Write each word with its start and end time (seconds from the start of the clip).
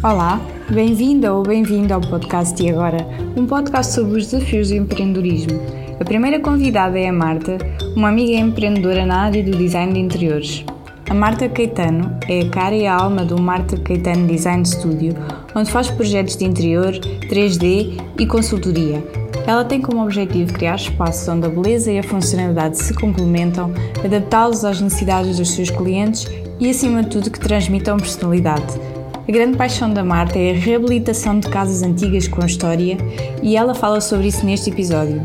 Olá, 0.00 0.40
bem-vinda 0.70 1.34
ou 1.34 1.42
bem-vindo 1.42 1.92
ao 1.92 2.00
podcast 2.00 2.62
E 2.62 2.70
Agora, 2.70 3.04
um 3.36 3.44
podcast 3.44 3.94
sobre 3.94 4.18
os 4.18 4.30
desafios 4.30 4.68
do 4.68 4.76
empreendedorismo. 4.76 5.60
A 5.98 6.04
primeira 6.04 6.38
convidada 6.38 6.96
é 6.96 7.08
a 7.08 7.12
Marta, 7.12 7.58
uma 7.96 8.08
amiga 8.08 8.38
empreendedora 8.38 9.04
na 9.04 9.22
área 9.22 9.42
do 9.42 9.58
design 9.58 9.92
de 9.92 9.98
interiores. 9.98 10.64
A 11.10 11.14
Marta 11.14 11.48
Caetano 11.48 12.16
é 12.28 12.42
a 12.42 12.48
cara 12.48 12.76
e 12.76 12.86
a 12.86 12.94
alma 12.94 13.24
do 13.24 13.42
Marta 13.42 13.76
Caetano 13.76 14.28
Design 14.28 14.64
Studio, 14.64 15.16
onde 15.52 15.68
faz 15.68 15.90
projetos 15.90 16.36
de 16.36 16.44
interior, 16.44 16.92
3D 16.92 18.00
e 18.20 18.24
consultoria. 18.24 19.02
Ela 19.48 19.64
tem 19.64 19.80
como 19.80 20.04
objetivo 20.04 20.52
criar 20.52 20.76
espaços 20.76 21.26
onde 21.26 21.46
a 21.46 21.50
beleza 21.50 21.90
e 21.90 21.98
a 21.98 22.04
funcionalidade 22.04 22.78
se 22.78 22.94
complementam, 22.94 23.72
adaptá-los 24.04 24.64
às 24.64 24.80
necessidades 24.80 25.38
dos 25.38 25.50
seus 25.50 25.70
clientes 25.70 26.24
e, 26.60 26.70
acima 26.70 27.02
de 27.02 27.10
tudo, 27.10 27.32
que 27.32 27.40
transmitam 27.40 27.96
personalidade. 27.96 28.97
A 29.28 29.30
grande 29.30 29.58
paixão 29.58 29.92
da 29.92 30.02
Marta 30.02 30.38
é 30.38 30.52
a 30.52 30.54
reabilitação 30.54 31.38
de 31.38 31.50
casas 31.50 31.82
antigas 31.82 32.26
com 32.26 32.42
história 32.46 32.96
e 33.42 33.58
ela 33.58 33.74
fala 33.74 34.00
sobre 34.00 34.28
isso 34.28 34.46
neste 34.46 34.70
episódio. 34.70 35.20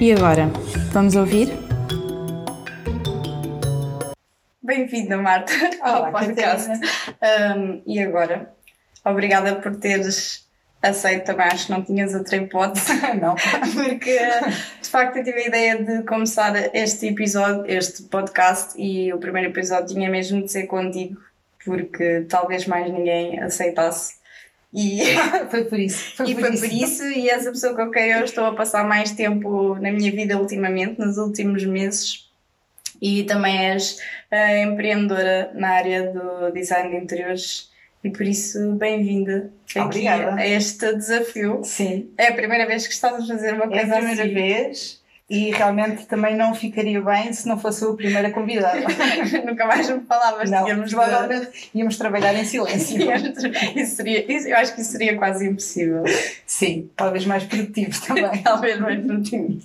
E 0.00 0.10
agora, 0.10 0.50
vamos 0.90 1.14
ouvir? 1.14 1.48
Bem-vinda, 4.60 5.16
Marta, 5.18 5.52
ao 5.82 6.10
podcast. 6.10 6.68
Um, 6.68 7.80
e 7.86 8.00
agora, 8.00 8.52
obrigada 9.04 9.54
por 9.54 9.76
teres 9.76 10.48
aceito 10.82 11.26
também, 11.26 11.46
acho 11.46 11.66
que 11.66 11.72
não 11.72 11.84
tinhas 11.84 12.14
outra 12.14 12.38
hipótese. 12.38 12.92
não. 13.22 13.36
Porque, 13.72 14.18
de 14.82 14.88
facto, 14.88 15.16
eu 15.16 15.22
tive 15.22 15.42
a 15.42 15.46
ideia 15.46 15.84
de 15.84 16.02
começar 16.02 16.74
este 16.74 17.06
episódio, 17.06 17.64
este 17.68 18.02
podcast, 18.02 18.74
e 18.76 19.12
o 19.12 19.18
primeiro 19.18 19.50
episódio 19.50 19.94
tinha 19.94 20.10
mesmo 20.10 20.42
de 20.42 20.50
ser 20.50 20.66
contigo, 20.66 21.20
porque 21.68 22.24
talvez 22.28 22.66
mais 22.66 22.90
ninguém 22.90 23.38
aceitasse. 23.40 24.16
E 24.72 25.00
foi 25.50 25.64
por 25.64 25.78
isso. 25.78 26.16
Foi 26.16 26.30
e 26.30 26.34
por 26.34 26.42
foi 26.42 26.54
isso. 26.54 26.60
por 26.60 26.72
isso, 26.72 27.04
e 27.04 27.28
essa 27.28 27.50
pessoa 27.50 27.74
com 27.74 27.90
quem 27.90 28.10
eu 28.10 28.24
estou 28.24 28.44
a 28.44 28.54
passar 28.54 28.86
mais 28.86 29.12
tempo 29.12 29.76
na 29.76 29.92
minha 29.92 30.10
vida 30.10 30.38
ultimamente, 30.38 30.98
nos 30.98 31.18
últimos 31.18 31.64
meses, 31.64 32.28
e 33.00 33.24
também 33.24 33.66
és 33.66 33.98
uh, 34.32 34.72
empreendedora 34.72 35.50
na 35.54 35.70
área 35.70 36.12
do 36.12 36.50
design 36.52 36.90
de 36.90 36.96
interiores 36.96 37.68
e 38.02 38.10
por 38.10 38.22
isso, 38.22 38.72
bem-vinda 38.74 39.50
aqui 39.74 40.06
a 40.06 40.46
este 40.46 40.94
desafio. 40.94 41.62
Sim. 41.64 42.10
É 42.16 42.28
a 42.28 42.32
primeira 42.32 42.64
vez 42.64 42.86
que 42.86 42.92
estás 42.92 43.24
a 43.24 43.26
fazer 43.26 43.54
uma 43.54 43.66
coisa 43.66 43.82
assim. 43.82 43.92
É 43.92 43.94
a 43.94 43.96
primeira 43.96 44.22
assim. 44.22 44.34
vez 44.34 44.97
e 45.28 45.50
realmente 45.50 46.06
também 46.06 46.34
não 46.34 46.54
ficaria 46.54 47.00
bem 47.02 47.32
se 47.34 47.46
não 47.46 47.58
fosse 47.58 47.84
a 47.84 47.92
primeira 47.92 48.30
convidada. 48.30 48.80
Nunca 49.44 49.66
mais 49.66 49.88
me 49.90 50.00
falavas. 50.00 50.50
Não, 50.50 50.64
provavelmente 50.64 51.50
de... 51.50 51.78
íamos 51.78 51.98
trabalhar 51.98 52.34
em 52.34 52.44
silêncio. 52.44 52.96
isso 53.76 53.96
seria, 53.96 54.32
isso, 54.32 54.48
eu 54.48 54.56
acho 54.56 54.74
que 54.74 54.80
isso 54.80 54.92
seria 54.92 55.16
quase 55.18 55.46
impossível. 55.46 56.02
Sim, 56.46 56.90
talvez 56.96 57.26
mais 57.26 57.44
produtivo 57.44 58.00
também. 58.06 58.40
talvez 58.42 58.80
mais 58.80 59.04
produtivo. 59.04 59.60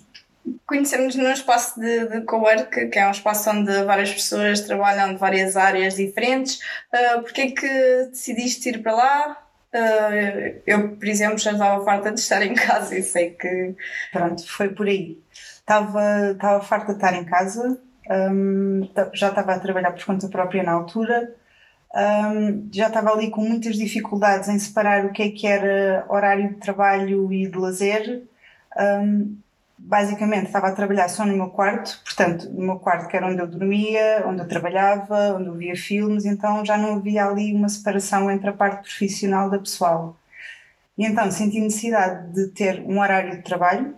Conhecemos 0.65 1.15
num 1.15 1.31
espaço 1.31 1.79
de, 1.79 2.07
de 2.07 2.21
co-work, 2.21 2.87
que 2.87 2.99
é 2.99 3.07
um 3.07 3.11
espaço 3.11 3.49
onde 3.49 3.83
várias 3.83 4.13
pessoas 4.13 4.59
trabalham 4.59 5.13
de 5.13 5.19
várias 5.19 5.55
áreas 5.55 5.95
diferentes. 5.95 6.59
Uh, 6.93 7.21
Porquê 7.21 7.41
é 7.41 7.51
que 7.51 8.09
decidiste 8.09 8.67
ir 8.67 8.79
para 8.83 8.93
lá? 8.93 9.42
Uh, 9.73 10.61
eu, 10.67 10.95
por 10.95 11.07
exemplo, 11.07 11.39
já 11.39 11.51
estava 11.51 11.83
farta 11.83 12.11
de 12.11 12.19
estar 12.19 12.45
em 12.45 12.53
casa 12.53 12.95
e 12.95 13.01
sei 13.01 13.31
que. 13.31 13.75
Pronto, 14.11 14.47
foi 14.47 14.69
por 14.69 14.87
aí. 14.87 15.19
Estava, 15.31 16.31
estava 16.31 16.63
farta 16.63 16.87
de 16.87 16.97
estar 16.97 17.13
em 17.15 17.25
casa, 17.25 17.81
um, 18.09 18.87
já 19.13 19.29
estava 19.29 19.53
a 19.53 19.59
trabalhar 19.59 19.91
por 19.91 20.05
conta 20.05 20.27
própria 20.27 20.61
na 20.61 20.73
altura, 20.73 21.33
um, 21.95 22.69
já 22.71 22.87
estava 22.87 23.11
ali 23.11 23.29
com 23.31 23.41
muitas 23.41 23.75
dificuldades 23.75 24.49
em 24.49 24.59
separar 24.59 25.05
o 25.05 25.11
que 25.11 25.23
é 25.23 25.29
que 25.31 25.47
era 25.47 26.05
horário 26.09 26.49
de 26.49 26.55
trabalho 26.55 27.31
e 27.31 27.47
de 27.47 27.57
lazer. 27.57 28.23
Um, 28.77 29.37
basicamente 29.85 30.45
estava 30.45 30.67
a 30.67 30.71
trabalhar 30.71 31.09
só 31.09 31.25
no 31.25 31.35
meu 31.35 31.49
quarto, 31.49 31.99
portanto, 32.03 32.49
no 32.49 32.65
meu 32.65 32.79
quarto 32.79 33.07
que 33.07 33.17
era 33.17 33.27
onde 33.27 33.41
eu 33.41 33.47
dormia, 33.47 34.23
onde 34.25 34.41
eu 34.41 34.47
trabalhava, 34.47 35.35
onde 35.35 35.47
eu 35.47 35.55
via 35.55 35.75
filmes, 35.75 36.25
então 36.25 36.63
já 36.65 36.77
não 36.77 36.95
havia 36.95 37.25
ali 37.25 37.53
uma 37.53 37.67
separação 37.67 38.31
entre 38.31 38.49
a 38.49 38.53
parte 38.53 38.83
profissional 38.83 39.49
da 39.49 39.59
pessoal. 39.59 40.17
E 40.97 41.05
então 41.05 41.29
senti 41.31 41.59
necessidade 41.59 42.33
de 42.33 42.47
ter 42.47 42.81
um 42.81 42.99
horário 42.99 43.31
de 43.31 43.43
trabalho 43.43 43.95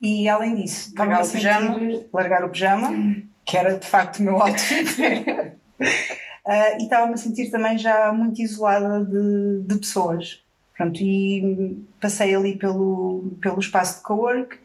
e 0.00 0.28
além 0.28 0.54
disso, 0.54 0.94
largar 0.96 1.22
o 1.22 1.30
pijama, 1.30 1.80
largar 2.12 2.44
o 2.44 2.48
pijama, 2.48 3.16
que 3.44 3.56
era 3.56 3.78
de 3.78 3.86
facto 3.86 4.20
o 4.20 4.22
meu 4.22 4.40
outfit. 4.40 4.98
uh, 4.98 5.52
e 6.80 6.82
estava-me 6.84 7.14
a 7.14 7.16
sentir 7.16 7.50
também 7.50 7.76
já 7.76 8.12
muito 8.12 8.40
isolada 8.40 9.04
de, 9.04 9.62
de 9.62 9.78
pessoas. 9.78 10.42
Pronto, 10.78 11.02
e 11.02 11.76
passei 12.00 12.32
ali 12.36 12.56
pelo, 12.56 13.32
pelo 13.40 13.58
espaço 13.58 13.96
de 13.98 14.04
cowork 14.04 14.56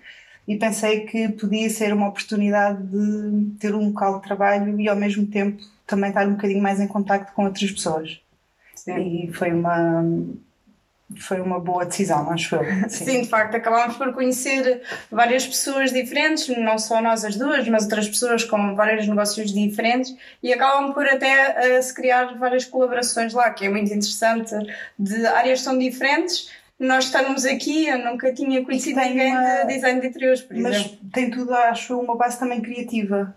e 0.47 0.55
pensei 0.55 1.07
que 1.07 1.27
podia 1.29 1.67
ser 1.71 1.91
uma 1.91 2.07
oportunidade 2.07 2.83
de 2.83 3.49
ter 3.57 3.73
um 3.73 3.87
local 3.87 4.17
de 4.17 4.27
trabalho 4.27 4.79
e 4.79 4.87
ao 4.87 4.95
mesmo 4.95 5.25
tempo 5.25 5.63
também 5.87 6.09
estar 6.09 6.27
um 6.27 6.33
bocadinho 6.33 6.61
mais 6.61 6.79
em 6.79 6.87
contacto 6.87 7.33
com 7.33 7.45
outras 7.45 7.71
pessoas. 7.71 8.21
Sim. 8.75 9.25
E 9.25 9.33
foi 9.33 9.51
uma, 9.51 10.05
foi 11.17 11.39
uma 11.41 11.59
boa 11.59 11.85
decisão, 11.85 12.29
acho 12.31 12.55
eu. 12.55 12.63
Sim. 12.89 13.05
Sim, 13.05 13.21
de 13.21 13.27
facto, 13.27 13.55
acabámos 13.55 13.97
por 13.97 14.13
conhecer 14.13 14.81
várias 15.11 15.45
pessoas 15.45 15.91
diferentes, 15.91 16.47
não 16.57 16.77
só 16.77 17.01
nós 17.01 17.23
as 17.23 17.35
duas, 17.35 17.67
mas 17.67 17.83
outras 17.83 18.07
pessoas 18.07 18.43
com 18.43 18.75
vários 18.75 19.07
negócios 19.07 19.53
diferentes 19.53 20.15
e 20.41 20.53
acabam 20.53 20.93
por 20.93 21.07
até 21.07 21.77
uh, 21.77 21.83
se 21.83 21.93
criar 21.93 22.37
várias 22.37 22.65
colaborações 22.65 23.33
lá, 23.33 23.49
que 23.51 23.65
é 23.65 23.69
muito 23.69 23.87
interessante, 23.91 24.55
de 24.97 25.25
áreas 25.25 25.63
tão 25.63 25.77
diferentes. 25.77 26.49
Nós 26.79 27.05
estamos 27.05 27.45
aqui, 27.45 27.87
eu 27.87 27.99
nunca 27.99 28.33
tinha 28.33 28.63
conhecido 28.63 28.99
ninguém 28.99 29.31
uma... 29.31 29.61
de 29.61 29.67
design 29.67 30.01
de 30.01 30.07
interiores, 30.07 30.41
por 30.41 30.57
mas 30.57 30.75
exemplo. 30.75 30.97
Mas 31.03 31.11
tem 31.13 31.29
tudo, 31.29 31.53
acho, 31.53 31.99
uma 31.99 32.17
base 32.17 32.39
também 32.39 32.61
criativa. 32.61 33.33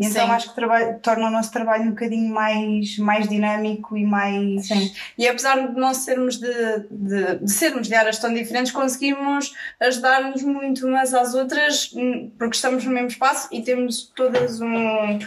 E 0.00 0.06
então 0.06 0.24
Sim. 0.24 0.32
acho 0.32 0.48
que 0.48 0.54
trabalho, 0.54 0.98
torna 1.00 1.28
o 1.28 1.30
nosso 1.30 1.52
trabalho 1.52 1.84
um 1.84 1.90
bocadinho 1.90 2.32
mais, 2.32 2.96
mais 2.96 3.28
dinâmico 3.28 3.98
e 3.98 4.02
mais. 4.02 4.66
Sim. 4.66 4.90
E 5.18 5.28
apesar 5.28 5.68
de 5.68 5.78
não 5.78 5.92
sermos 5.92 6.38
de, 6.38 6.48
de, 6.90 7.34
de 7.42 7.52
sermos 7.52 7.86
de 7.86 7.94
áreas 7.94 8.18
tão 8.18 8.32
diferentes, 8.32 8.72
conseguimos 8.72 9.54
ajudar-nos 9.78 10.42
muito 10.42 10.86
umas 10.86 11.12
às 11.12 11.34
outras 11.34 11.92
hum, 11.94 12.30
porque 12.38 12.56
estamos 12.56 12.82
no 12.82 12.90
mesmo 12.90 13.08
espaço 13.08 13.48
e 13.52 13.60
temos 13.60 14.10
todas 14.16 14.62
um, 14.62 15.18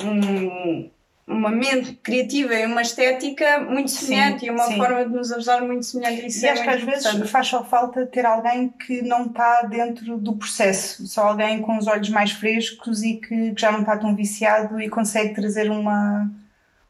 um 0.00 0.88
uma 1.30 1.50
mente 1.50 1.92
criativa 2.02 2.54
e 2.54 2.66
uma 2.66 2.82
estética 2.82 3.60
muito 3.60 3.90
semelhante 3.90 4.40
sim, 4.40 4.46
e 4.46 4.50
uma 4.50 4.66
sim. 4.66 4.76
forma 4.76 5.04
de 5.04 5.12
nos 5.14 5.30
ajudar 5.32 5.62
muito 5.62 5.86
semelhante. 5.86 6.26
Isso 6.26 6.44
e 6.44 6.48
é 6.48 6.52
acho 6.52 6.62
que 6.62 6.68
às 6.68 6.82
vezes 6.82 7.30
faz 7.30 7.46
só 7.46 7.64
falta 7.64 8.04
ter 8.04 8.26
alguém 8.26 8.68
que 8.68 9.00
não 9.02 9.26
está 9.26 9.62
dentro 9.62 10.18
do 10.18 10.34
processo, 10.34 11.06
só 11.06 11.28
alguém 11.28 11.62
com 11.62 11.78
os 11.78 11.86
olhos 11.86 12.08
mais 12.10 12.32
frescos 12.32 13.02
e 13.02 13.14
que, 13.14 13.52
que 13.52 13.60
já 13.60 13.70
não 13.70 13.80
está 13.80 13.96
tão 13.96 14.14
viciado 14.14 14.80
e 14.80 14.88
consegue 14.88 15.34
trazer 15.34 15.70
uma, 15.70 16.28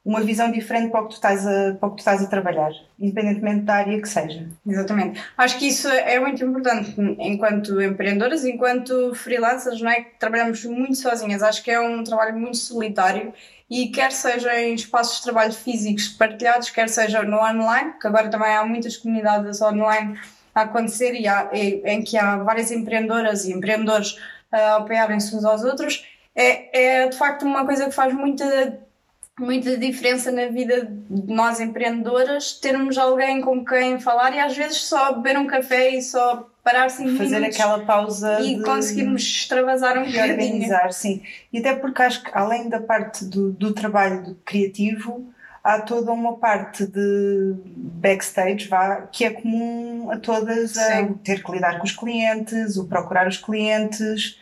uma 0.05 0.21
visão 0.23 0.51
diferente 0.51 0.91
para 0.91 1.01
o, 1.01 1.05
que 1.05 1.11
tu 1.11 1.15
estás 1.17 1.47
a, 1.47 1.75
para 1.75 1.87
o 1.87 1.91
que 1.91 1.97
tu 1.97 1.99
estás 1.99 2.23
a 2.23 2.27
trabalhar, 2.27 2.71
independentemente 2.99 3.65
da 3.65 3.75
área 3.75 4.01
que 4.01 4.09
seja. 4.09 4.49
Exatamente. 4.67 5.23
Acho 5.37 5.59
que 5.59 5.69
isso 5.69 5.89
é 5.89 6.19
muito 6.19 6.43
importante 6.43 6.95
enquanto 7.19 7.81
empreendedoras, 7.81 8.45
enquanto 8.45 9.15
freelancers, 9.15 9.81
não 9.83 9.91
é? 9.91 10.07
Trabalhamos 10.19 10.65
muito 10.65 10.97
sozinhas. 10.97 11.43
Acho 11.43 11.63
que 11.63 11.71
é 11.71 11.79
um 11.79 12.03
trabalho 12.03 12.39
muito 12.39 12.57
solitário 12.57 13.33
e 13.69 13.89
quer 13.89 14.11
seja 14.11 14.59
em 14.59 14.75
espaços 14.75 15.19
de 15.19 15.25
trabalho 15.25 15.53
físicos 15.53 16.09
partilhados, 16.09 16.71
quer 16.71 16.89
seja 16.89 17.23
no 17.23 17.37
online, 17.37 17.93
que 18.01 18.07
agora 18.07 18.29
também 18.31 18.53
há 18.53 18.65
muitas 18.65 18.97
comunidades 18.97 19.61
online 19.61 20.19
a 20.55 20.63
acontecer 20.63 21.15
e 21.15 21.29
há, 21.29 21.51
em 21.53 22.03
que 22.03 22.17
há 22.17 22.39
várias 22.39 22.71
empreendedoras 22.71 23.45
e 23.45 23.53
empreendedores 23.53 24.17
a 24.51 24.77
apoiarem-se 24.77 25.37
uns 25.37 25.45
aos 25.45 25.63
outros, 25.63 26.05
é, 26.35 27.03
é 27.05 27.09
de 27.09 27.17
facto 27.17 27.45
uma 27.45 27.65
coisa 27.65 27.85
que 27.85 27.93
faz 27.93 28.13
muita 28.13 28.81
muita 29.41 29.77
diferença 29.77 30.31
na 30.31 30.47
vida 30.47 30.87
de 31.09 31.33
nós 31.33 31.59
empreendedoras 31.61 32.53
termos 32.53 32.99
alguém 32.99 33.41
com 33.41 33.65
quem 33.65 33.99
falar 33.99 34.35
e 34.35 34.39
às 34.39 34.57
vezes 34.57 34.83
só 34.83 35.15
beber 35.15 35.39
um 35.39 35.47
café 35.47 35.91
e 35.91 36.03
só 36.03 36.49
parar 36.63 36.91
cinco 36.91 37.17
fazer 37.17 37.43
aquela 37.43 37.81
pausa 37.81 38.41
e 38.41 38.57
de... 38.57 38.63
conseguirmos 38.63 39.23
extravasar 39.23 39.99
um 39.99 40.05
bocadinho. 40.05 40.35
Organizar, 40.35 40.93
sim. 40.93 41.23
E 41.53 41.59
até 41.59 41.75
porque 41.75 42.03
acho 42.03 42.23
que 42.23 42.31
além 42.35 42.69
da 42.69 42.81
parte 42.81 43.25
do, 43.25 43.51
do 43.51 43.73
trabalho 43.73 44.37
criativo, 44.45 45.33
há 45.65 45.81
toda 45.81 46.13
uma 46.13 46.37
parte 46.37 46.87
de 46.87 47.55
backstage 47.67 48.69
vá, 48.69 49.09
que 49.11 49.25
é 49.25 49.31
comum 49.31 50.11
a 50.11 50.19
todas 50.19 50.77
a 50.77 51.07
ter 51.25 51.43
que 51.43 51.53
lidar 51.53 51.79
com 51.79 51.85
os 51.85 51.93
clientes, 51.93 52.77
o 52.77 52.87
procurar 52.87 53.27
os 53.27 53.39
clientes, 53.39 54.39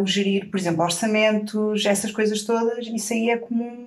o 0.00 0.06
gerir, 0.06 0.50
por 0.50 0.58
exemplo, 0.58 0.82
orçamentos, 0.82 1.84
essas 1.84 2.10
coisas 2.10 2.42
todas, 2.42 2.86
isso 2.86 3.12
aí 3.12 3.30
é 3.30 3.36
comum 3.36 3.86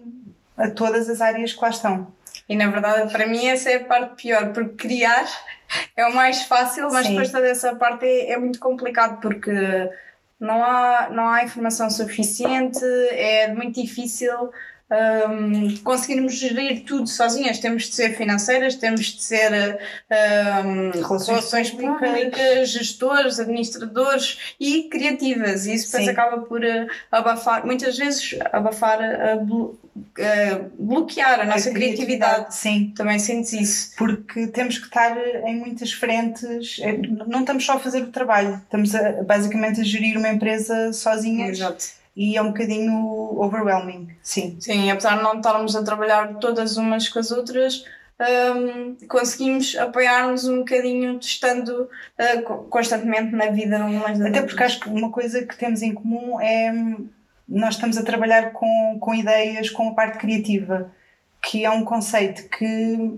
a 0.60 0.70
todas 0.70 1.10
as 1.10 1.22
áreas 1.22 1.54
que 1.54 1.62
lá 1.62 1.70
estão. 1.70 2.14
E 2.48 2.56
na 2.56 2.68
verdade, 2.68 3.12
para 3.12 3.26
mim, 3.26 3.48
essa 3.48 3.70
é 3.70 3.78
a 3.78 3.86
parte 3.86 4.22
pior, 4.22 4.52
porque 4.54 4.88
criar 4.88 5.26
é 5.96 6.06
o 6.06 6.14
mais 6.14 6.44
fácil, 6.44 6.90
mas 6.92 7.06
Sim. 7.06 7.14
depois 7.14 7.32
toda 7.32 7.48
essa 7.48 7.76
parte 7.76 8.06
é, 8.06 8.32
é, 8.32 8.38
muito 8.38 8.60
complicado 8.60 9.20
porque 9.22 9.52
não 10.40 10.64
há, 10.64 11.10
não 11.12 11.28
há 11.28 11.44
informação 11.44 11.90
suficiente, 11.90 12.84
é 13.12 13.54
muito 13.54 13.82
difícil 13.82 14.52
um, 14.91 15.77
conseguirmos 15.83 16.33
gerir 16.33 16.83
tudo 16.83 17.07
sozinhas. 17.07 17.59
Temos 17.59 17.83
de 17.83 17.95
ser 17.95 18.15
financeiras, 18.15 18.75
temos 18.75 19.06
de 19.06 19.21
ser 19.21 19.80
um, 20.65 20.91
relações, 20.91 21.69
públicas, 21.71 22.69
gestores, 22.69 23.39
administradores 23.39 24.56
e 24.59 24.83
criativas. 24.83 25.65
E 25.65 25.75
isso 25.75 25.88
depois 25.88 26.06
Sim. 26.06 26.12
acaba 26.12 26.41
por 26.41 26.62
uh, 26.62 26.88
abafar, 27.12 27.65
muitas 27.65 27.97
vezes 27.97 28.38
abafar, 28.51 29.00
uh, 29.00 29.45
blo 29.45 29.80
uh, 29.95 30.71
bloquear 30.80 31.39
a, 31.39 31.44
a 31.44 31.45
nossa 31.45 31.71
criatividade. 31.71 32.45
criatividade. 32.45 32.56
Sim. 32.56 32.94
Também 32.95 33.19
sentes 33.19 33.53
isso. 33.53 33.95
Porque 33.97 34.47
temos 34.47 34.77
que 34.77 34.86
estar 34.86 35.15
em 35.45 35.57
muitas 35.57 35.91
frentes, 35.91 36.80
não 37.27 37.41
estamos 37.41 37.65
só 37.65 37.74
a 37.74 37.80
fazer 37.80 38.01
o 38.03 38.07
trabalho, 38.12 38.56
estamos 38.63 38.95
a, 38.95 39.24
basicamente 39.24 39.81
a 39.81 39.83
gerir 39.83 40.18
uma 40.18 40.30
empresa 40.30 40.91
sozinhas. 40.94 41.59
Exato 41.59 41.99
e 42.19 42.36
é 42.36 42.42
um 42.42 42.48
bocadinho 42.48 43.39
overwhelming, 43.39 44.10
sim. 44.21 44.57
Sim, 44.60 44.92
apesar 44.92 45.16
de 45.16 45.24
não 45.24 45.38
estarmos 45.38 45.74
a 45.74 45.83
trabalhar 45.83 46.33
todas 46.33 46.75
umas 46.75 47.07
com 47.07 47.18
as 47.18 47.31
outras, 47.31 47.86
um, 48.19 48.98
conseguimos 49.07 49.74
apoiar-nos 49.77 50.45
um 50.45 50.57
bocadinho 50.57 51.18
estando 51.18 51.83
uh, 51.83 52.44
constantemente 52.69 53.33
na 53.33 53.45
vida 53.45 53.77
umas 53.86 54.19
Até 54.19 54.42
porque 54.42 54.62
acho 54.62 54.81
que 54.81 54.89
uma 54.89 55.10
coisa 55.10 55.45
que 55.45 55.56
temos 55.56 55.81
em 55.81 55.94
comum 55.94 56.42
é 56.42 56.74
nós 57.48 57.75
estamos 57.75 57.98
a 57.98 58.04
trabalhar 58.04 58.51
com, 58.51 58.98
com 59.00 59.15
ideias, 59.15 59.69
com 59.69 59.88
a 59.88 59.94
parte 59.94 60.18
criativa, 60.18 60.92
que 61.42 61.63
é 61.63 61.69
um 61.69 61.86
conceito 61.86 62.50
que, 62.50 63.18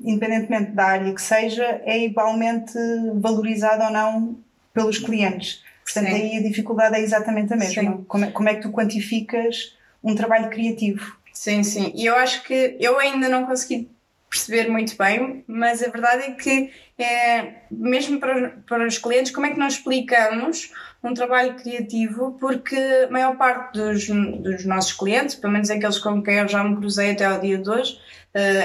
independentemente 0.00 0.70
da 0.70 0.84
área 0.84 1.12
que 1.12 1.20
seja, 1.20 1.82
é 1.84 1.98
igualmente 1.98 2.78
valorizado 3.16 3.82
ou 3.82 3.90
não 3.90 4.38
pelos 4.72 5.00
clientes. 5.00 5.64
Portanto, 5.84 6.08
Sim. 6.08 6.14
aí 6.14 6.36
a 6.36 6.42
dificuldade 6.42 6.96
é 6.96 7.00
exatamente 7.00 7.52
a 7.52 7.56
mesma. 7.56 8.04
Como 8.06 8.24
é, 8.24 8.30
como 8.30 8.48
é 8.48 8.54
que 8.54 8.62
tu 8.62 8.70
quantificas 8.70 9.76
um 10.02 10.14
trabalho 10.14 10.48
criativo? 10.50 11.16
Sim, 11.32 11.62
sim. 11.62 11.92
E 11.94 12.06
eu 12.06 12.16
acho 12.16 12.42
que 12.42 12.76
eu 12.78 12.98
ainda 12.98 13.28
não 13.28 13.46
consegui 13.46 13.90
perceber 14.30 14.70
muito 14.70 14.96
bem, 14.96 15.44
mas 15.48 15.82
a 15.82 15.88
verdade 15.88 16.22
é 16.22 16.30
que, 16.30 16.70
é, 16.96 17.54
mesmo 17.68 18.20
para, 18.20 18.50
para 18.68 18.86
os 18.86 18.96
clientes, 18.96 19.32
como 19.32 19.46
é 19.46 19.50
que 19.50 19.58
nós 19.58 19.74
explicamos 19.74 20.72
um 21.02 21.12
trabalho 21.12 21.56
criativo? 21.56 22.36
Porque 22.38 22.76
a 22.76 23.10
maior 23.10 23.36
parte 23.36 23.72
dos, 23.72 24.06
dos 24.06 24.64
nossos 24.64 24.92
clientes, 24.92 25.34
pelo 25.34 25.52
menos 25.52 25.68
aqueles 25.68 25.98
com 25.98 26.22
quem 26.22 26.36
eu 26.36 26.46
já 26.46 26.62
me 26.62 26.76
cruzei 26.76 27.10
até 27.10 27.24
ao 27.24 27.40
dia 27.40 27.58
de 27.58 27.68
hoje, 27.68 27.98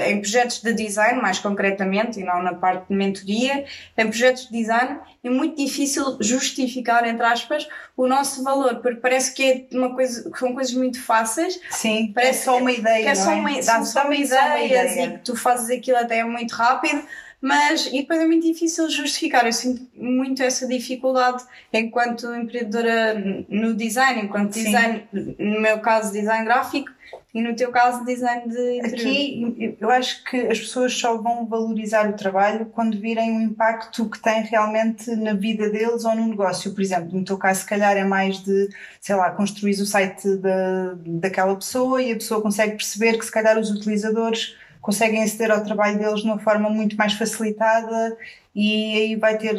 em 0.07 0.19
projetos 0.19 0.61
de 0.61 0.73
design, 0.73 1.21
mais 1.21 1.39
concretamente, 1.39 2.19
e 2.19 2.23
não 2.23 2.41
na 2.41 2.53
parte 2.53 2.87
de 2.89 2.95
mentoria, 2.95 3.65
em 3.97 4.07
projetos 4.07 4.47
de 4.47 4.51
design 4.51 4.99
é 5.23 5.29
muito 5.29 5.57
difícil 5.57 6.17
justificar, 6.21 7.07
entre 7.07 7.25
aspas, 7.25 7.67
o 7.97 8.05
nosso 8.05 8.43
valor, 8.43 8.75
porque 8.75 8.99
parece 8.99 9.33
que 9.33 9.67
é 9.71 9.75
uma 9.75 9.95
coisa, 9.95 10.29
que 10.29 10.37
são 10.37 10.53
coisas 10.53 10.73
muito 10.73 11.01
fáceis. 11.01 11.59
Sim, 11.71 12.11
parece 12.13 12.41
é 12.41 12.43
só 12.43 12.57
uma 12.59 12.71
ideia. 12.71 13.01
Que 13.01 13.09
é 13.09 13.15
só 13.15 13.31
uma, 13.31 13.51
é? 13.51 13.61
são 13.61 13.83
só 13.83 14.03
uma 14.03 14.15
ideia, 14.15 15.05
e 15.05 15.11
que 15.13 15.17
tu 15.19 15.35
fazes 15.35 15.75
aquilo 15.75 15.97
até 15.97 16.23
muito 16.23 16.53
rápido, 16.53 17.03
mas 17.45 17.85
e 17.87 17.99
depois 17.99 18.19
é 18.19 18.25
muito 18.25 18.43
difícil 18.43 18.89
justificar. 18.89 19.45
Eu 19.45 19.53
sinto 19.53 19.87
muito 19.95 20.41
essa 20.41 20.67
dificuldade 20.67 21.43
enquanto 21.71 22.33
empreendedora 22.33 23.45
no 23.47 23.75
design, 23.75 24.23
enquanto 24.23 24.53
design, 24.53 25.07
Sim. 25.13 25.35
no 25.37 25.61
meu 25.61 25.79
caso, 25.79 26.11
design 26.11 26.43
gráfico, 26.43 26.89
e 27.35 27.41
no 27.43 27.55
teu 27.55 27.69
caso, 27.69 28.03
design 28.03 28.49
de? 28.49 28.79
Aqui, 28.81 29.77
eu 29.79 29.91
acho 29.91 30.23
que 30.23 30.37
as 30.37 30.57
pessoas 30.57 30.97
só 30.97 31.17
vão 31.17 31.45
valorizar 31.45 32.09
o 32.09 32.13
trabalho 32.13 32.65
quando 32.67 32.99
virem 32.99 33.37
o 33.37 33.41
impacto 33.41 34.09
que 34.09 34.19
tem 34.19 34.41
realmente 34.41 35.15
na 35.15 35.33
vida 35.33 35.69
deles 35.69 36.03
ou 36.03 36.15
no 36.15 36.27
negócio. 36.27 36.73
Por 36.73 36.81
exemplo, 36.81 37.15
no 37.15 37.23
teu 37.23 37.37
caso, 37.37 37.59
se 37.59 37.67
calhar 37.67 37.95
é 37.95 38.03
mais 38.03 38.41
de, 38.41 38.69
sei 38.99 39.15
lá, 39.15 39.29
construir 39.29 39.73
o 39.73 39.85
site 39.85 40.35
da, 40.37 40.95
daquela 41.05 41.55
pessoa 41.55 42.01
e 42.01 42.11
a 42.11 42.15
pessoa 42.15 42.41
consegue 42.41 42.77
perceber 42.77 43.19
que 43.19 43.25
se 43.25 43.31
calhar 43.31 43.59
os 43.59 43.69
utilizadores 43.69 44.55
conseguem 44.85 45.23
aceder 45.23 45.49
ao 45.49 45.63
trabalho 45.63 45.97
deles 45.97 46.21
de 46.21 46.27
uma 46.27 46.37
forma 46.37 46.69
muito 46.69 46.95
mais 46.95 47.13
facilitada 47.13 48.15
e 48.53 48.95
aí 48.99 49.15
vai 49.15 49.35
ter, 49.35 49.57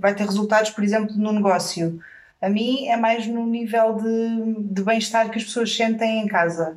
vai 0.00 0.12
ter 0.12 0.24
resultados, 0.24 0.70
por 0.70 0.82
exemplo, 0.82 1.16
no 1.16 1.30
negócio. 1.30 2.00
A 2.42 2.48
mim 2.48 2.88
é 2.88 2.96
mais 2.96 3.24
no 3.28 3.46
nível 3.46 3.94
de, 3.94 4.74
de 4.74 4.82
bem-estar 4.82 5.30
que 5.30 5.38
as 5.38 5.44
pessoas 5.44 5.74
sentem 5.74 6.22
em 6.22 6.26
casa. 6.26 6.76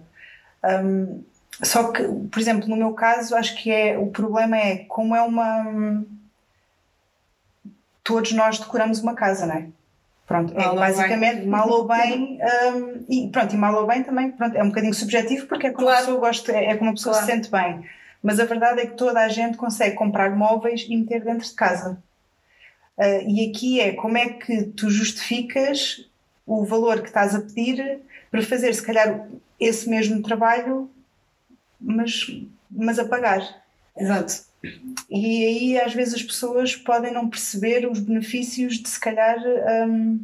Um, 0.64 1.24
só 1.64 1.92
que, 1.92 2.04
por 2.04 2.40
exemplo, 2.40 2.70
no 2.70 2.76
meu 2.76 2.94
caso, 2.94 3.36
acho 3.36 3.56
que 3.56 3.72
é 3.72 3.98
o 3.98 4.12
problema 4.12 4.58
é 4.58 4.86
como 4.88 5.16
é 5.16 5.24
uma. 5.24 6.06
Todos 8.04 8.32
nós 8.32 8.60
decoramos 8.60 9.00
uma 9.00 9.16
casa, 9.16 9.48
não 9.48 9.56
é? 9.56 9.68
Pronto, 10.32 10.54
é 10.58 10.76
basicamente 10.76 11.46
mal 11.46 11.70
ou 11.70 11.84
bem, 11.88 12.40
um, 12.74 13.06
e 13.10 13.28
pronto, 13.28 13.54
e 13.54 13.58
mal 13.58 13.76
ou 13.76 13.86
bem 13.86 14.02
também, 14.02 14.32
pronto, 14.32 14.56
é 14.56 14.64
um 14.64 14.70
bocadinho 14.70 14.94
subjetivo 14.94 15.46
porque 15.46 15.68
é 15.68 15.72
como 15.72 15.88
claro. 15.88 15.98
a 15.98 16.06
pessoa 16.06 16.20
gosta, 16.20 16.52
é 16.54 16.76
como 16.78 16.92
a 16.92 16.94
pessoa 16.94 17.14
claro. 17.14 17.28
se 17.28 17.34
sente 17.34 17.52
bem. 17.52 17.86
Mas 18.24 18.40
a 18.40 18.46
verdade 18.46 18.80
é 18.80 18.86
que 18.86 18.96
toda 18.96 19.20
a 19.20 19.28
gente 19.28 19.58
consegue 19.58 19.96
comprar 19.96 20.34
móveis 20.34 20.86
e 20.88 20.96
meter 20.96 21.24
dentro 21.24 21.46
de 21.46 21.54
casa. 21.54 22.02
Uh, 22.98 23.28
e 23.28 23.50
aqui 23.50 23.82
é 23.82 23.92
como 23.94 24.18
é 24.18 24.30
que 24.30 24.64
tu 24.64 24.90
justificas 24.90 26.08
o 26.46 26.64
valor 26.64 27.02
que 27.02 27.08
estás 27.08 27.36
a 27.36 27.42
pedir 27.42 28.00
para 28.30 28.42
fazer, 28.42 28.74
se 28.74 28.86
calhar, 28.86 29.28
esse 29.60 29.90
mesmo 29.90 30.22
trabalho, 30.22 30.90
mas, 31.80 32.28
mas 32.70 33.00
a 33.00 33.06
pagar. 33.06 33.64
Exato. 33.98 34.44
E 35.10 35.46
aí 35.46 35.82
às 35.82 35.94
vezes 35.94 36.14
as 36.14 36.24
pessoas 36.24 36.76
podem 36.76 37.12
não 37.12 37.30
perceber 37.30 37.90
os 37.90 38.00
benefícios 38.00 38.78
de 38.78 38.88
se 38.88 39.00
calhar 39.00 39.38
um, 39.88 40.20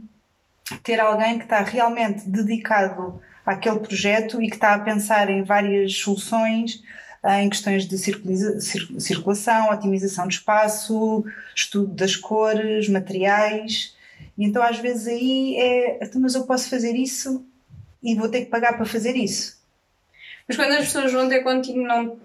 ter 0.83 0.99
alguém 0.99 1.37
que 1.37 1.45
está 1.45 1.61
realmente 1.61 2.29
dedicado 2.29 3.21
àquele 3.45 3.79
projeto 3.79 4.41
e 4.41 4.49
que 4.49 4.55
está 4.55 4.75
a 4.75 4.79
pensar 4.79 5.29
em 5.29 5.43
várias 5.43 5.93
soluções, 5.93 6.83
em 7.41 7.49
questões 7.49 7.87
de 7.87 7.97
circulação, 7.97 9.71
otimização 9.71 10.27
de 10.27 10.35
espaço, 10.35 11.25
estudo 11.55 11.93
das 11.93 12.15
cores, 12.15 12.87
materiais. 12.87 13.95
E 14.37 14.45
então 14.45 14.61
às 14.61 14.77
vezes 14.77 15.07
aí 15.07 15.55
é, 15.57 16.05
então, 16.05 16.21
mas 16.21 16.35
eu 16.35 16.45
posso 16.45 16.69
fazer 16.69 16.95
isso 16.95 17.43
e 18.03 18.15
vou 18.15 18.29
ter 18.29 18.41
que 18.41 18.51
pagar 18.51 18.73
para 18.73 18.85
fazer 18.85 19.15
isso. 19.15 19.57
Mas 20.47 20.55
quando 20.55 20.71
as 20.73 20.85
pessoas 20.85 21.11
vão 21.11 21.27
ter 21.27 21.41
contigo, 21.41 21.81
não. 21.81 22.17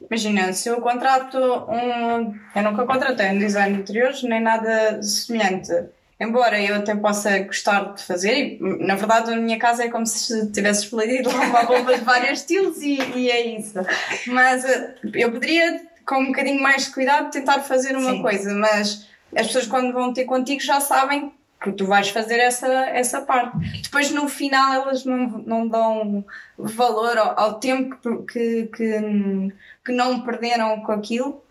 Imagina, 0.00 0.52
se 0.52 0.68
eu 0.68 0.80
contrato 0.80 1.38
um. 1.38 2.34
Eu 2.54 2.62
nunca 2.62 2.84
contratei 2.86 3.30
um 3.30 3.38
design 3.38 3.74
de 3.74 3.80
interiores 3.82 4.22
nem 4.22 4.40
nada 4.40 5.02
semelhante. 5.02 5.72
Embora 6.20 6.60
eu 6.60 6.76
até 6.76 6.96
possa 6.96 7.38
gostar 7.40 7.94
de 7.94 8.02
fazer, 8.02 8.34
e, 8.34 8.84
na 8.84 8.96
verdade 8.96 9.32
a 9.32 9.36
minha 9.36 9.58
casa 9.58 9.84
é 9.84 9.88
como 9.88 10.04
se 10.04 10.50
tivesse 10.50 10.84
explodido 10.84 11.30
uma 11.30 11.60
roupa 11.60 11.94
de 11.96 12.04
vários 12.04 12.40
estilos 12.40 12.82
e, 12.82 12.98
e, 13.14 13.30
é 13.30 13.58
isso. 13.58 13.78
Mas 14.26 14.64
eh, 14.64 14.94
eu 15.14 15.30
poderia, 15.30 15.80
com 16.04 16.20
um 16.20 16.26
bocadinho 16.26 16.60
mais 16.60 16.86
de 16.86 16.90
cuidado, 16.90 17.30
tentar 17.30 17.60
fazer 17.60 17.96
uma 17.96 18.12
Sim. 18.12 18.22
coisa, 18.22 18.52
mas 18.52 19.06
as 19.36 19.46
pessoas 19.46 19.66
quando 19.68 19.92
vão 19.92 20.12
ter 20.12 20.24
contigo 20.24 20.60
já 20.60 20.80
sabem 20.80 21.32
que 21.60 21.72
tu 21.72 21.86
vais 21.86 22.08
fazer 22.08 22.38
essa, 22.38 22.66
essa 22.66 23.20
parte. 23.22 23.56
Depois 23.82 24.10
no 24.10 24.28
final 24.28 24.74
elas 24.74 25.04
não, 25.04 25.26
não 25.38 25.68
dão 25.68 26.24
valor 26.56 27.16
ao, 27.18 27.38
ao 27.38 27.54
tempo 27.54 27.96
que, 28.24 28.66
que, 28.66 29.52
que 29.84 29.92
não 29.92 30.20
perderam 30.22 30.80
com 30.82 30.92
aquilo. 30.92 31.42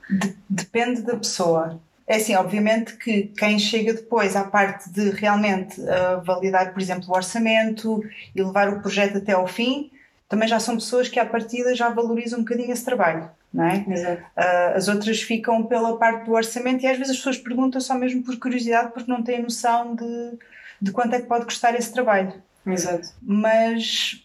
Depende 0.50 1.02
da 1.02 1.18
pessoa. 1.18 1.80
É 2.06 2.16
assim, 2.16 2.36
obviamente 2.36 2.96
que 2.96 3.24
quem 3.38 3.60
chega 3.60 3.94
depois 3.94 4.36
à 4.36 4.46
parte 4.46 4.90
de 4.90 5.10
realmente 5.10 5.82
uh, 5.82 6.24
validar, 6.24 6.72
por 6.72 6.82
exemplo, 6.82 7.10
o 7.10 7.16
orçamento 7.16 8.02
e 8.34 8.42
levar 8.42 8.70
o 8.70 8.80
projeto 8.80 9.18
até 9.18 9.34
ao 9.34 9.46
fim, 9.46 9.92
também 10.30 10.48
já 10.48 10.58
são 10.58 10.76
pessoas 10.76 11.10
que 11.10 11.20
à 11.20 11.26
partida 11.26 11.76
já 11.76 11.90
valorizam 11.90 12.40
um 12.40 12.44
bocadinho 12.44 12.72
esse 12.72 12.86
trabalho 12.86 13.30
é? 13.56 14.14
Uh, 14.36 14.76
as 14.76 14.88
outras 14.88 15.22
ficam 15.22 15.64
pela 15.64 15.98
parte 15.98 16.26
do 16.26 16.34
orçamento 16.34 16.84
e 16.84 16.88
às 16.88 16.98
vezes 16.98 17.12
as 17.12 17.18
pessoas 17.18 17.38
perguntam 17.38 17.80
só 17.82 17.96
mesmo 17.96 18.24
por 18.24 18.38
curiosidade 18.38 18.92
porque 18.92 19.12
não 19.12 19.24
têm 19.24 19.42
noção 19.42 19.96
de, 19.96 20.38
de 20.82 20.92
quanto 20.92 21.16
é 21.16 21.22
que 21.22 21.28
pode 21.28 21.46
custar 21.46 21.74
esse 21.76 21.92
trabalho. 21.92 22.34
Exato. 22.66 23.10
Mas 23.22 24.24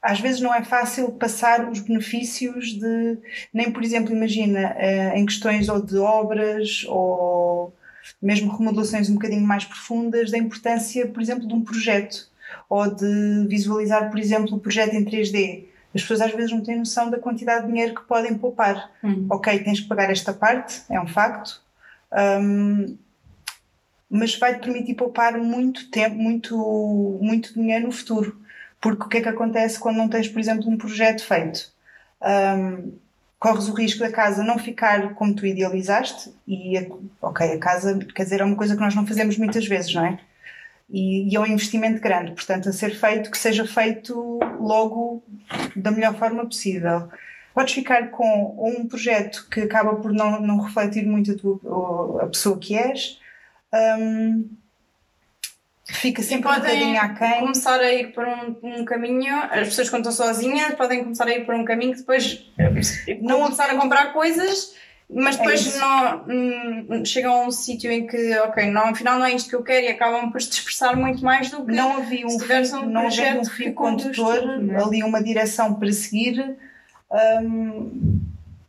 às 0.00 0.20
vezes 0.20 0.40
não 0.40 0.54
é 0.54 0.62
fácil 0.62 1.10
passar 1.12 1.68
os 1.68 1.80
benefícios 1.80 2.74
de 2.74 3.18
nem 3.52 3.72
por 3.72 3.82
exemplo 3.82 4.14
imagina 4.14 4.76
uh, 4.76 5.16
em 5.16 5.24
questões 5.26 5.68
ou 5.68 5.80
de 5.80 5.96
obras 5.96 6.84
ou 6.88 7.74
mesmo 8.20 8.54
remodelações 8.54 9.08
um 9.08 9.14
bocadinho 9.14 9.46
mais 9.46 9.64
profundas 9.64 10.30
da 10.30 10.36
importância 10.36 11.06
por 11.08 11.22
exemplo 11.22 11.48
de 11.48 11.54
um 11.54 11.62
projeto 11.62 12.28
ou 12.68 12.94
de 12.94 13.46
visualizar 13.48 14.10
por 14.10 14.18
exemplo 14.18 14.54
o 14.54 14.60
projeto 14.60 14.94
em 14.94 15.04
3D 15.04 15.73
as 15.94 16.02
pessoas 16.02 16.20
às 16.20 16.32
vezes 16.32 16.50
não 16.50 16.62
têm 16.62 16.78
noção 16.78 17.10
da 17.10 17.18
quantidade 17.18 17.66
de 17.66 17.72
dinheiro 17.72 17.94
que 17.94 18.02
podem 18.02 18.36
poupar. 18.36 18.90
Uhum. 19.02 19.26
Ok, 19.30 19.58
tens 19.60 19.80
que 19.80 19.88
pagar 19.88 20.10
esta 20.10 20.32
parte, 20.32 20.82
é 20.90 21.00
um 21.00 21.06
facto, 21.06 21.62
um, 22.40 22.96
mas 24.10 24.36
vai-te 24.36 24.60
permitir 24.60 24.94
poupar 24.94 25.36
muito 25.38 25.90
tempo, 25.90 26.16
muito, 26.16 27.18
muito 27.20 27.54
dinheiro 27.54 27.86
no 27.86 27.92
futuro. 27.92 28.40
Porque 28.80 29.04
o 29.04 29.08
que 29.08 29.18
é 29.18 29.20
que 29.22 29.28
acontece 29.28 29.78
quando 29.78 29.96
não 29.96 30.08
tens, 30.08 30.28
por 30.28 30.38
exemplo, 30.38 30.68
um 30.68 30.76
projeto 30.76 31.24
feito? 31.24 31.72
Um, 32.22 32.92
corres 33.38 33.68
o 33.68 33.74
risco 33.74 34.00
da 34.00 34.10
casa 34.10 34.42
não 34.42 34.58
ficar 34.58 35.14
como 35.14 35.34
tu 35.34 35.46
idealizaste 35.46 36.32
e, 36.46 36.74
ok, 37.20 37.52
a 37.52 37.58
casa, 37.58 37.98
quer 38.14 38.24
dizer, 38.24 38.40
é 38.40 38.44
uma 38.44 38.56
coisa 38.56 38.74
que 38.74 38.80
nós 38.80 38.94
não 38.94 39.06
fazemos 39.06 39.36
muitas 39.36 39.66
vezes, 39.66 39.92
não 39.94 40.04
é? 40.04 40.18
E, 40.88 41.28
e, 41.28 41.36
é 41.36 41.40
um 41.40 41.46
investimento 41.46 42.00
grande, 42.00 42.32
portanto, 42.32 42.68
a 42.68 42.72
ser 42.72 42.94
feito, 42.94 43.30
que 43.30 43.38
seja 43.38 43.66
feito 43.66 44.38
logo 44.60 45.22
da 45.74 45.90
melhor 45.90 46.14
forma 46.14 46.44
possível. 46.44 47.08
Podes 47.54 47.74
ficar 47.74 48.10
com 48.10 48.56
um 48.58 48.86
projeto 48.86 49.46
que 49.50 49.60
acaba 49.60 49.94
por 49.96 50.12
não, 50.12 50.40
não 50.40 50.58
refletir 50.58 51.06
muito 51.06 51.32
a, 51.32 51.36
tua, 51.36 52.24
a 52.24 52.26
pessoa 52.26 52.58
que 52.58 52.76
és, 52.76 53.18
um, 53.72 54.48
fica 55.86 56.22
sempre 56.22 56.48
um 56.48 56.54
bocadinho 56.54 57.00
aquém. 57.00 57.40
começar 57.40 57.78
a 57.80 57.92
ir 57.92 58.12
por 58.12 58.26
um, 58.26 58.56
um, 58.62 58.84
caminho, 58.84 59.34
as 59.50 59.68
pessoas 59.68 59.90
quando 59.90 60.08
estão 60.08 60.26
sozinhas 60.26 60.74
podem 60.74 61.02
começar 61.02 61.26
a 61.26 61.32
ir 61.32 61.44
por 61.44 61.54
um 61.54 61.64
caminho 61.64 61.92
que 61.92 62.00
depois 62.00 62.44
não 63.20 63.40
começar 63.42 63.70
a 63.70 63.76
comprar 63.76 64.12
coisas 64.12 64.74
mas 65.08 65.36
depois 65.36 65.74
é 65.74 65.78
não, 65.78 66.24
hum, 66.28 67.04
chegam 67.04 67.34
a 67.34 67.46
um 67.46 67.50
sítio 67.50 67.90
em 67.90 68.06
que, 68.06 68.38
ok, 68.38 68.70
não, 68.70 68.86
afinal 68.88 69.18
não 69.18 69.26
é 69.26 69.34
isto 69.34 69.50
que 69.50 69.56
eu 69.56 69.62
quero 69.62 69.86
e 69.86 69.88
acabam 69.88 70.30
por 70.32 70.40
se 70.40 70.50
dispersar 70.50 70.96
muito 70.96 71.22
mais 71.22 71.50
do 71.50 71.64
que 71.64 71.72
não 71.72 71.98
havia 71.98 72.26
um 72.26 72.38
fio, 72.38 72.76
um 72.78 72.86
não 72.86 73.06
havia 73.06 73.40
um 73.40 73.44
fio 73.44 73.74
condutor, 73.74 74.38
é? 74.70 74.82
ali 74.82 75.02
uma 75.02 75.22
direção 75.22 75.74
para 75.74 75.92
seguir. 75.92 76.56
Hum, 77.42 78.20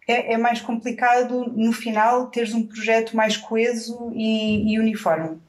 é, 0.08 0.34
é, 0.34 0.38
mais 0.38 0.62
complicado 0.62 1.52
no 1.56 1.72
final 1.72 2.28
teres 2.28 2.54
um 2.54 2.64
projeto 2.64 3.16
mais 3.16 3.38
coeso 3.38 4.12
e, 4.14 4.74
e 4.74 4.80
uniforme. 4.80 5.40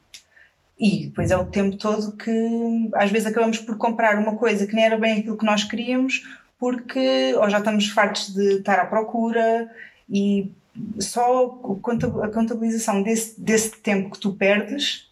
E 0.78 1.06
depois 1.06 1.30
é 1.30 1.36
o 1.36 1.44
tempo 1.44 1.76
todo 1.76 2.16
que 2.16 2.90
às 2.94 3.10
vezes 3.10 3.26
acabamos 3.26 3.58
por 3.58 3.76
comprar 3.76 4.18
uma 4.18 4.36
coisa 4.36 4.66
que 4.66 4.74
não 4.74 4.82
era 4.82 4.96
bem 4.96 5.18
aquilo 5.18 5.36
que 5.36 5.44
nós 5.44 5.64
queríamos, 5.64 6.22
porque 6.58 7.34
ou 7.36 7.48
já 7.50 7.58
estamos 7.58 7.88
fartos 7.88 8.32
de 8.32 8.58
estar 8.58 8.78
à 8.78 8.86
procura 8.86 9.70
e 10.08 10.50
só 10.98 11.60
a 12.22 12.28
contabilização 12.28 13.02
desse, 13.02 13.40
desse 13.40 13.70
tempo 13.70 14.10
que 14.10 14.20
tu 14.20 14.32
perdes 14.32 15.06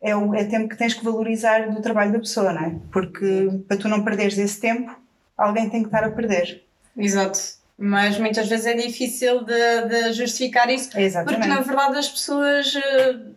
é 0.00 0.14
o 0.14 0.34
é 0.34 0.44
tempo 0.44 0.68
que 0.68 0.76
tens 0.76 0.94
que 0.94 1.04
valorizar 1.04 1.70
do 1.70 1.80
trabalho 1.80 2.12
da 2.12 2.18
pessoa, 2.18 2.52
não 2.52 2.62
é? 2.62 2.74
Porque 2.92 3.48
para 3.66 3.76
tu 3.76 3.88
não 3.88 4.04
perderes 4.04 4.38
esse 4.38 4.60
tempo, 4.60 4.94
alguém 5.36 5.68
tem 5.68 5.80
que 5.82 5.88
estar 5.88 6.04
a 6.04 6.10
perder. 6.10 6.62
Exato. 6.96 7.38
Mas 7.78 8.18
muitas 8.18 8.48
vezes 8.48 8.66
é 8.66 8.74
difícil 8.74 9.44
de, 9.44 9.88
de 9.88 10.12
justificar 10.12 10.70
isso. 10.70 10.98
Exatamente. 10.98 11.40
Porque 11.40 11.54
na 11.54 11.60
verdade 11.60 11.98
as 11.98 12.08
pessoas 12.08 12.74
uh, 12.74 13.34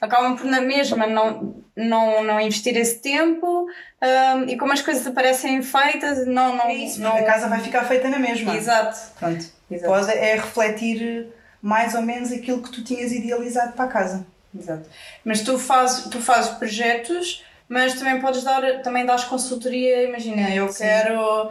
acabam 0.00 0.36
por 0.36 0.46
na 0.46 0.60
mesma 0.60 1.06
não, 1.06 1.56
não, 1.76 2.22
não 2.22 2.40
investir 2.40 2.76
esse 2.76 3.00
tempo 3.00 3.66
um, 4.02 4.44
e 4.44 4.56
como 4.56 4.72
as 4.72 4.82
coisas 4.82 5.06
aparecem 5.06 5.62
feitas, 5.62 6.26
não. 6.26 6.56
não, 6.56 6.66
é 6.66 6.74
isso, 6.74 7.00
não... 7.00 7.16
a 7.16 7.22
casa 7.22 7.48
vai 7.48 7.60
ficar 7.60 7.84
feita 7.84 8.08
na 8.08 8.18
mesma. 8.18 8.54
Exato. 8.54 8.98
Pronto. 9.18 9.55
Exato. 9.70 10.10
É 10.10 10.34
refletir 10.34 11.28
mais 11.60 11.94
ou 11.94 12.02
menos 12.02 12.30
aquilo 12.30 12.62
que 12.62 12.70
tu 12.70 12.84
tinhas 12.84 13.12
idealizado 13.12 13.72
para 13.72 13.84
a 13.86 13.88
casa. 13.88 14.26
Exato. 14.58 14.88
Mas 15.24 15.40
tu 15.42 15.58
fazes, 15.58 16.04
tu 16.08 16.20
fazes 16.20 16.52
projetos, 16.52 17.44
mas 17.68 17.94
também 17.94 18.20
podes 18.20 18.44
dar, 18.44 18.82
também 18.82 19.04
dar 19.04 19.28
consultoria, 19.28 20.04
imagina, 20.04 20.54
eu 20.54 20.68
Sim. 20.68 20.84
quero 20.84 21.50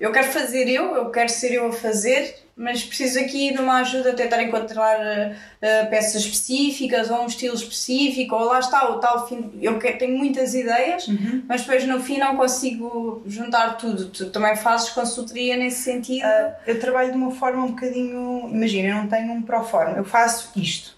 eu 0.00 0.12
quero 0.12 0.32
fazer 0.32 0.68
eu, 0.68 0.94
eu 0.94 1.10
quero 1.10 1.28
ser 1.28 1.52
eu 1.52 1.68
a 1.68 1.72
fazer, 1.72 2.43
mas 2.56 2.84
preciso 2.84 3.18
aqui 3.18 3.52
de 3.52 3.58
uma 3.58 3.80
ajuda 3.80 4.10
a 4.10 4.14
tentar 4.14 4.40
encontrar 4.42 4.98
uh, 5.00 5.90
peças 5.90 6.22
específicas 6.22 7.10
ou 7.10 7.22
um 7.22 7.26
estilo 7.26 7.54
específico, 7.54 8.34
ou 8.36 8.44
lá 8.44 8.60
está, 8.60 8.88
o 8.90 9.00
tal 9.00 9.26
fim. 9.26 9.52
Eu 9.60 9.78
tenho 9.78 10.16
muitas 10.16 10.54
ideias, 10.54 11.08
uhum. 11.08 11.42
mas 11.48 11.62
depois 11.62 11.84
no 11.84 11.98
fim 12.00 12.18
não 12.18 12.36
consigo 12.36 13.22
juntar 13.26 13.76
tudo. 13.76 14.06
Tu 14.06 14.30
também 14.30 14.54
fazes 14.54 14.90
consultoria 14.90 15.56
nesse 15.56 15.82
sentido? 15.82 16.24
Uh, 16.24 16.54
eu 16.66 16.78
trabalho 16.78 17.10
de 17.10 17.16
uma 17.16 17.32
forma 17.32 17.64
um 17.64 17.70
bocadinho. 17.70 18.48
Imagina, 18.48 18.88
eu 18.88 18.94
não 18.94 19.08
tenho 19.08 19.32
um 19.32 19.42
proforma, 19.42 19.96
eu 19.96 20.04
faço 20.04 20.52
isto. 20.56 20.94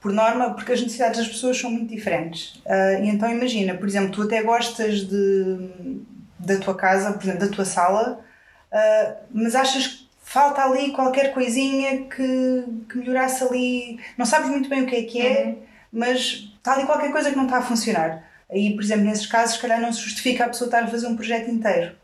Por 0.00 0.12
norma, 0.12 0.54
porque 0.54 0.72
as 0.72 0.80
necessidades 0.80 1.18
das 1.18 1.28
pessoas 1.28 1.58
são 1.58 1.70
muito 1.70 1.94
diferentes. 1.94 2.54
Uh, 2.66 3.04
e 3.04 3.08
então 3.10 3.30
imagina, 3.30 3.74
por 3.74 3.86
exemplo, 3.86 4.10
tu 4.10 4.22
até 4.22 4.42
gostas 4.42 5.02
de 5.02 6.00
da 6.38 6.56
tua 6.58 6.74
casa, 6.74 7.12
por 7.12 7.22
exemplo, 7.22 7.46
da 7.46 7.54
tua 7.54 7.64
sala, 7.64 8.20
uh, 8.72 9.16
mas 9.30 9.54
achas 9.54 9.86
que 9.86 10.09
falta 10.30 10.62
ali 10.62 10.92
qualquer 10.92 11.34
coisinha 11.34 12.04
que, 12.04 12.64
que 12.88 12.98
melhorasse 12.98 13.42
ali, 13.42 13.98
não 14.16 14.24
sabes 14.24 14.48
muito 14.48 14.68
bem 14.68 14.84
o 14.84 14.86
que 14.86 14.94
é 14.94 15.02
que 15.02 15.26
é, 15.26 15.44
uhum. 15.46 15.58
mas 15.92 16.52
está 16.56 16.74
ali 16.74 16.86
qualquer 16.86 17.10
coisa 17.10 17.30
que 17.30 17.36
não 17.36 17.46
está 17.46 17.58
a 17.58 17.62
funcionar. 17.62 18.22
Aí, 18.48 18.72
por 18.76 18.84
exemplo, 18.84 19.06
nesses 19.06 19.26
casos, 19.26 19.56
se 19.56 19.60
calhar 19.60 19.80
não 19.80 19.92
se 19.92 20.00
justifica 20.02 20.44
a 20.44 20.48
pessoa 20.48 20.68
estar 20.68 20.84
a 20.84 20.86
fazer 20.86 21.08
um 21.08 21.16
projeto 21.16 21.50
inteiro. 21.50 21.96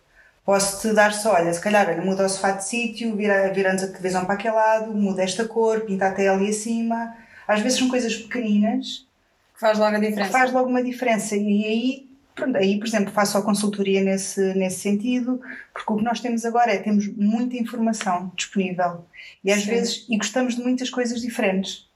Posso-te 0.45 0.93
dar 0.93 1.13
só, 1.13 1.35
olha, 1.35 1.55
se 1.55 1.61
calhar, 1.61 1.89
olha, 1.89 2.03
muda 2.03 2.27
o 2.27 2.29
sofá 2.29 2.51
de 2.51 2.65
sítio, 2.65 3.15
vira, 3.15 3.53
virando 3.53 3.85
a 3.85 3.87
televisão 3.87 4.25
para 4.25 4.35
aquele 4.35 4.55
lado, 4.55 4.93
muda 4.93 5.23
esta 5.23 5.45
cor, 5.45 5.83
pinta 5.83 6.09
até 6.09 6.27
ali 6.27 6.51
acima. 6.51 7.17
Às 7.47 7.61
vezes 7.61 7.79
são 7.79 7.89
coisas 7.89 8.17
pequeninas. 8.17 9.07
Que 9.55 9.61
faz 9.61 9.79
logo 9.79 9.95
a 9.95 10.01
diferença. 10.01 10.33
faz 10.33 10.53
logo 10.53 10.69
uma 10.69 10.83
diferença. 10.83 11.37
E 11.37 11.65
aí 11.65 12.06
Pronto, 12.37 12.55
aí, 12.59 12.79
por 12.79 12.87
exemplo, 12.87 13.11
faço 13.13 13.39
a 13.39 13.43
consultoria 13.43 14.03
nesse, 14.03 14.53
nesse 14.55 14.81
sentido, 14.81 15.41
porque 15.73 15.91
o 15.91 15.97
que 15.97 16.05
nós 16.05 16.21
temos 16.21 16.45
agora 16.45 16.71
é 16.71 16.79
temos 16.79 17.09
muita 17.09 17.57
informação 17.57 18.31
disponível 18.37 19.07
e 19.43 19.51
às 19.51 19.63
Sim. 19.63 19.71
vezes 19.71 20.07
e 20.07 20.19
gostamos 20.19 20.55
de 20.55 20.63
muitas 20.63 20.91
coisas 20.91 21.23
diferentes. 21.23 21.89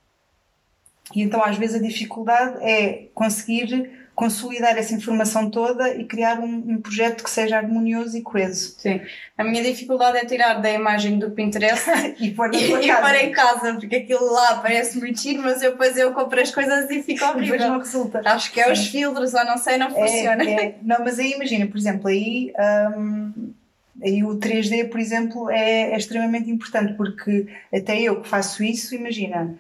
E 1.14 1.20
então 1.20 1.44
às 1.44 1.58
vezes 1.58 1.76
a 1.76 1.86
dificuldade 1.86 2.56
é 2.64 3.08
conseguir 3.14 3.99
consolidar 4.20 4.76
essa 4.76 4.92
informação 4.92 5.48
toda 5.48 5.96
e 5.96 6.04
criar 6.04 6.38
um, 6.40 6.72
um, 6.72 6.78
projeto 6.78 7.24
que 7.24 7.30
seja 7.30 7.56
harmonioso 7.56 8.18
e 8.18 8.20
coeso. 8.20 8.74
Sim. 8.78 9.00
A 9.38 9.42
minha 9.42 9.62
dificuldade 9.62 10.18
é 10.18 10.26
tirar 10.26 10.60
da 10.60 10.70
imagem 10.70 11.18
do 11.18 11.30
Pinterest 11.30 11.88
e 12.20 12.30
pôr 12.30 12.54
e, 12.54 12.66
e 12.66 12.68
pôr 12.68 13.14
em 13.14 13.32
casa, 13.32 13.72
porque 13.72 13.96
aquilo 13.96 14.30
lá 14.30 14.56
parece 14.56 14.98
muito 14.98 15.18
giro, 15.18 15.40
mas 15.42 15.62
eu, 15.62 15.70
depois 15.70 15.96
eu 15.96 16.12
compro 16.12 16.38
as 16.38 16.50
coisas 16.50 16.90
e 16.90 17.02
fica 17.02 17.30
horrível. 17.30 17.52
Depois 17.52 17.70
não 17.70 17.78
resulta. 17.78 18.20
Acho 18.26 18.52
que 18.52 18.60
é 18.60 18.64
Sim. 18.66 18.72
os 18.72 18.88
filtros, 18.88 19.32
ou 19.32 19.44
não 19.46 19.56
sei, 19.56 19.78
não 19.78 19.86
é, 19.86 19.90
funciona. 19.90 20.44
É. 20.44 20.74
Não, 20.82 20.98
mas 20.98 21.18
aí 21.18 21.32
imagina, 21.32 21.66
por 21.66 21.78
exemplo, 21.78 22.08
aí. 22.08 22.52
Um, 22.94 23.54
aí 24.02 24.22
o 24.22 24.36
3D, 24.36 24.90
por 24.90 25.00
exemplo, 25.00 25.48
é, 25.48 25.92
é 25.92 25.96
extremamente 25.96 26.50
importante 26.50 26.92
porque 26.92 27.46
até 27.74 27.98
eu 27.98 28.20
que 28.20 28.28
faço 28.28 28.62
isso, 28.62 28.94
imagina, 28.94 29.56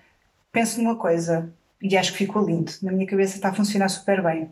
penso 0.52 0.82
numa 0.82 0.96
coisa, 0.96 1.50
e 1.82 1.96
acho 1.96 2.12
que 2.12 2.18
ficou 2.18 2.44
lindo. 2.44 2.72
Na 2.82 2.92
minha 2.92 3.06
cabeça 3.06 3.36
está 3.36 3.48
a 3.48 3.54
funcionar 3.54 3.88
super 3.88 4.22
bem. 4.22 4.50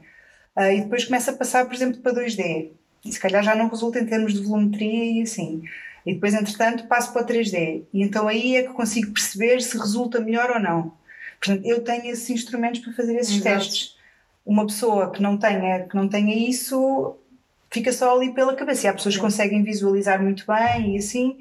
Uh, 0.56 0.72
e 0.72 0.80
depois 0.82 1.04
começa 1.04 1.30
a 1.30 1.36
passar, 1.36 1.66
por 1.66 1.74
exemplo, 1.74 2.00
para 2.00 2.14
2D. 2.14 2.70
E 3.04 3.12
se 3.12 3.20
calhar 3.20 3.42
já 3.42 3.54
não 3.54 3.68
resulta 3.68 4.00
em 4.00 4.06
termos 4.06 4.34
de 4.34 4.40
volumetria 4.40 5.20
e 5.20 5.22
assim. 5.22 5.62
E 6.04 6.14
depois, 6.14 6.34
entretanto, 6.34 6.86
passo 6.86 7.12
para 7.12 7.22
o 7.22 7.26
3D. 7.26 7.82
E 7.92 8.02
então 8.02 8.26
aí 8.26 8.56
é 8.56 8.62
que 8.62 8.72
consigo 8.72 9.12
perceber 9.12 9.60
se 9.60 9.78
resulta 9.78 10.20
melhor 10.20 10.50
ou 10.50 10.60
não. 10.60 10.92
Portanto, 11.40 11.64
eu 11.64 11.84
tenho 11.84 12.06
esses 12.06 12.28
instrumentos 12.30 12.80
para 12.80 12.92
fazer 12.92 13.16
esses 13.16 13.36
Exato. 13.36 13.56
testes. 13.56 13.96
Uma 14.44 14.66
pessoa 14.66 15.10
que 15.12 15.22
não 15.22 15.36
tenha, 15.36 15.84
que 15.84 15.94
não 15.94 16.08
tenha 16.08 16.34
isso 16.34 17.16
fica 17.70 17.92
só 17.92 18.16
ali 18.16 18.32
pela 18.32 18.54
cabeça. 18.54 18.86
E 18.86 18.90
há 18.90 18.94
pessoas 18.94 19.14
que 19.14 19.20
conseguem 19.20 19.62
visualizar 19.62 20.22
muito 20.22 20.44
bem 20.46 20.94
e 20.94 20.98
assim, 20.98 21.38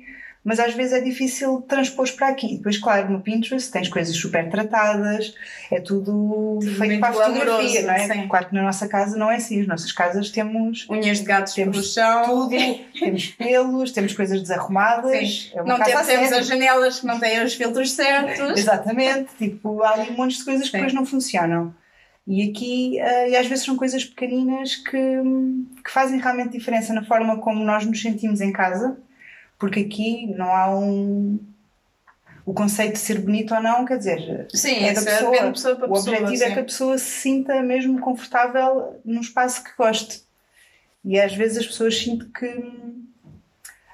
mas 0.48 0.62
às 0.62 0.74
vezes 0.74 0.94
é 0.94 1.02
difícil 1.02 1.62
transpor 1.68 2.10
para 2.16 2.30
aqui. 2.30 2.56
Depois, 2.56 2.78
claro, 2.78 3.12
no 3.12 3.20
Pinterest 3.20 3.70
tens 3.70 3.90
coisas 3.90 4.16
super 4.16 4.50
tratadas, 4.50 5.36
é 5.70 5.82
tudo, 5.82 6.58
tudo 6.62 6.76
feito 6.76 7.02
para 7.02 7.10
a 7.10 7.12
fotografia, 7.12 7.82
não 7.82 7.94
é? 7.94 8.08
Sim. 8.08 8.28
Claro 8.30 8.48
que 8.48 8.56
na 8.56 8.64
nossa 8.64 8.88
casa 8.88 9.18
não 9.18 9.30
é 9.30 9.36
assim, 9.36 9.60
as 9.60 9.68
nossas 9.68 9.92
casas 9.92 10.30
temos 10.30 10.88
unhas 10.90 11.20
de 11.20 11.26
gatos 11.26 11.54
temos 11.54 11.94
chão, 11.94 12.24
tudo, 12.24 12.56
temos 12.98 13.28
pelos, 13.28 13.92
temos 13.92 14.14
coisas 14.14 14.40
desarrumadas. 14.40 15.52
É 15.54 15.64
não 15.64 15.84
temos, 15.84 16.08
temos 16.08 16.32
as 16.32 16.48
janelas 16.48 17.02
que 17.02 17.06
não 17.06 17.20
têm 17.20 17.44
os 17.44 17.54
filtros 17.54 17.92
certos. 17.92 18.58
Exatamente, 18.58 19.28
tipo, 19.38 19.84
há 19.84 19.96
ali 19.96 20.12
um 20.12 20.14
monte 20.14 20.38
de 20.38 20.46
coisas 20.46 20.70
que 20.70 20.78
depois 20.78 20.94
não 20.94 21.06
funcionam. 21.06 21.76
E 22.26 22.50
aqui, 22.50 22.98
uh, 23.02 23.30
e 23.30 23.36
às 23.36 23.48
vezes 23.48 23.66
são 23.66 23.76
coisas 23.76 24.06
pequeninas 24.06 24.78
que, 24.78 24.98
que 25.84 25.92
fazem 25.92 26.22
realmente 26.22 26.58
diferença 26.58 26.94
na 26.94 27.04
forma 27.04 27.38
como 27.40 27.66
nós 27.66 27.86
nos 27.86 28.02
sentimos 28.02 28.40
em 28.40 28.54
casa 28.54 28.98
porque 29.58 29.82
aqui 29.82 30.28
não 30.28 30.54
há 30.54 30.76
um. 30.76 31.40
O 32.46 32.54
conceito 32.54 32.94
de 32.94 33.00
ser 33.00 33.20
bonito 33.20 33.54
ou 33.54 33.62
não, 33.62 33.84
quer 33.84 33.98
dizer, 33.98 34.48
sim, 34.54 34.86
é 34.86 34.94
da 34.94 35.02
pessoa. 35.02 35.36
É 35.36 35.52
pessoa 35.52 35.76
para 35.76 35.86
o 35.86 35.94
pessoa, 35.94 36.18
objetivo 36.18 36.44
é 36.44 36.54
que 36.54 36.60
a 36.60 36.64
pessoa 36.64 36.98
se 36.98 37.12
sinta 37.22 37.62
mesmo 37.62 38.00
confortável 38.00 39.02
num 39.04 39.20
espaço 39.20 39.64
que 39.64 39.72
goste. 39.78 40.24
E 41.04 41.20
às 41.20 41.34
vezes 41.34 41.58
as 41.58 41.68
pessoas 41.68 41.98
sentem 41.98 42.30
que 42.30 42.98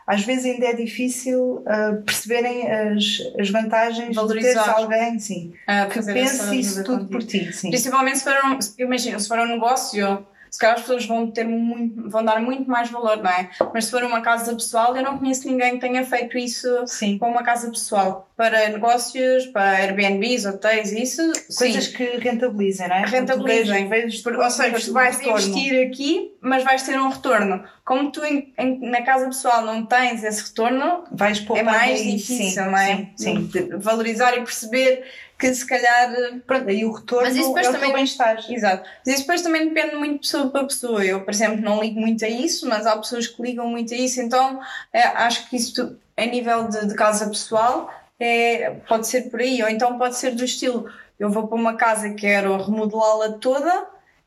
às 0.06 0.22
vezes 0.24 0.46
ainda 0.46 0.66
é 0.68 0.74
difícil 0.74 1.64
uh, 1.66 2.02
perceberem 2.04 2.70
as, 2.70 3.04
as 3.40 3.50
vantagens 3.50 4.16
Valorizar. 4.16 4.60
de 4.60 4.66
ter 4.66 4.70
alguém 4.70 5.18
sim, 5.18 5.54
ah, 5.66 5.86
que 5.86 6.02
pense 6.02 6.60
isso 6.60 6.84
tudo 6.84 7.06
por 7.06 7.24
ti. 7.24 7.52
Sim. 7.54 7.70
Principalmente 7.70 8.20
se 8.20 8.24
for 8.26 8.34
um, 8.46 8.60
imagina, 8.80 9.18
se 9.18 9.28
for 9.28 9.40
um 9.40 9.48
negócio 9.48 10.26
se 10.54 10.60
calhar 10.60 10.76
as 10.76 10.82
pessoas 10.82 11.08
vão 11.08 11.32
ter 11.32 11.46
muito, 11.46 12.08
vão 12.12 12.24
dar 12.24 12.40
muito 12.40 12.70
mais 12.70 12.88
valor, 12.92 13.18
não 13.18 13.32
é? 13.32 13.50
Mas 13.74 13.86
se 13.86 13.92
for 13.92 14.04
uma 14.04 14.22
casa 14.22 14.54
pessoal, 14.54 14.96
eu 14.96 15.02
não 15.02 15.18
conheço 15.18 15.48
ninguém 15.48 15.80
que 15.80 15.80
tenha 15.80 16.06
feito 16.06 16.38
isso 16.38 16.86
Sim. 16.86 17.18
com 17.18 17.28
uma 17.32 17.42
casa 17.42 17.72
pessoal. 17.72 18.30
Para 18.38 18.70
negócios, 18.70 19.48
para 19.48 19.78
Airbnbs, 19.78 20.46
hotéis, 20.46 20.92
isso. 20.92 21.24
Coisas 21.58 21.86
sim. 21.86 21.94
que 21.94 22.04
rentabilizem, 22.18 22.88
não 22.88 22.96
é? 22.98 23.04
Rentabilizem. 23.04 23.90
Vejo, 23.90 24.30
ou 24.30 24.50
seja, 24.52 24.80
tu 24.80 24.94
vais 24.94 25.20
investir 25.20 25.88
aqui, 25.88 26.36
mas 26.40 26.64
vais 26.64 26.84
ter 26.84 27.00
um 27.00 27.10
retorno. 27.10 27.64
Como 27.84 28.12
tu 28.12 28.24
em, 28.24 28.54
em, 28.56 28.80
na 28.92 29.02
casa 29.02 29.26
pessoal 29.26 29.66
não 29.66 29.86
tens 29.88 30.24
esse 30.24 30.50
retorno, 30.50 31.04
vais 31.12 31.44
é 31.56 31.64
mais 31.64 32.04
difícil, 32.04 32.64
sim, 32.64 32.70
não 32.70 32.78
é? 32.78 33.10
Sim, 33.18 33.50
sim. 33.52 33.70
Valorizar 33.78 34.38
e 34.38 34.42
perceber 34.42 35.04
que 35.38 35.54
se 35.54 35.66
calhar. 35.68 36.10
Pronto, 36.48 36.70
aí 36.70 36.86
o 36.86 36.92
retorno 36.92 37.28
Mas 37.28 37.36
isso 37.36 37.48
depois 37.48 37.66
é 37.66 37.70
o 37.70 37.74
também- 37.74 37.90
teu 37.90 37.96
bem-estar. 37.98 38.52
Exato. 38.52 38.90
Mas 39.06 39.14
isso 39.16 39.24
depois 39.24 39.42
também 39.42 39.68
depende 39.70 39.96
muito 39.96 40.14
de 40.14 40.20
pessoa 40.20 40.50
para 40.50 40.64
pessoa. 40.66 41.04
Eu, 41.06 41.22
por 41.22 41.32
exemplo, 41.32 41.62
não 41.62 41.82
ligo 41.82 42.00
muito 42.00 42.24
a 42.24 42.30
isso, 42.30 42.68
mas 42.68 42.86
há 42.86 42.96
pessoas 42.98 43.28
que 43.28 43.42
ligam 43.42 43.68
muito 43.68 43.94
a 43.94 43.98
isso, 43.98 44.22
então 44.22 44.60
é, 44.94 45.02
acho 45.04 45.50
que 45.50 45.56
isso, 45.58 45.98
a 46.16 46.26
nível 46.26 46.68
de, 46.68 46.88
de 46.88 46.96
casa 46.96 47.28
pessoal, 47.28 47.90
é, 48.20 48.72
pode 48.88 49.08
ser 49.08 49.24
por 49.30 49.42
aí, 49.42 49.62
ou 49.62 49.70
então 49.70 49.98
pode 49.98 50.16
ser 50.16 50.32
do 50.36 50.46
estilo: 50.46 50.90
eu 51.20 51.30
vou 51.30 51.48
para 51.48 51.58
uma 51.58 51.76
casa 51.76 52.08
e 52.08 52.14
quero 52.16 52.56
remodelá-la 52.58 53.34
toda, 53.40 53.86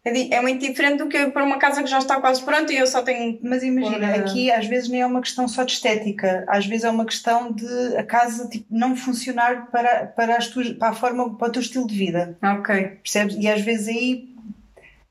é, 0.09 0.37
é 0.37 0.41
muito 0.41 0.61
diferente 0.65 0.99
do 0.99 1.09
que 1.09 1.27
para 1.31 1.43
uma 1.45 1.59
casa 1.59 1.83
que 1.83 1.91
já 1.91 1.99
está 1.99 2.21
quase 2.21 2.43
pronta 2.43 2.73
e 2.73 2.77
eu 2.77 2.87
só 2.87 3.03
tenho. 3.03 3.39
Mas 3.43 3.63
imagina, 3.63 4.09
Por- 4.13 4.21
aqui 4.21 4.51
às 4.51 4.67
vezes 4.67 4.89
nem 4.89 5.01
é 5.03 5.07
uma 5.07 5.21
questão 5.21 5.49
só 5.49 5.65
de 5.65 5.73
estética, 5.73 6.45
às 6.49 6.65
vezes 6.65 6.85
é 6.85 6.91
uma 6.91 7.05
questão 7.05 7.53
de 7.53 7.97
a 7.97 8.03
casa 8.05 8.49
tipo, 8.49 8.67
não 8.71 8.95
funcionar 8.97 9.67
para, 9.71 10.07
para, 10.07 10.37
as 10.37 10.47
tuas, 10.49 10.71
para 10.71 10.91
a 10.91 10.95
forma, 10.95 11.37
para 11.37 11.49
o 11.49 11.53
teu 11.53 11.61
estilo 11.63 11.87
de 11.87 11.97
vida, 11.97 12.39
Ok. 12.43 12.75
percebes? 13.03 13.37
E 13.39 13.49
às 13.49 13.61
vezes 13.63 13.89
aí 13.89 14.29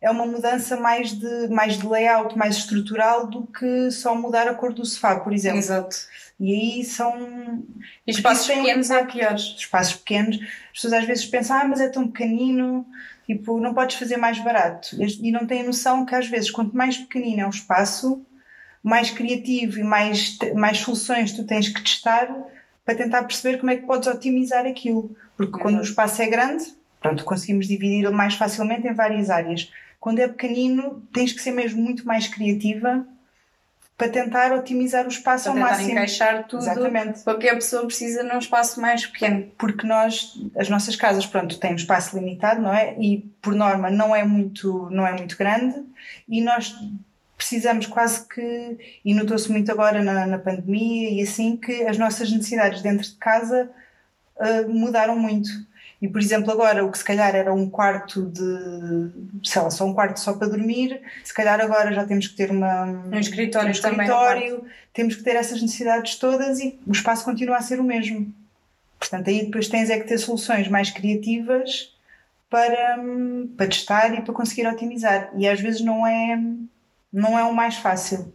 é 0.01 0.09
uma 0.11 0.25
mudança 0.25 0.77
mais 0.77 1.11
de, 1.17 1.47
mais 1.49 1.77
de 1.79 1.87
layout, 1.87 2.37
mais 2.37 2.55
estrutural 2.57 3.27
do 3.27 3.47
que 3.47 3.89
só 3.91 4.13
mudar 4.13 4.47
a 4.47 4.53
cor 4.53 4.71
do 4.71 4.85
sofá, 4.85 5.19
por 5.19 5.33
exemplo. 5.33 5.57
Exato. 5.57 5.95
E 6.39 6.53
aí 6.53 6.83
são 6.83 7.63
E 8.05 8.11
espaços 8.11 8.45
pequenos 8.45 8.91
há 8.91 9.03
piores. 9.05 9.55
espaços 9.57 9.95
pequenos, 9.95 10.35
as 10.37 10.71
pessoas 10.73 10.93
às 10.93 11.05
vezes 11.05 11.25
pensam, 11.25 11.57
ah, 11.57 11.65
mas 11.65 11.79
é 11.81 11.87
tão 11.89 12.07
pequenino, 12.07 12.85
tipo, 13.25 13.60
não 13.60 13.74
podes 13.74 13.96
fazer 13.96 14.17
mais 14.17 14.39
barato. 14.39 14.96
E 15.01 15.32
não 15.32 15.46
têm 15.46 15.63
noção 15.63 16.05
que 16.05 16.15
às 16.15 16.27
vezes, 16.27 16.51
quanto 16.51 16.75
mais 16.75 16.98
pequenino 16.98 17.41
é 17.41 17.46
o 17.46 17.50
espaço, 17.50 18.25
mais 18.84 19.10
criativo 19.10 19.79
e 19.79 19.84
mais, 19.84 20.38
mais 20.55 20.79
soluções 20.79 21.34
tu 21.34 21.44
tens 21.44 21.70
que 21.70 21.82
testar 21.82 22.27
para 22.86 22.96
tentar 22.96 23.24
perceber 23.24 23.58
como 23.58 23.72
é 23.72 23.77
que 23.77 23.88
podes 23.88 24.08
otimizar 24.08 24.65
aquilo. 24.65 25.15
Porque 25.36 25.60
quando 25.60 25.75
o 25.75 25.77
Exato. 25.77 25.89
espaço 25.89 26.22
é 26.22 26.27
grande, 26.27 26.65
pronto, 27.01 27.25
conseguimos 27.25 27.67
dividir 27.67 28.10
mais 28.12 28.36
facilmente 28.36 28.88
em 28.88 28.94
várias 28.94 29.29
áreas. 29.29 29.72
Quando 30.00 30.20
é 30.20 30.27
pequenino, 30.27 31.01
tens 31.12 31.34
que 31.34 31.41
ser 31.41 31.51
mesmo 31.51 31.82
muito 31.82 32.05
mais 32.05 32.27
criativa 32.27 33.08
para 33.97 34.09
tentar 34.09 34.51
otimizar 34.51 35.05
o 35.05 35.09
espaço 35.09 35.45
Para 35.45 35.51
ao 35.53 35.57
tentar 35.57 35.69
máximo. 35.71 35.91
encaixar 35.91 36.47
tudo 36.47 36.63
Exatamente 36.63 37.19
para 37.21 37.37
que 37.37 37.47
a 37.49 37.55
pessoa 37.55 37.85
precisa 37.85 38.23
num 38.23 38.37
espaço 38.39 38.81
mais 38.81 39.05
pequeno. 39.05 39.49
porque 39.57 39.87
nós 39.87 40.33
as 40.57 40.67
nossas 40.69 40.95
casas 40.95 41.25
pronto 41.25 41.57
têm 41.59 41.71
um 41.71 41.75
espaço 41.75 42.17
limitado 42.17 42.61
não 42.61 42.73
é 42.73 42.93
e 42.99 43.19
por 43.41 43.55
norma 43.55 43.89
não 43.89 44.13
é 44.15 44.23
muito 44.25 44.89
não 44.91 45.07
é 45.07 45.13
muito 45.13 45.37
grande 45.37 45.81
e 46.27 46.41
nós 46.41 46.75
precisamos 47.37 47.85
quase 47.87 48.27
que 48.27 48.77
e 49.03 49.13
notou-se 49.13 49.49
muito 49.51 49.71
agora 49.71 50.01
na, 50.03 50.25
na 50.25 50.39
pandemia 50.39 51.09
e 51.11 51.21
assim 51.21 51.55
que 51.55 51.83
as 51.83 51.97
nossas 51.97 52.31
necessidades 52.31 52.81
dentro 52.81 53.05
de 53.07 53.15
casa 53.15 53.69
ah, 54.39 54.63
mudaram 54.67 55.17
muito 55.17 55.49
e 56.05 56.09
por 56.09 56.21
exemplo 56.21 56.51
agora 56.51 56.85
o 56.85 56.91
que 56.91 56.97
se 56.97 57.03
calhar 57.03 57.35
era 57.35 57.53
um 57.53 57.69
quarto 57.69 58.25
de 58.25 59.09
sei 59.43 59.62
lá 59.62 59.71
só 59.71 59.85
um 59.85 59.93
quarto 59.93 60.19
só 60.19 60.33
para 60.33 60.47
dormir 60.47 61.01
se 61.24 61.33
calhar 61.33 61.59
agora 61.59 61.91
já 61.93 62.05
temos 62.05 62.27
que 62.27 62.35
ter 62.35 62.51
uma 62.51 62.83
Um 63.12 63.19
escritório 63.19 63.67
um 63.69 63.71
escritório, 63.71 64.65
temos 64.95 65.15
que 65.15 65.24
ter 65.24 65.35
essas 65.35 65.62
necessidades 65.62 66.15
todas 66.15 66.59
e 66.59 66.79
o 66.88 66.91
espaço 66.91 67.25
continua 67.25 67.57
a 67.57 67.62
ser 67.62 67.81
o 67.81 67.83
mesmo. 67.83 68.33
Portanto, 68.97 69.29
aí 69.29 69.45
depois 69.45 69.67
tens 69.67 69.89
é 69.89 70.00
que 70.00 70.07
ter 70.07 70.17
soluções 70.17 70.69
mais 70.69 70.89
criativas 70.89 71.93
para, 72.50 72.97
para 73.57 73.67
testar 73.67 74.13
e 74.13 74.21
para 74.21 74.33
conseguir 74.33 74.65
otimizar. 74.67 75.31
E 75.38 75.47
às 75.47 75.59
vezes 75.59 75.81
não 75.81 76.07
é, 76.07 76.39
não 77.12 77.38
é 77.38 77.43
o 77.43 77.53
mais 77.53 77.75
fácil. 77.75 78.33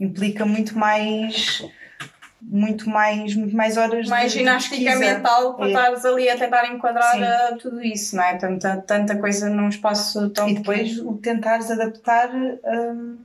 Implica 0.00 0.46
muito 0.46 0.76
mais 0.76 1.62
muito 2.46 2.88
mais, 2.88 3.34
muito 3.34 3.56
mais 3.56 3.76
horas 3.76 4.08
mais 4.08 4.32
de 4.32 4.38
ginástica 4.38 4.76
pesquisa. 4.76 4.98
mental 4.98 5.54
para 5.54 5.66
É. 5.66 5.68
estares 5.68 6.04
ali 6.04 6.28
a 6.28 6.36
tentar 6.38 6.66
enquadrar 6.72 7.16
uh, 7.16 7.58
tudo 7.58 7.82
isso, 7.82 8.14
não 8.16 8.22
é? 8.22 8.36
Tanta, 8.36 8.76
tanta 8.86 9.16
coisa 9.16 9.48
num 9.48 9.68
espaço 9.68 10.28
tão 10.30 10.48
E 10.48 10.54
depois 10.54 10.98
o 10.98 11.14
tentares 11.14 11.70
adaptar 11.70 12.30
hum, 12.34 13.16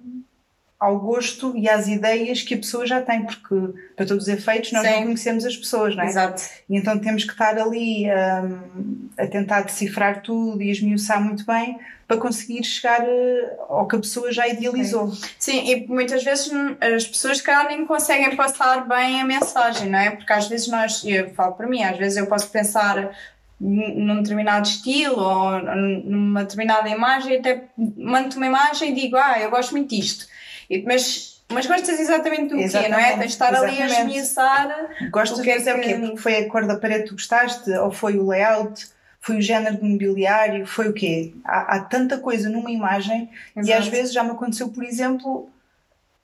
ao 0.79 0.97
gosto 0.97 1.55
e 1.57 1.67
às 1.67 1.87
ideias 1.87 2.41
que 2.41 2.53
a 2.53 2.57
pessoa 2.57 2.85
já 2.85 3.01
tem, 3.01 3.23
porque 3.23 3.55
para 3.97 4.05
todos 4.05 4.23
os 4.23 4.29
efeitos 4.29 4.71
nós 4.71 4.87
Sim. 4.87 4.93
não 4.93 5.03
conhecemos 5.03 5.45
as 5.45 5.57
pessoas, 5.57 5.95
não 5.95 6.03
é? 6.03 6.07
Exato. 6.07 6.41
E 6.69 6.77
então 6.77 6.97
temos 6.97 7.25
que 7.25 7.31
estar 7.31 7.57
ali 7.59 8.05
hum, 8.05 9.09
a 9.17 9.27
tentar 9.27 9.61
decifrar 9.61 10.21
tudo 10.21 10.61
e 10.61 10.71
esmiuçar 10.71 11.21
muito 11.21 11.45
bem 11.45 11.77
para 12.07 12.17
conseguir 12.17 12.63
chegar 12.63 13.01
eh, 13.03 13.57
ao 13.67 13.87
que 13.87 13.97
a 13.97 13.99
pessoa 13.99 14.31
já 14.31 14.47
idealizou. 14.47 15.13
Sim, 15.37 15.69
e 15.69 15.85
muitas 15.85 16.23
vezes 16.23 16.49
as 16.79 17.05
pessoas 17.05 17.37
se 17.37 17.43
calhar 17.43 17.67
nem 17.67 17.85
conseguem 17.85 18.35
passar 18.35 18.87
bem 18.87 19.21
a 19.21 19.25
mensagem, 19.25 19.89
não 19.89 19.99
é? 19.99 20.11
Porque 20.11 20.31
às 20.31 20.47
vezes 20.47 20.67
nós, 20.69 21.03
eu 21.05 21.29
falo 21.35 21.53
para 21.53 21.67
mim, 21.67 21.83
às 21.83 21.97
vezes 21.97 22.17
eu 22.17 22.25
posso 22.25 22.49
pensar 22.49 23.11
num 23.59 24.23
determinado 24.23 24.67
estilo 24.67 25.19
ou 25.19 25.61
numa 26.03 26.43
determinada 26.43 26.87
imagem 26.87 27.33
e 27.33 27.37
até 27.37 27.65
mando 27.77 28.37
uma 28.37 28.47
imagem 28.47 28.91
e 28.91 28.95
digo, 28.95 29.17
ah, 29.17 29.37
eu 29.39 29.51
gosto 29.51 29.71
muito 29.71 29.89
disto. 29.89 30.25
E- 30.69 30.83
mas, 30.83 31.41
mas 31.49 31.65
gostas 31.65 31.99
exatamente 31.99 32.49
do 32.49 32.55
quê, 32.55 32.55
não 32.55 32.61
é? 32.61 32.65
Exatamente, 32.65 33.09
Tens 33.11 33.19
de 33.19 33.25
estar 33.25 33.55
ali 33.55 33.81
a 33.81 33.85
exatamente. 33.85 34.17
esmiuçar. 34.17 34.89
Gostas 35.11 35.41
de 35.41 35.49
é 35.49 35.57
dizer 35.57 35.75
o 35.75 35.81
quê? 35.81 35.95
Porque 35.95 36.17
foi 36.17 36.35
a 36.37 36.49
cor 36.49 36.67
da 36.67 36.77
parede 36.77 37.03
que 37.03 37.09
tu 37.09 37.13
gostaste? 37.15 37.69
Ou 37.71 37.91
foi 37.91 38.17
o 38.17 38.27
layout? 38.27 38.87
Foi 39.21 39.37
o 39.37 39.41
género 39.41 39.77
de 39.77 39.83
mobiliário? 39.83 40.65
Foi 40.65 40.87
o 40.87 40.93
quê? 40.93 41.33
Há, 41.43 41.75
há 41.75 41.79
tanta 41.81 42.17
coisa 42.19 42.49
numa 42.49 42.71
imagem 42.71 43.29
e 43.55 43.59
Exato. 43.59 43.79
às 43.79 43.87
vezes 43.87 44.13
já 44.13 44.23
me 44.23 44.31
aconteceu, 44.31 44.69
por 44.69 44.83
exemplo, 44.83 45.49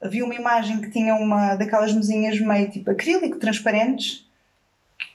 havia 0.02 0.24
uma 0.24 0.36
imagem 0.36 0.80
que 0.80 0.90
tinha 0.92 1.14
uma 1.16 1.56
daquelas 1.56 1.92
mesinhas 1.94 2.40
meio 2.40 2.70
tipo 2.70 2.90
acrílico, 2.92 3.38
transparentes, 3.38 4.26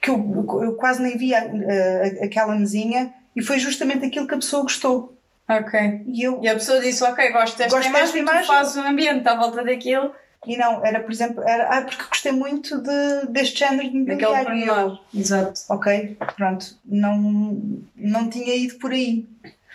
que 0.02 0.10
eu, 0.10 0.46
eu 0.62 0.74
quase 0.74 1.00
nem 1.02 1.16
via 1.16 1.38
eh, 1.38 2.18
aquela 2.22 2.54
mesinha 2.54 3.12
e 3.34 3.42
foi 3.42 3.58
justamente 3.58 4.04
aquilo 4.04 4.26
que 4.26 4.34
a 4.34 4.38
pessoa 4.38 4.62
gostou. 4.62 5.16
Ok. 5.58 6.02
E 6.06 6.22
eu, 6.22 6.40
E 6.42 6.48
a 6.48 6.54
pessoa 6.54 6.80
disse, 6.80 7.02
ok, 7.04 7.30
gosto 7.32 7.58
desta 7.58 7.76
Gosto 7.76 7.92
desta 7.92 8.18
imagem, 8.18 8.22
imagem. 8.22 8.46
fazes 8.46 8.76
o 8.76 8.80
ambiente 8.80 9.28
à 9.28 9.34
volta 9.34 9.64
daquilo, 9.64 10.12
e 10.46 10.56
não, 10.56 10.84
era 10.84 11.00
por 11.00 11.10
exemplo, 11.12 11.42
era, 11.46 11.68
ah, 11.68 11.82
porque 11.82 12.02
gostei 12.08 12.32
muito 12.32 12.78
de, 12.80 13.26
deste 13.28 13.58
género 13.58 13.90
de 13.90 13.98
mobiliário. 13.98 14.98
Exato. 15.14 15.60
ok, 15.68 16.16
pronto, 16.36 16.66
não, 16.84 17.60
não 17.96 18.30
tinha 18.30 18.54
ido 18.54 18.76
por 18.76 18.92
aí. 18.92 19.26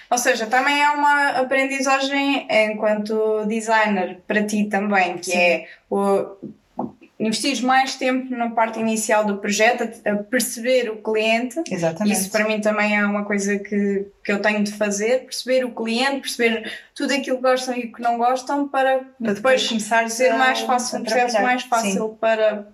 Ou 0.10 0.18
seja, 0.18 0.46
também 0.46 0.82
é 0.84 0.90
uma 0.92 1.30
aprendizagem 1.30 2.48
enquanto 2.50 3.46
designer 3.48 4.20
para 4.28 4.44
ti 4.44 4.66
também, 4.66 5.18
que 5.18 5.32
Sim. 5.32 5.38
é 5.38 5.68
o 5.90 6.36
investir 7.20 7.64
mais 7.64 7.96
tempo 7.96 8.36
na 8.36 8.50
parte 8.50 8.80
inicial 8.80 9.26
do 9.26 9.38
projeto, 9.38 9.90
a, 10.06 10.12
a 10.12 10.16
perceber 10.18 10.90
o 10.90 10.98
cliente. 10.98 11.62
Exatamente. 11.70 12.18
Isso 12.18 12.30
para 12.30 12.48
mim 12.48 12.60
também 12.60 12.98
é 12.98 13.06
uma 13.06 13.24
coisa 13.24 13.58
que, 13.58 14.08
que 14.24 14.32
eu 14.32 14.42
tenho 14.42 14.64
de 14.64 14.72
fazer, 14.72 15.24
perceber 15.24 15.64
o 15.64 15.72
cliente, 15.72 16.22
perceber 16.22 16.72
tudo 16.94 17.14
aquilo 17.14 17.38
que 17.38 17.44
gostam 17.44 17.76
e 17.76 17.86
o 17.86 17.94
que 17.94 18.02
não 18.02 18.18
gostam 18.18 18.68
para, 18.68 19.00
Para 19.22 19.34
depois 19.34 19.68
começar 19.68 20.10
ser 20.10 20.34
mais 20.34 20.60
fácil, 20.62 21.00
um 21.00 21.04
processo 21.04 21.42
mais 21.42 21.64
fácil 21.64 22.10
para, 22.20 22.68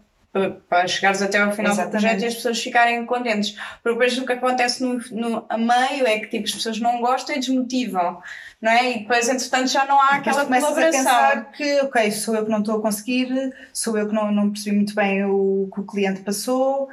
para 0.70 0.88
chegares 0.88 1.22
até 1.22 1.39
ao 1.39 1.52
final 1.52 1.74
Exatamente. 1.74 1.98
do 1.98 2.00
projeto 2.00 2.22
e 2.22 2.26
as 2.26 2.36
pessoas 2.36 2.62
ficarem 2.62 3.06
contentes. 3.06 3.52
Porque 3.84 4.00
depois 4.00 4.17
o 4.17 4.26
que 4.26 4.32
acontece 4.32 4.82
no, 4.82 5.00
no 5.12 5.46
a 5.50 5.58
meio 5.58 6.08
é 6.08 6.20
que 6.20 6.28
tipo, 6.28 6.46
as 6.46 6.52
pessoas 6.52 6.80
não 6.80 7.02
gostam 7.02 7.36
e 7.36 7.39
desmotivam, 7.39 8.22
não 8.62 8.72
é? 8.72 8.91
E 8.91 9.00
depois, 9.00 9.28
entretanto, 9.28 9.67
já 9.67 9.86
não 9.86 10.00
há 10.00 10.20
Depois 10.20 10.38
aquela 10.38 10.46
começas 10.46 10.70
a 10.70 10.74
colaboração. 10.74 11.04
pensar 11.04 11.52
que, 11.52 11.82
ok, 11.82 12.12
sou 12.12 12.36
eu 12.36 12.46
que 12.46 12.52
não 12.52 12.60
estou 12.60 12.78
a 12.78 12.82
conseguir, 12.82 13.54
sou 13.74 13.98
eu 13.98 14.08
que 14.08 14.15
não, 14.15 14.32
não 14.32 14.50
percebi 14.52 14.76
muito 14.76 14.96
bem 14.96 15.26
o 15.26 15.70
que 15.74 15.82
o 15.82 15.86
cliente 15.86 16.22
passou 16.22 16.88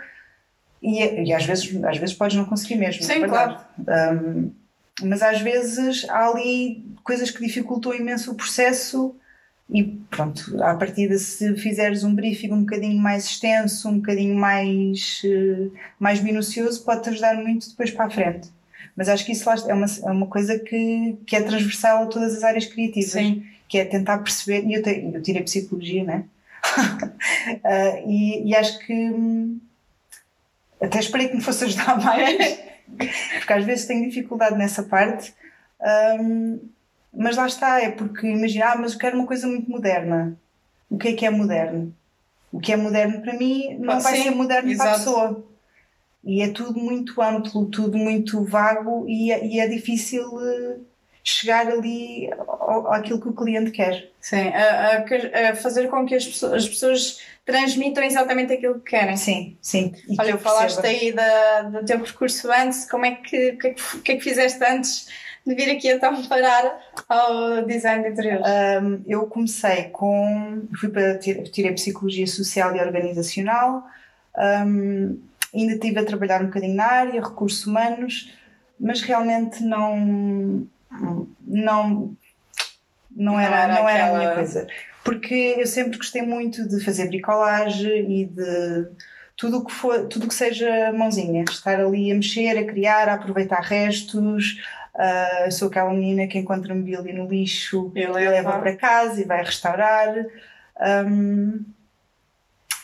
e, 0.82 1.28
e 1.28 1.32
às, 1.32 1.44
vezes, 1.44 1.84
às 1.84 1.96
vezes 1.96 2.14
podes 2.16 2.36
não 2.36 2.44
conseguir 2.44 2.74
mesmo. 2.74 3.04
Sim, 3.04 3.12
é 3.12 3.18
verdade. 3.20 3.64
Um, 3.78 4.52
mas 5.02 5.22
às 5.22 5.40
vezes 5.40 6.08
há 6.08 6.26
ali 6.28 6.84
coisas 7.04 7.30
que 7.30 7.44
dificultam 7.44 7.94
imenso 7.94 8.32
o 8.32 8.34
processo 8.34 9.14
e 9.70 9.84
pronto, 10.10 10.62
à 10.62 10.74
partida 10.74 11.18
se 11.18 11.54
fizeres 11.56 12.02
um 12.02 12.14
briefing 12.14 12.52
um 12.52 12.60
bocadinho 12.60 12.98
mais 13.00 13.26
extenso, 13.26 13.88
um 13.88 13.98
bocadinho 13.98 14.34
mais, 14.34 15.22
eh, 15.24 15.68
mais 15.98 16.20
minucioso, 16.22 16.82
pode-te 16.84 17.10
ajudar 17.10 17.34
muito 17.36 17.68
depois 17.68 17.90
para 17.90 18.06
a 18.06 18.10
frente. 18.10 18.48
Mas 18.96 19.08
acho 19.08 19.26
que 19.26 19.32
isso 19.32 19.48
é 19.50 19.74
uma, 19.74 19.86
é 19.86 20.10
uma 20.10 20.26
coisa 20.26 20.58
que, 20.58 21.18
que 21.26 21.36
é 21.36 21.42
transversal 21.42 22.04
a 22.04 22.06
todas 22.06 22.34
as 22.36 22.42
áreas 22.42 22.64
criativas 22.64 23.10
Sim. 23.12 23.44
que 23.68 23.78
é 23.78 23.84
tentar 23.84 24.18
perceber, 24.18 24.66
e 24.66 24.74
eu, 24.74 24.82
te, 24.82 25.10
eu 25.12 25.22
tirei 25.22 25.42
psicologia, 25.42 26.02
né? 26.02 26.24
Ah, 27.62 28.00
e, 28.06 28.48
e 28.48 28.56
acho 28.56 28.78
que 28.80 28.92
hum, 28.92 29.60
até 30.80 30.98
esperei 30.98 31.28
que 31.28 31.36
me 31.36 31.42
fosse 31.42 31.64
ajudar 31.64 32.02
mais, 32.02 32.58
porque 33.38 33.52
às 33.52 33.64
vezes 33.64 33.86
tenho 33.86 34.08
dificuldade 34.08 34.56
nessa 34.56 34.82
parte, 34.82 35.32
Hum, 35.80 36.58
mas 37.18 37.36
lá 37.36 37.48
está, 37.48 37.82
é 37.82 37.90
porque 37.90 38.28
imagina, 38.28 38.66
ah, 38.66 38.76
mas 38.76 38.92
eu 38.92 38.98
quero 38.98 39.16
uma 39.16 39.26
coisa 39.26 39.44
muito 39.48 39.68
moderna. 39.68 40.38
O 40.88 40.96
que 40.96 41.08
é 41.08 41.12
que 41.14 41.26
é 41.26 41.30
moderno? 41.30 41.92
O 42.52 42.60
que 42.60 42.72
é 42.72 42.76
moderno 42.76 43.20
para 43.20 43.34
mim 43.34 43.76
não 43.80 43.94
Pode 43.94 44.02
vai 44.04 44.16
ser, 44.16 44.22
ser 44.22 44.30
moderno 44.30 44.76
para 44.76 44.84
a 44.84 44.94
exato. 44.94 44.98
pessoa. 44.98 45.44
E 46.24 46.42
é 46.42 46.48
tudo 46.48 46.78
muito 46.78 47.20
amplo, 47.20 47.66
tudo 47.66 47.98
muito 47.98 48.44
vago 48.44 49.04
e 49.08 49.32
é, 49.32 49.44
e 49.44 49.58
é 49.58 49.66
difícil 49.66 50.24
eh, 50.40 50.76
chegar 51.24 51.66
ali 51.66 52.30
ao, 52.36 52.92
àquilo 52.92 53.20
que 53.20 53.28
o 53.28 53.34
cliente 53.34 53.72
quer. 53.72 54.10
Sim, 54.20 54.48
a, 54.48 54.98
a, 54.98 55.50
a 55.50 55.56
fazer 55.56 55.88
com 55.88 56.06
que 56.06 56.14
as 56.14 56.24
pessoas, 56.24 56.52
as 56.52 56.68
pessoas, 56.68 57.20
transmitam 57.44 58.04
exatamente 58.04 58.52
aquilo 58.52 58.78
que 58.78 58.90
querem. 58.90 59.16
Sim, 59.16 59.56
sim. 59.60 59.92
E 60.08 60.14
Olha, 60.20 60.38
falaste 60.38 60.84
aí 60.86 61.12
da, 61.12 61.62
do 61.62 61.84
teu 61.84 61.98
percurso 61.98 62.48
antes, 62.52 62.88
como 62.88 63.06
é 63.06 63.16
que, 63.16 63.50
o 63.50 63.58
que, 63.58 63.66
é 63.66 63.70
que, 63.74 63.98
que, 64.02 64.12
é 64.12 64.16
que 64.16 64.22
fizeste 64.22 64.62
antes 64.64 65.08
de 65.48 65.54
vir 65.54 65.70
aqui 65.70 65.90
então 65.90 66.22
parar 66.28 66.78
ao 67.08 67.64
design 67.64 68.04
de 68.04 68.10
interiores? 68.10 68.46
Um, 68.46 69.02
eu 69.06 69.26
comecei 69.26 69.84
com. 69.84 70.68
fui 70.78 70.88
para. 70.88 71.18
tirei 71.18 71.72
Psicologia 71.72 72.26
Social 72.26 72.76
e 72.76 72.80
Organizacional, 72.80 73.84
um, 74.66 75.18
ainda 75.54 75.72
estive 75.72 75.98
a 75.98 76.04
trabalhar 76.04 76.42
um 76.42 76.46
bocadinho 76.46 76.76
na 76.76 76.86
área, 76.86 77.20
recursos 77.20 77.66
humanos, 77.66 78.32
mas 78.78 79.00
realmente 79.00 79.62
não. 79.62 80.66
não 81.46 82.16
não 83.10 83.40
era, 83.40 83.66
não 83.66 83.74
era, 83.74 83.80
não 83.80 83.88
era 83.88 84.04
aquela... 84.04 84.16
a 84.16 84.20
minha 84.20 84.34
coisa. 84.34 84.68
Porque 85.02 85.56
eu 85.58 85.66
sempre 85.66 85.96
gostei 85.96 86.22
muito 86.22 86.68
de 86.68 86.84
fazer 86.84 87.08
bricolagem 87.08 88.20
e 88.20 88.26
de 88.26 88.86
tudo 89.38 89.64
que 89.64 89.72
for, 89.72 90.06
tudo 90.08 90.26
que 90.26 90.34
seja 90.34 90.92
mãozinha, 90.92 91.44
estar 91.48 91.80
ali 91.80 92.10
a 92.10 92.14
mexer, 92.16 92.58
a 92.58 92.64
criar, 92.66 93.08
a 93.08 93.14
aproveitar 93.14 93.60
restos, 93.60 94.60
Uh, 94.98 95.52
sou 95.52 95.68
aquela 95.68 95.92
menina 95.92 96.26
que 96.26 96.36
encontra 96.36 96.74
mobília 96.74 97.14
no 97.14 97.28
lixo 97.28 97.92
e 97.94 98.04
leva 98.04 98.58
para 98.58 98.74
casa 98.76 99.20
e 99.20 99.24
vai 99.24 99.44
restaurar. 99.44 100.26
Um, 101.06 101.64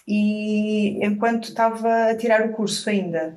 e 0.06 1.04
enquanto 1.04 1.48
estava 1.48 2.10
a 2.10 2.16
tirar 2.16 2.46
o 2.46 2.52
curso 2.52 2.88
ainda, 2.88 3.36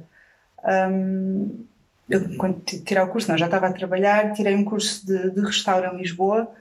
um, 0.91 1.65
eu, 2.07 2.37
quando 2.37 2.59
tirar 2.61 3.05
o 3.05 3.09
curso, 3.09 3.29
não, 3.29 3.37
já 3.37 3.45
estava 3.45 3.67
a 3.67 3.73
trabalhar, 3.73 4.33
tirei 4.33 4.55
um 4.55 4.63
curso 4.63 5.05
de, 5.07 5.31
de 5.31 5.41
restauro 5.41 5.95
em 5.95 5.97
Lisboa, 5.97 6.51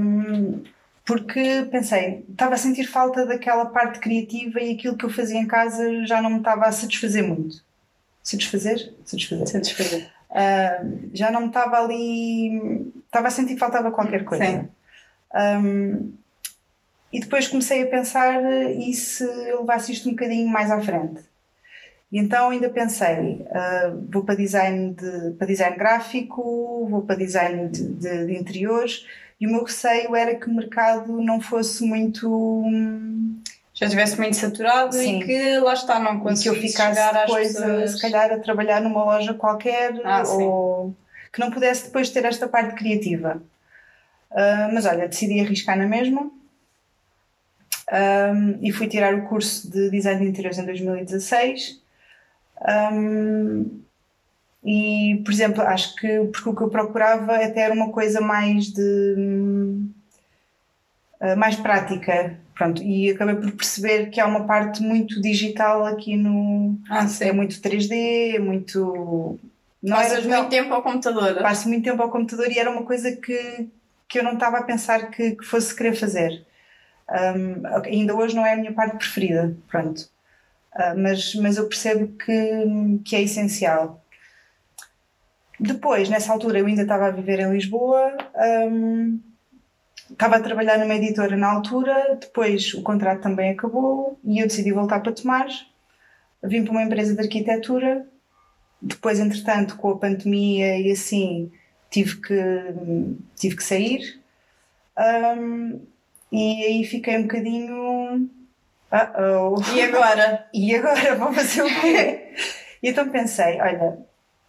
um, 0.00 0.62
porque 1.04 1.68
pensei, 1.70 2.24
estava 2.30 2.54
a 2.54 2.58
sentir 2.58 2.86
falta 2.86 3.26
daquela 3.26 3.66
parte 3.66 4.00
criativa 4.00 4.60
e 4.60 4.72
aquilo 4.72 4.96
que 4.96 5.04
eu 5.04 5.10
fazia 5.10 5.38
em 5.38 5.46
casa 5.46 6.06
já 6.06 6.22
não 6.22 6.30
me 6.30 6.38
estava 6.38 6.64
a 6.64 6.72
satisfazer 6.72 7.22
muito. 7.22 7.62
Satisfazer? 8.22 8.92
Satisfazer. 9.04 9.46
Satisfazer. 9.46 10.15
Uh, 10.36 11.10
já 11.14 11.30
não 11.30 11.42
me 11.42 11.46
estava 11.46 11.78
ali. 11.78 12.92
Estava 13.06 13.28
a 13.28 13.30
sentir 13.30 13.54
que 13.54 13.60
faltava 13.60 13.90
qualquer 13.90 14.24
coisa. 14.24 14.68
Um, 15.34 16.12
e 17.12 17.20
depois 17.20 17.48
comecei 17.48 17.82
a 17.82 17.86
pensar 17.86 18.42
e 18.72 18.92
se 18.92 19.24
eu 19.24 19.60
levasse 19.60 19.92
isto 19.92 20.08
um 20.08 20.12
bocadinho 20.12 20.48
mais 20.48 20.70
à 20.70 20.80
frente. 20.80 21.22
E 22.12 22.18
então 22.18 22.50
ainda 22.50 22.68
pensei, 22.68 23.46
uh, 23.46 24.06
vou 24.10 24.24
para 24.24 24.34
design, 24.34 24.94
de, 24.94 25.32
para 25.32 25.46
design 25.46 25.76
gráfico, 25.76 26.86
vou 26.88 27.02
para 27.02 27.16
design 27.16 27.68
de, 27.68 27.88
de, 27.94 28.26
de, 28.26 28.36
interiores, 28.36 29.06
e 29.40 29.46
o 29.46 29.50
meu 29.50 29.64
receio 29.64 30.14
era 30.14 30.34
que 30.34 30.48
o 30.48 30.54
mercado 30.54 31.20
não 31.20 31.40
fosse 31.40 31.84
muito. 31.84 32.28
Hum, 32.30 33.42
já 33.76 33.86
estivesse 33.86 34.18
muito 34.18 34.36
saturado 34.36 34.94
Sim. 34.94 35.20
e 35.20 35.24
que 35.24 35.58
lá 35.58 35.74
está, 35.74 36.00
não 36.00 36.18
conseguisse 36.18 36.42
que 36.42 36.48
eu 36.48 36.70
ficasse 36.70 37.14
depois, 37.14 37.52
pessoas... 37.52 37.90
se 37.92 38.00
calhar, 38.00 38.32
a 38.32 38.38
trabalhar 38.38 38.80
numa 38.80 39.04
loja 39.04 39.34
qualquer 39.34 40.00
ah, 40.04 40.24
ou 40.26 40.88
sim. 40.88 40.96
que 41.32 41.38
não 41.38 41.50
pudesse 41.52 41.84
depois 41.84 42.10
ter 42.10 42.24
esta 42.24 42.48
parte 42.48 42.74
criativa. 42.74 43.40
Uh, 44.32 44.74
mas 44.74 44.84
olha, 44.86 45.06
decidi 45.06 45.40
arriscar 45.40 45.78
na 45.78 45.86
mesma 45.86 46.30
um, 47.92 48.58
e 48.60 48.72
fui 48.72 48.88
tirar 48.88 49.14
o 49.14 49.26
curso 49.26 49.70
de 49.70 49.90
Design 49.90 50.20
de 50.20 50.28
Interiores 50.28 50.58
em 50.58 50.64
2016. 50.64 51.80
Um, 52.92 53.80
e, 54.64 55.22
por 55.24 55.32
exemplo, 55.32 55.62
acho 55.62 55.94
que 55.96 56.24
porque 56.32 56.48
o 56.48 56.56
que 56.56 56.62
eu 56.62 56.68
procurava 56.68 57.36
até 57.36 57.60
era 57.60 57.74
uma 57.74 57.92
coisa 57.92 58.20
mais 58.20 58.66
de. 58.72 59.86
Uh, 61.20 61.36
mais 61.36 61.56
prática 61.56 62.38
Pronto, 62.56 62.82
e 62.82 63.10
acabei 63.10 63.34
por 63.34 63.52
perceber 63.52 64.08
que 64.08 64.18
há 64.18 64.26
uma 64.26 64.46
parte 64.46 64.82
muito 64.82 65.20
digital 65.20 65.84
aqui 65.84 66.16
no. 66.16 66.80
Ah, 66.88 67.06
sim. 67.06 67.24
É 67.24 67.32
muito 67.32 67.56
3D, 67.56 68.36
é 68.36 68.38
muito. 68.38 69.38
Não 69.82 69.94
Passas 69.94 70.24
muito 70.24 70.48
tempo 70.48 70.72
ao 70.72 70.82
computador. 70.82 71.34
Passo 71.42 71.68
muito 71.68 71.84
tempo 71.84 72.02
ao 72.02 72.10
computador 72.10 72.50
e 72.50 72.58
era 72.58 72.70
uma 72.70 72.84
coisa 72.84 73.14
que, 73.14 73.68
que 74.08 74.18
eu 74.18 74.24
não 74.24 74.32
estava 74.32 74.56
a 74.56 74.62
pensar 74.62 75.10
que, 75.10 75.32
que 75.32 75.44
fosse 75.44 75.76
querer 75.76 75.94
fazer. 75.94 76.46
Um, 77.10 77.66
ainda 77.84 78.16
hoje 78.16 78.34
não 78.34 78.44
é 78.44 78.54
a 78.54 78.56
minha 78.56 78.72
parte 78.72 78.96
preferida, 78.96 79.54
pronto. 79.68 80.08
Uh, 80.74 80.96
mas, 80.96 81.34
mas 81.34 81.58
eu 81.58 81.68
percebo 81.68 82.08
que, 82.16 83.00
que 83.04 83.16
é 83.16 83.20
essencial. 83.20 84.02
Depois, 85.60 86.08
nessa 86.08 86.32
altura, 86.32 86.58
eu 86.58 86.66
ainda 86.66 86.82
estava 86.82 87.08
a 87.08 87.10
viver 87.10 87.38
em 87.38 87.52
Lisboa. 87.52 88.16
Um, 88.34 89.20
estava 90.10 90.36
a 90.36 90.40
trabalhar 90.40 90.78
numa 90.78 90.94
editora 90.94 91.36
na 91.36 91.52
altura, 91.52 92.18
depois 92.20 92.74
o 92.74 92.82
contrato 92.82 93.22
também 93.22 93.50
acabou 93.50 94.18
e 94.24 94.38
eu 94.38 94.46
decidi 94.46 94.72
voltar 94.72 95.00
para 95.00 95.12
Tomar. 95.12 95.46
Vim 96.42 96.62
para 96.62 96.72
uma 96.72 96.82
empresa 96.82 97.14
de 97.14 97.20
arquitetura, 97.20 98.06
depois, 98.80 99.18
entretanto, 99.18 99.76
com 99.76 99.90
a 99.90 99.98
pandemia 99.98 100.78
e 100.78 100.92
assim, 100.92 101.50
tive 101.90 102.20
que, 102.20 102.62
tive 103.34 103.56
que 103.56 103.64
sair. 103.64 104.20
Um, 104.98 105.80
e 106.30 106.64
aí 106.64 106.84
fiquei 106.84 107.16
um 107.18 107.22
bocadinho. 107.22 108.30
Uh 108.92 109.58
-oh. 109.58 109.74
E 109.74 109.82
agora? 109.82 110.46
e 110.54 110.74
agora? 110.74 111.14
Vou 111.16 111.32
fazer 111.32 111.62
o 111.62 111.80
quê? 111.80 112.34
e 112.82 112.90
então 112.90 113.08
pensei: 113.08 113.60
olha, 113.60 113.98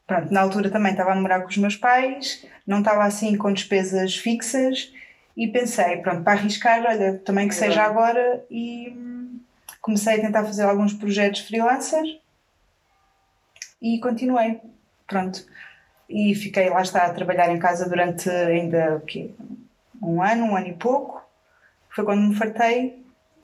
pronto, 0.06 0.32
na 0.32 0.42
altura 0.42 0.70
também 0.70 0.92
estava 0.92 1.14
a 1.14 1.16
morar 1.16 1.42
com 1.42 1.50
os 1.50 1.58
meus 1.58 1.76
pais, 1.76 2.46
não 2.66 2.80
estava 2.80 3.04
assim 3.04 3.36
com 3.38 3.52
despesas 3.52 4.16
fixas 4.16 4.92
e 5.38 5.48
pensei, 5.48 5.98
pronto, 5.98 6.24
para 6.24 6.34
arriscar, 6.34 6.84
olha, 6.84 7.20
também 7.20 7.48
que 7.48 7.54
seja 7.54 7.84
agora 7.84 8.44
e 8.50 8.92
comecei 9.80 10.16
a 10.16 10.22
tentar 10.22 10.44
fazer 10.44 10.64
alguns 10.64 10.94
projetos 10.94 11.42
freelancer 11.42 12.04
e 13.80 14.00
continuei, 14.00 14.60
pronto. 15.06 15.46
E 16.10 16.34
fiquei 16.34 16.70
lá 16.70 16.82
está 16.82 17.06
a 17.06 17.14
trabalhar 17.14 17.54
em 17.54 17.60
casa 17.60 17.88
durante 17.88 18.28
ainda 18.30 18.96
o 18.96 19.02
quê? 19.02 19.30
um 20.02 20.22
ano, 20.22 20.46
um 20.46 20.56
ano 20.56 20.68
e 20.68 20.74
pouco. 20.74 21.24
Foi 21.90 22.04
quando 22.04 22.22
me 22.22 22.36
fartei 22.36 23.04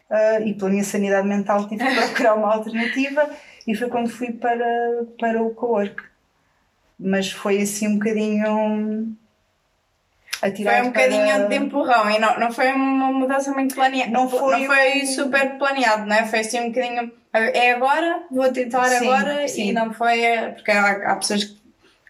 uh, 0.10 0.42
e 0.46 0.54
pela 0.54 0.72
minha 0.72 0.84
sanidade 0.84 1.28
mental 1.28 1.68
tive 1.68 1.86
que 1.86 1.94
procurar 1.96 2.36
uma 2.36 2.54
alternativa 2.54 3.30
e 3.68 3.76
foi 3.76 3.90
quando 3.90 4.10
fui 4.10 4.32
para, 4.32 5.06
para 5.20 5.42
o 5.42 5.54
co-work. 5.54 6.02
Mas 7.00 7.32
foi 7.32 7.62
assim 7.62 7.88
um 7.88 7.98
bocadinho 7.98 9.16
foi 10.52 10.82
um 10.82 10.88
bocadinho 10.88 11.48
de 11.48 11.56
empurrão 11.56 12.10
e 12.10 12.20
não, 12.20 12.40
não 12.40 12.52
foi 12.52 12.74
uma 12.74 13.12
mudança 13.12 13.52
muito 13.54 13.76
planeada. 13.76 14.12
Não 14.12 14.30
foi, 14.30 14.60
não 14.60 14.66
foi 14.66 15.06
super 15.06 15.58
planeado, 15.58 16.06
não 16.06 16.16
é? 16.16 16.26
Foi 16.26 16.40
assim 16.40 16.60
um 16.60 16.70
bocadinho. 16.70 17.12
É 17.32 17.72
agora, 17.72 18.24
vou 18.30 18.52
tentar 18.52 18.90
sim, 18.90 19.08
agora 19.08 19.48
sim. 19.48 19.70
e 19.70 19.74
não 19.74 19.94
foi. 19.94 20.22
Porque 20.56 20.72
há, 20.72 21.12
há 21.12 21.16
pessoas 21.16 21.56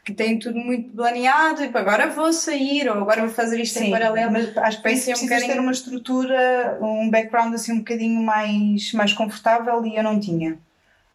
que 0.03 0.13
têm 0.13 0.37
tudo 0.39 0.57
muito 0.57 0.89
planeado 0.95 1.63
e 1.63 1.71
agora 1.73 2.07
vou 2.09 2.33
sair 2.33 2.89
ou 2.89 2.97
agora 2.97 3.21
vou 3.21 3.29
fazer 3.29 3.61
isto 3.61 3.77
sim, 3.77 3.87
em 3.87 3.91
paralelo. 3.91 4.31
Mas 4.31 4.57
acho 4.57 4.77
que 4.77 4.83
precisas 4.83 5.21
um 5.21 5.25
bocadinho... 5.25 5.53
ter 5.53 5.59
uma 5.59 5.71
estrutura, 5.71 6.77
um 6.81 7.09
background 7.09 7.53
assim 7.53 7.73
um 7.73 7.79
bocadinho 7.79 8.21
mais, 8.21 8.91
mais 8.93 9.13
confortável 9.13 9.85
e 9.85 9.95
eu 9.95 10.03
não 10.03 10.19
tinha. 10.19 10.57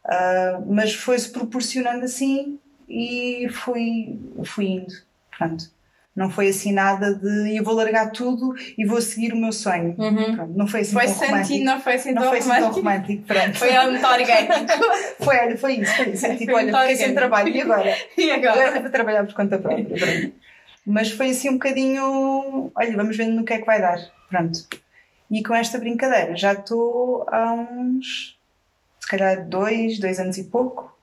Uh, 0.05 0.73
mas 0.73 0.95
foi-se 0.95 1.31
proporcionando 1.31 2.05
assim 2.05 2.59
e 2.89 3.49
fui, 3.51 4.19
fui 4.45 4.67
indo. 4.67 4.95
Pronto 5.37 5.78
não 6.19 6.29
foi 6.29 6.49
assim 6.49 6.73
nada 6.73 7.15
de 7.15 7.57
eu 7.57 7.63
vou 7.63 7.75
largar 7.75 8.11
tudo 8.11 8.53
e 8.77 8.85
vou 8.85 9.01
seguir 9.01 9.33
o 9.33 9.37
meu 9.37 9.53
sonho. 9.53 9.95
Uhum. 9.97 10.35
Pronto, 10.35 10.59
não 10.59 10.67
foi 10.67 10.81
assim 10.81 10.93
foi 10.93 11.07
tão 11.07 11.15
romântico. 11.15 11.65
Não 11.65 11.81
foi 11.81 11.95
assim 11.95 12.13
não 12.13 12.23
tão 12.23 12.31
foi 12.31 12.41
romântico. 12.41 12.65
Assim 12.65 12.73
tão 12.73 12.83
romântico 12.83 13.23
pronto. 13.23 13.57
foi 13.57 13.89
muito 13.89 14.07
orgânico. 14.07 14.85
foi, 15.23 15.39
olha, 15.39 15.57
foi 15.57 15.73
isso, 15.75 15.95
foi 15.95 16.09
isso. 16.09 16.37
Tipo, 16.37 16.57
olha, 16.57 16.77
fiquei 16.77 16.97
sem 16.97 17.15
trabalho 17.15 17.49
e 17.49 17.61
agora? 17.61 17.97
e 18.19 18.31
agora? 18.33 18.67
Agora 18.67 18.81
vou 18.81 18.91
trabalhar 18.91 19.25
por 19.27 19.35
conta 19.35 19.59
própria. 19.59 19.85
Pronto. 19.85 20.33
Mas 20.85 21.13
foi 21.13 21.31
assim 21.31 21.51
um 21.51 21.53
bocadinho, 21.53 22.73
olha, 22.75 22.97
vamos 22.97 23.17
vendo 23.17 23.37
no 23.37 23.45
que 23.45 23.53
é 23.53 23.59
que 23.59 23.67
vai 23.67 23.81
dar. 23.81 24.01
Pronto. 24.29 24.67
E 25.31 25.41
com 25.45 25.55
esta 25.55 25.79
brincadeira 25.79 26.37
já 26.37 26.53
estou 26.53 27.25
há 27.29 27.53
uns, 27.53 28.37
se 28.99 29.07
calhar, 29.07 29.47
dois, 29.47 30.01
dois 30.01 30.19
anos 30.19 30.37
e 30.37 30.43
pouco 30.43 30.98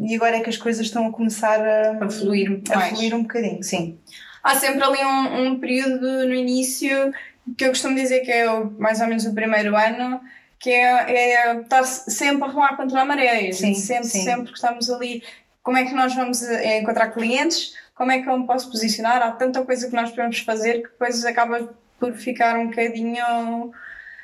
e 0.00 0.14
agora 0.14 0.36
é 0.36 0.40
que 0.40 0.50
as 0.50 0.56
coisas 0.56 0.86
estão 0.86 1.06
a 1.06 1.12
começar 1.12 1.60
a, 1.60 2.04
a 2.04 2.10
fluir, 2.10 2.62
a 2.70 2.80
fluir 2.80 3.14
um 3.14 3.22
bocadinho, 3.22 3.62
sim. 3.62 3.98
Há 4.42 4.56
sempre 4.56 4.82
ali 4.82 5.02
um, 5.04 5.46
um, 5.46 5.60
período 5.60 6.26
no 6.26 6.34
início 6.34 7.12
que 7.56 7.64
eu 7.64 7.70
costumo 7.70 7.94
dizer 7.94 8.20
que 8.20 8.30
é 8.30 8.50
o, 8.50 8.70
mais 8.78 9.00
ou 9.00 9.06
menos 9.06 9.24
o 9.24 9.34
primeiro 9.34 9.76
ano, 9.76 10.20
que 10.58 10.70
é, 10.70 11.12
é 11.12 11.60
estar 11.60 11.84
sempre 11.84 12.44
a 12.44 12.48
remar 12.48 12.76
contra 12.76 13.00
a 13.00 13.04
maré. 13.04 13.52
Sim, 13.52 13.74
sempre, 13.74 14.08
sim. 14.08 14.22
sempre 14.22 14.52
que 14.52 14.58
estamos 14.58 14.90
ali, 14.90 15.22
como 15.62 15.78
é 15.78 15.84
que 15.84 15.94
nós 15.94 16.14
vamos 16.14 16.42
eh, 16.42 16.78
encontrar 16.78 17.10
clientes, 17.10 17.74
como 17.94 18.12
é 18.12 18.20
que 18.20 18.28
eu 18.28 18.38
me 18.38 18.46
posso 18.46 18.70
posicionar, 18.70 19.22
há 19.22 19.30
tanta 19.32 19.64
coisa 19.64 19.88
que 19.88 19.94
nós 19.94 20.10
podemos 20.10 20.38
fazer 20.40 20.82
que 20.82 20.88
depois 20.88 21.24
acaba 21.24 21.74
por 21.98 22.12
ficar 22.14 22.58
um 22.58 22.66
bocadinho 22.66 23.72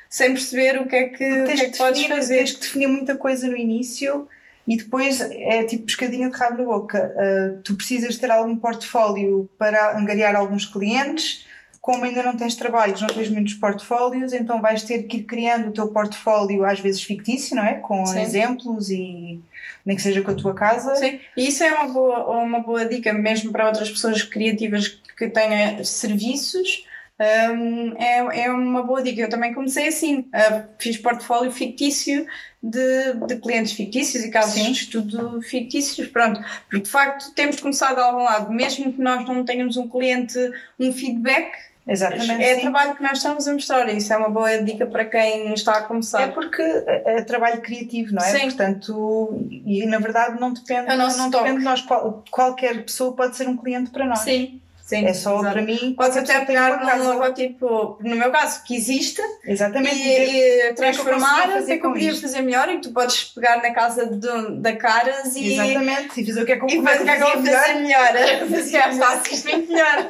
sem 0.09 0.33
perceber 0.33 0.79
o 0.79 0.87
que 0.87 0.95
é 0.95 1.03
que, 1.05 1.41
o 1.41 1.45
que, 1.45 1.51
é 1.51 1.55
que, 1.55 1.69
que 1.71 1.77
podes 1.77 2.05
fazer. 2.05 2.37
Tens 2.37 2.51
que 2.51 2.59
definir 2.59 2.87
muita 2.87 3.15
coisa 3.15 3.47
no 3.47 3.55
início 3.55 4.27
e 4.71 4.77
depois 4.77 5.19
é 5.19 5.65
tipo 5.65 5.83
pescadinha 5.83 6.29
de 6.29 6.37
rabo 6.37 6.59
na 6.59 6.63
boca. 6.63 7.13
Uh, 7.13 7.61
tu 7.61 7.75
precisas 7.75 8.15
ter 8.15 8.31
algum 8.31 8.55
portfólio 8.55 9.49
para 9.57 9.97
angariar 9.97 10.33
alguns 10.33 10.65
clientes, 10.65 11.45
como 11.81 12.05
ainda 12.05 12.23
não 12.23 12.37
tens 12.37 12.55
trabalhos, 12.55 13.01
não 13.01 13.09
tens 13.09 13.27
muitos 13.27 13.55
portfólios, 13.55 14.31
então 14.31 14.61
vais 14.61 14.83
ter 14.83 15.03
que 15.03 15.17
ir 15.17 15.23
criando 15.23 15.67
o 15.67 15.73
teu 15.73 15.89
portfólio, 15.89 16.63
às 16.63 16.79
vezes 16.79 17.03
fictício, 17.03 17.53
não 17.53 17.65
é? 17.65 17.73
Com 17.73 18.05
Sim. 18.05 18.21
exemplos 18.21 18.89
e 18.89 19.41
nem 19.85 19.97
que 19.97 20.01
seja 20.01 20.21
com 20.21 20.31
a 20.31 20.35
tua 20.35 20.53
casa. 20.53 20.95
Sim, 20.95 21.19
e 21.35 21.49
isso 21.49 21.65
é 21.65 21.73
uma 21.73 21.91
boa, 21.91 22.41
uma 22.41 22.59
boa 22.61 22.85
dica 22.85 23.11
mesmo 23.11 23.51
para 23.51 23.67
outras 23.67 23.89
pessoas 23.89 24.23
criativas 24.23 24.87
que 25.17 25.27
tenham 25.27 25.83
serviços. 25.83 26.85
Um, 27.19 27.93
é, 27.97 28.45
é 28.45 28.51
uma 28.51 28.81
boa 28.81 29.01
dica. 29.01 29.21
Eu 29.21 29.29
também 29.29 29.53
comecei 29.53 29.87
assim, 29.87 30.19
uh, 30.19 30.63
fiz 30.79 30.97
portfólio 30.97 31.51
fictício 31.51 32.25
de, 32.61 33.13
de 33.27 33.35
clientes 33.37 33.73
fictícios 33.73 34.23
e 34.23 34.31
casos 34.31 34.53
Sim. 34.53 34.71
de 34.71 34.71
estudo 34.71 35.41
fictícios, 35.41 36.07
pronto. 36.07 36.41
Porque 36.69 36.85
de 36.85 36.89
facto 36.89 37.31
temos 37.35 37.57
de 37.57 37.61
começar 37.61 37.93
de 37.93 37.99
algum 37.99 38.23
lado, 38.23 38.51
mesmo 38.51 38.91
que 38.91 39.01
nós 39.01 39.25
não 39.27 39.45
tenhamos 39.45 39.77
um 39.77 39.87
cliente, 39.87 40.37
um 40.79 40.91
feedback, 40.91 41.51
Exatamente. 41.87 42.43
É 42.43 42.55
sim. 42.55 42.61
trabalho 42.61 42.95
que 42.95 43.01
nós 43.01 43.17
estamos 43.17 43.47
a 43.47 43.53
mostrar 43.53 43.89
isso 43.89 44.13
é 44.13 44.17
uma 44.17 44.29
boa 44.29 44.61
dica 44.61 44.85
para 44.85 45.03
quem 45.03 45.51
está 45.53 45.77
a 45.77 45.81
começar. 45.81 46.21
É 46.21 46.27
porque 46.27 46.61
é 46.61 47.21
trabalho 47.23 47.59
criativo, 47.61 48.13
não 48.13 48.23
é? 48.23 48.31
Sim. 48.31 48.41
Portanto, 48.41 49.47
e 49.65 49.85
na 49.87 49.97
verdade 49.97 50.39
não 50.39 50.53
depende, 50.53 50.91
é 50.91 50.95
não 50.95 51.29
depende 51.29 51.57
de 51.57 51.65
nós. 51.65 51.83
Qualquer 52.29 52.83
pessoa 52.83 53.13
pode 53.13 53.35
ser 53.35 53.47
um 53.47 53.57
cliente 53.57 53.89
para 53.89 54.05
nós. 54.05 54.19
Sim. 54.19 54.61
Sim, 54.91 55.05
é 55.05 55.13
só 55.13 55.39
para 55.39 55.61
mim. 55.61 55.93
Podes 55.95 56.17
até 56.17 56.43
pegar 56.43 56.97
num 56.97 57.13
logotipo, 57.13 57.97
no 58.01 58.13
meu 58.17 58.29
caso, 58.29 58.61
que 58.65 58.75
existe, 58.75 59.21
Exatamente. 59.45 59.95
e, 59.95 60.69
e 60.69 60.73
transformar 60.73 61.61
o 61.61 61.65
que 61.65 61.71
é 61.71 61.75
eu 61.75 61.81
podia 61.81 62.13
fazer 62.13 62.41
melhor 62.41 62.67
e 62.67 62.81
tu 62.81 62.91
podes 62.91 63.23
pegar 63.23 63.61
na 63.61 63.71
casa 63.71 64.05
de, 64.05 64.59
da 64.59 64.75
Caras 64.75 65.33
e. 65.37 65.53
Exatamente, 65.53 66.19
e 66.19 66.25
fazer 66.25 66.41
o 66.41 66.45
que 66.45 66.51
é 66.51 66.57
que 66.57 66.75
eu, 66.75 66.83
fazer, 66.83 67.03
que 67.05 67.09
é 67.09 67.15
que 67.15 67.23
eu 67.23 67.27
fazer 67.27 67.73
melhor. 67.75 68.13
Fazer 68.49 68.81
fáceis 68.99 69.43
bem 69.43 69.65
melhor. 69.65 70.09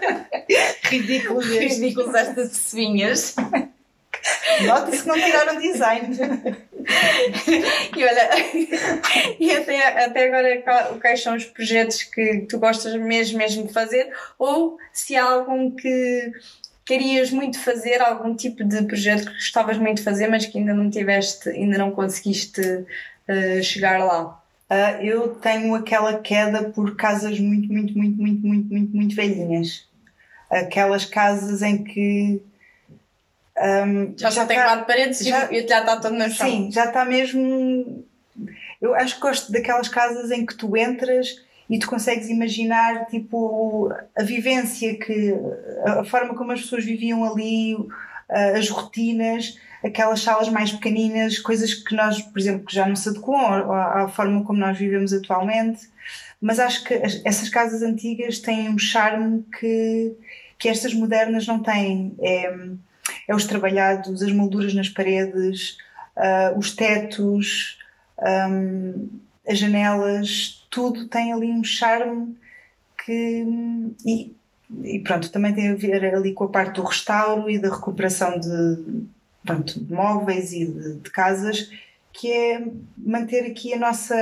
Ridículo 0.86 1.40
Ridículos 1.42 2.16
estas 2.16 2.50
cevinhas. 2.50 3.36
Nota-se 4.66 5.04
que 5.04 5.08
não 5.08 5.16
tiraram 5.16 5.60
design. 5.60 6.18
e 7.96 8.04
olha, 8.04 8.30
e 9.40 9.52
até, 9.52 10.06
até 10.06 10.28
agora 10.28 11.00
quais 11.00 11.22
são 11.22 11.36
os 11.36 11.46
projetos 11.46 12.04
que 12.04 12.46
tu 12.50 12.60
gostas 12.60 12.96
mesmo, 12.96 13.38
mesmo 13.38 13.68
de 13.68 13.74
fazer? 13.74 14.12
Ou 14.38 14.78
se 14.92 15.16
há 15.16 15.24
algum 15.24 15.72
que 15.72 16.32
querias 16.86 17.32
muito 17.32 17.60
fazer, 17.60 18.02
algum 18.02 18.36
tipo 18.36 18.64
de 18.64 18.84
projeto 18.84 19.26
que 19.26 19.34
gostavas 19.34 19.78
muito 19.78 19.98
de 19.98 20.04
fazer, 20.04 20.28
mas 20.28 20.46
que 20.46 20.58
ainda 20.58 20.74
não 20.74 20.90
tiveste, 20.90 21.50
ainda 21.50 21.78
não 21.78 21.92
conseguiste 21.92 22.62
uh, 22.62 23.64
chegar 23.64 24.04
lá? 24.04 24.42
Uh, 24.70 25.04
eu 25.04 25.36
tenho 25.36 25.76
aquela 25.76 26.20
queda 26.20 26.70
por 26.70 26.96
casas 26.96 27.40
muito, 27.40 27.72
muito, 27.72 27.98
muito, 27.98 28.22
muito, 28.22 28.48
muito, 28.48 28.74
muito, 28.74 28.96
muito 28.96 29.16
velhinhas. 29.16 29.86
Aquelas 30.50 31.06
casas 31.06 31.62
em 31.62 31.84
que 31.84 32.42
um, 33.62 34.14
já, 34.18 34.30
já 34.30 34.46
tem 34.46 34.58
tá, 34.58 34.64
quatro 34.64 34.86
paredes 34.86 35.20
já, 35.20 35.52
e 35.52 35.68
já 35.68 35.80
está 35.80 35.98
todo 35.98 36.14
no 36.14 36.30
chão. 36.30 36.48
Sim, 36.48 36.72
já 36.72 36.86
está 36.86 37.06
mesmo. 37.06 38.04
Eu 38.82 38.96
acho 38.96 39.16
que 39.16 39.22
gosto 39.22 39.52
daquelas 39.52 39.88
casas 39.88 40.32
em 40.32 40.46
que 40.46 40.56
tu 40.56 40.76
entras 40.76 41.36
e 41.70 41.78
tu 41.80 41.88
consegues 41.88 42.30
imaginar 42.30 43.06
tipo 43.06 43.94
a 44.18 44.24
vivência 44.24 44.98
que 44.98 45.36
a 45.86 46.04
forma 46.04 46.36
como 46.36 46.52
as 46.52 46.62
pessoas 46.62 46.84
viviam 46.84 47.24
ali, 47.24 47.78
as 48.28 48.70
rotinas, 48.70 49.58
aquelas 49.84 50.22
salas 50.22 50.50
mais 50.50 50.72
pequeninas, 50.72 51.40
coisas 51.40 51.74
que 51.74 51.96
nós, 51.96 52.22
por 52.22 52.40
exemplo, 52.40 52.66
que 52.66 52.76
já 52.76 52.86
não 52.86 52.96
se 52.96 53.10
adequam 53.10 53.38
à 53.38 54.08
forma 54.08 54.44
como 54.44 54.60
nós 54.60 54.78
vivemos 54.78 55.14
atualmente. 55.14 55.90
Mas 56.42 56.60
acho 56.60 56.84
que 56.84 56.94
essas 57.24 57.50
casas 57.50 57.84
antigas 57.84 58.40
têm 58.40 58.70
um 58.70 58.78
charme 58.78 59.46
que, 59.60 60.16
que 60.58 60.68
estas 60.68 60.94
modernas 60.94 61.46
não 61.46 61.62
têm. 61.62 62.16
É, 62.20 62.52
é 63.32 63.36
os 63.36 63.46
trabalhados, 63.46 64.22
as 64.22 64.32
molduras 64.32 64.74
nas 64.74 64.90
paredes, 64.90 65.78
uh, 66.18 66.58
os 66.58 66.76
tetos, 66.76 67.80
um, 68.50 69.10
as 69.48 69.58
janelas, 69.58 70.66
tudo 70.70 71.08
tem 71.08 71.34
ali 71.34 71.48
um 71.48 71.64
charme 71.64 72.36
que. 73.04 73.46
E, 74.06 74.36
e, 74.84 75.00
pronto, 75.00 75.32
também 75.32 75.54
tem 75.54 75.70
a 75.70 75.76
ver 75.76 76.14
ali 76.14 76.34
com 76.34 76.46
a 76.46 76.50
parte 76.50 76.76
do 76.76 76.84
restauro 76.84 77.50
e 77.50 77.60
da 77.60 77.70
recuperação 77.70 78.40
de, 78.40 79.06
pronto, 79.46 79.84
de 79.84 79.94
móveis 79.94 80.54
e 80.54 80.66
de, 80.66 80.96
de 80.96 81.10
casas, 81.10 81.70
que 82.14 82.32
é 82.32 82.64
manter 82.98 83.46
aqui 83.46 83.74
a 83.74 83.80
nossa 83.80 84.16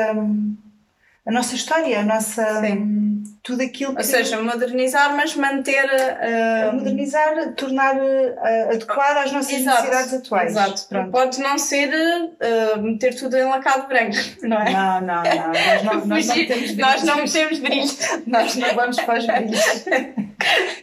a 1.25 1.31
nossa 1.31 1.55
história, 1.55 1.99
a 1.99 2.03
nossa. 2.03 2.61
Sim. 2.61 3.08
Tudo 3.43 3.63
aquilo 3.63 3.93
que. 3.93 3.99
Ou 3.99 4.03
seja, 4.03 4.41
modernizar, 4.41 5.15
mas 5.15 5.35
manter. 5.35 5.85
Uh... 5.85 6.73
Modernizar, 6.73 7.53
tornar 7.53 7.95
uh, 7.95 8.69
adequado 8.71 9.17
às 9.17 9.31
nossas 9.31 9.53
Exato. 9.53 9.83
necessidades 9.83 10.13
atuais. 10.13 10.51
Exato. 10.51 10.87
Pronto. 10.87 11.11
Pode 11.11 11.39
não 11.39 11.57
ser 11.57 11.89
uh, 11.89 12.81
meter 12.81 13.15
tudo 13.15 13.37
em 13.37 13.43
lacado 13.43 13.87
branco, 13.87 14.17
não 14.43 14.57
é? 14.61 14.71
Não, 14.71 15.01
não, 15.01 15.23
não. 15.23 15.23
Nós 15.23 15.83
não, 15.83 16.05
nós 16.05 16.27
não 16.27 16.35
temos 16.47 16.77
Nós 16.77 17.03
não 17.03 17.15
metemos 17.17 17.59
brilhos. 17.59 17.99
nós 18.27 18.55
não 18.55 18.75
vamos 18.75 18.97
para 18.97 19.19
os 19.19 19.25
brilhos. 19.25 19.85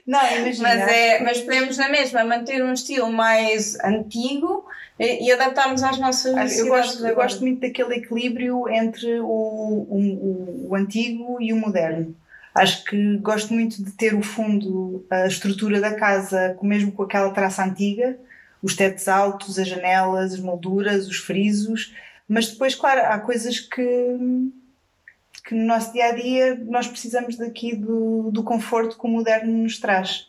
não, 0.07 0.37
imagina. 0.37 0.69
Mas, 0.69 0.89
é, 0.89 1.21
mas 1.23 1.41
podemos 1.41 1.77
na 1.77 1.89
mesma 1.89 2.25
manter 2.25 2.63
um 2.63 2.73
estilo 2.73 3.13
mais 3.13 3.79
antigo 3.85 4.65
e, 4.99 5.27
e 5.27 5.33
adaptarmos 5.33 5.83
às 5.83 5.99
nossas 5.99 6.35
necessidades. 6.35 6.59
Eu 6.59 6.69
gosto, 6.69 7.07
eu 7.07 7.15
gosto 7.15 7.41
muito 7.41 7.61
daquele 7.61 7.97
equilíbrio 7.97 8.69
entre 8.69 9.21
o, 9.21 9.27
o, 9.27 10.69
o, 10.71 10.75
antigo 10.75 11.41
e 11.41 11.53
o 11.53 11.57
moderno. 11.57 12.15
Acho 12.57 12.85
que 12.85 13.19
gosto 13.19 13.53
muito 13.53 13.85
de 13.85 13.93
ter 13.93 14.15
o 14.15 14.23
fundo, 14.23 15.05
a 15.11 15.27
estrutura 15.27 15.81
da 15.81 15.95
casa, 15.95 16.57
mesmo 16.63 16.91
com 16.91 17.03
aquela 17.03 17.31
traça 17.31 17.63
antiga, 17.63 18.19
os 18.63 18.75
tetos 18.75 19.09
altos, 19.09 19.59
as 19.59 19.69
janelas, 19.69 20.33
as 20.33 20.41
molduras, 20.41 21.07
os 21.07 21.19
frisos, 21.19 21.95
mas 22.29 22.49
depois, 22.49 22.75
claro, 22.75 23.01
há 23.13 23.19
coisas 23.19 23.61
que, 23.61 24.17
que 25.45 25.55
no 25.55 25.67
nosso 25.67 25.93
dia 25.93 26.07
a 26.07 26.13
dia 26.13 26.55
nós 26.67 26.89
precisamos 26.89 27.37
daqui 27.37 27.77
do, 27.77 28.31
do 28.31 28.43
conforto 28.43 28.99
que 28.99 29.07
o 29.07 29.11
moderno 29.11 29.53
nos 29.53 29.79
traz. 29.79 30.29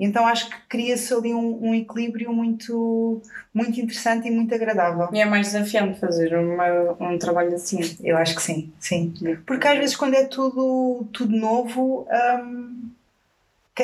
Então 0.00 0.26
acho 0.26 0.48
que 0.48 0.56
cria-se 0.66 1.12
ali 1.12 1.34
um, 1.34 1.68
um, 1.68 1.74
equilíbrio 1.74 2.32
muito, 2.32 3.20
muito 3.52 3.78
interessante 3.78 4.26
e 4.26 4.30
muito 4.30 4.54
agradável. 4.54 5.08
E 5.12 5.20
é 5.20 5.26
mais 5.26 5.52
desafiante 5.52 6.00
fazer 6.00 6.34
uma, 6.34 6.96
um 6.98 7.18
trabalho 7.18 7.54
assim. 7.54 7.80
Eu 8.02 8.16
acho 8.16 8.34
que 8.34 8.42
sim, 8.42 8.72
sim. 8.80 9.12
Porque 9.44 9.68
às 9.68 9.78
vezes 9.78 9.94
quando 9.94 10.14
é 10.14 10.24
tudo, 10.24 11.06
tudo 11.12 11.36
novo, 11.36 12.08
hum, 12.10 12.90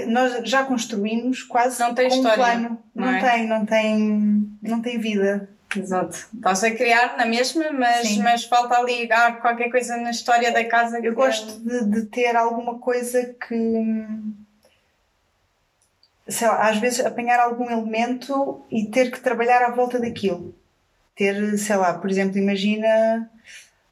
nós 0.08 0.48
já 0.48 0.64
construímos 0.64 1.42
quase 1.42 1.78
não 1.80 1.94
tem 1.94 2.08
com 2.08 2.16
história, 2.16 2.32
um 2.32 2.46
plano. 2.46 2.78
Não, 2.94 3.06
não 3.06 3.14
é? 3.14 3.20
tem, 3.20 3.46
não 3.46 3.66
tem, 3.66 4.50
não 4.62 4.80
tem 4.80 4.98
vida. 4.98 5.48
Exato. 5.76 6.28
Estás 6.34 6.64
a 6.64 6.70
criar 6.70 7.16
na 7.18 7.26
mesma, 7.26 7.70
mas, 7.72 8.16
mas 8.18 8.44
falta 8.44 8.78
ali 8.78 9.06
ah, 9.12 9.32
qualquer 9.32 9.70
coisa 9.70 9.96
na 9.98 10.10
história 10.10 10.50
da 10.50 10.64
casa. 10.64 10.98
Eu 11.00 11.14
gosto 11.14 11.60
de, 11.60 11.84
de 11.84 12.06
ter 12.06 12.34
alguma 12.36 12.78
coisa 12.78 13.34
que 13.46 13.54
hum, 13.54 14.32
lá, 16.48 16.68
às 16.68 16.78
vezes 16.78 17.04
apanhar 17.04 17.38
algum 17.38 17.70
elemento 17.70 18.60
e 18.70 18.86
ter 18.86 19.10
que 19.10 19.20
trabalhar 19.20 19.62
à 19.62 19.70
volta 19.70 19.98
daquilo. 19.98 20.54
Ter, 21.14 21.56
sei 21.56 21.76
lá, 21.76 21.94
por 21.94 22.10
exemplo, 22.10 22.38
imagina, 22.38 23.30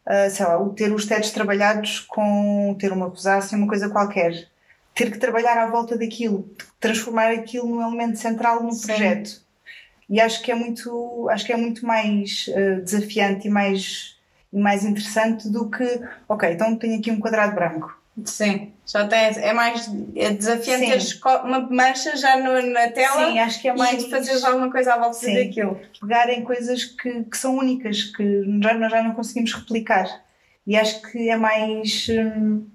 uh, 0.06 0.30
sei 0.30 0.44
lá, 0.44 0.68
ter 0.70 0.92
os 0.92 1.06
tetos 1.06 1.30
trabalhados 1.30 2.00
com 2.00 2.76
ter 2.78 2.92
uma 2.92 3.06
rosácea, 3.06 3.56
uma 3.56 3.68
coisa 3.68 3.88
qualquer. 3.88 4.48
Ter 4.94 5.10
que 5.10 5.18
trabalhar 5.18 5.56
à 5.58 5.66
volta 5.66 5.96
daquilo, 5.96 6.48
transformar 6.80 7.30
aquilo 7.30 7.68
num 7.68 7.82
elemento 7.82 8.18
central 8.18 8.62
no 8.62 8.72
Sim. 8.72 8.86
projeto. 8.86 9.42
E 10.10 10.20
acho 10.20 10.42
que 10.42 10.52
é 10.52 10.54
muito, 10.54 11.28
acho 11.30 11.46
que 11.46 11.52
é 11.52 11.56
muito 11.56 11.86
mais 11.86 12.46
uh, 12.48 12.82
desafiante 12.82 13.48
e 13.48 13.50
mais, 13.50 14.18
e 14.52 14.58
mais 14.58 14.84
interessante 14.84 15.48
do 15.48 15.70
que, 15.70 16.00
ok, 16.28 16.52
então 16.52 16.76
tenho 16.76 16.98
aqui 16.98 17.10
um 17.10 17.20
quadrado 17.20 17.54
branco 17.54 18.03
Sim, 18.24 18.72
já 18.86 19.08
tem, 19.08 19.18
é 19.18 19.52
mais 19.52 19.90
é 20.14 20.30
desafiante 20.30 20.86
teres 20.86 21.20
uma 21.42 21.60
mancha 21.68 22.16
já 22.16 22.36
no, 22.36 22.62
na 22.70 22.88
tela 22.88 23.26
Sim, 23.26 23.38
acho 23.40 23.60
que 23.60 23.68
é 23.68 23.74
mais... 23.74 24.04
e 24.04 24.08
fazeres 24.08 24.44
alguma 24.44 24.70
coisa 24.70 24.94
à 24.94 24.98
volta 24.98 25.16
Sim. 25.16 25.34
daquilo. 25.34 25.80
Pegarem 26.00 26.44
coisas 26.44 26.84
que, 26.84 27.24
que 27.24 27.36
são 27.36 27.56
únicas, 27.56 28.04
que 28.04 28.44
já, 28.62 28.74
nós 28.74 28.92
já 28.92 29.02
não 29.02 29.14
conseguimos 29.14 29.52
replicar. 29.52 30.22
E 30.64 30.76
acho 30.76 31.02
que 31.02 31.28
é 31.28 31.36
mais. 31.36 32.06
Hum... 32.08 32.66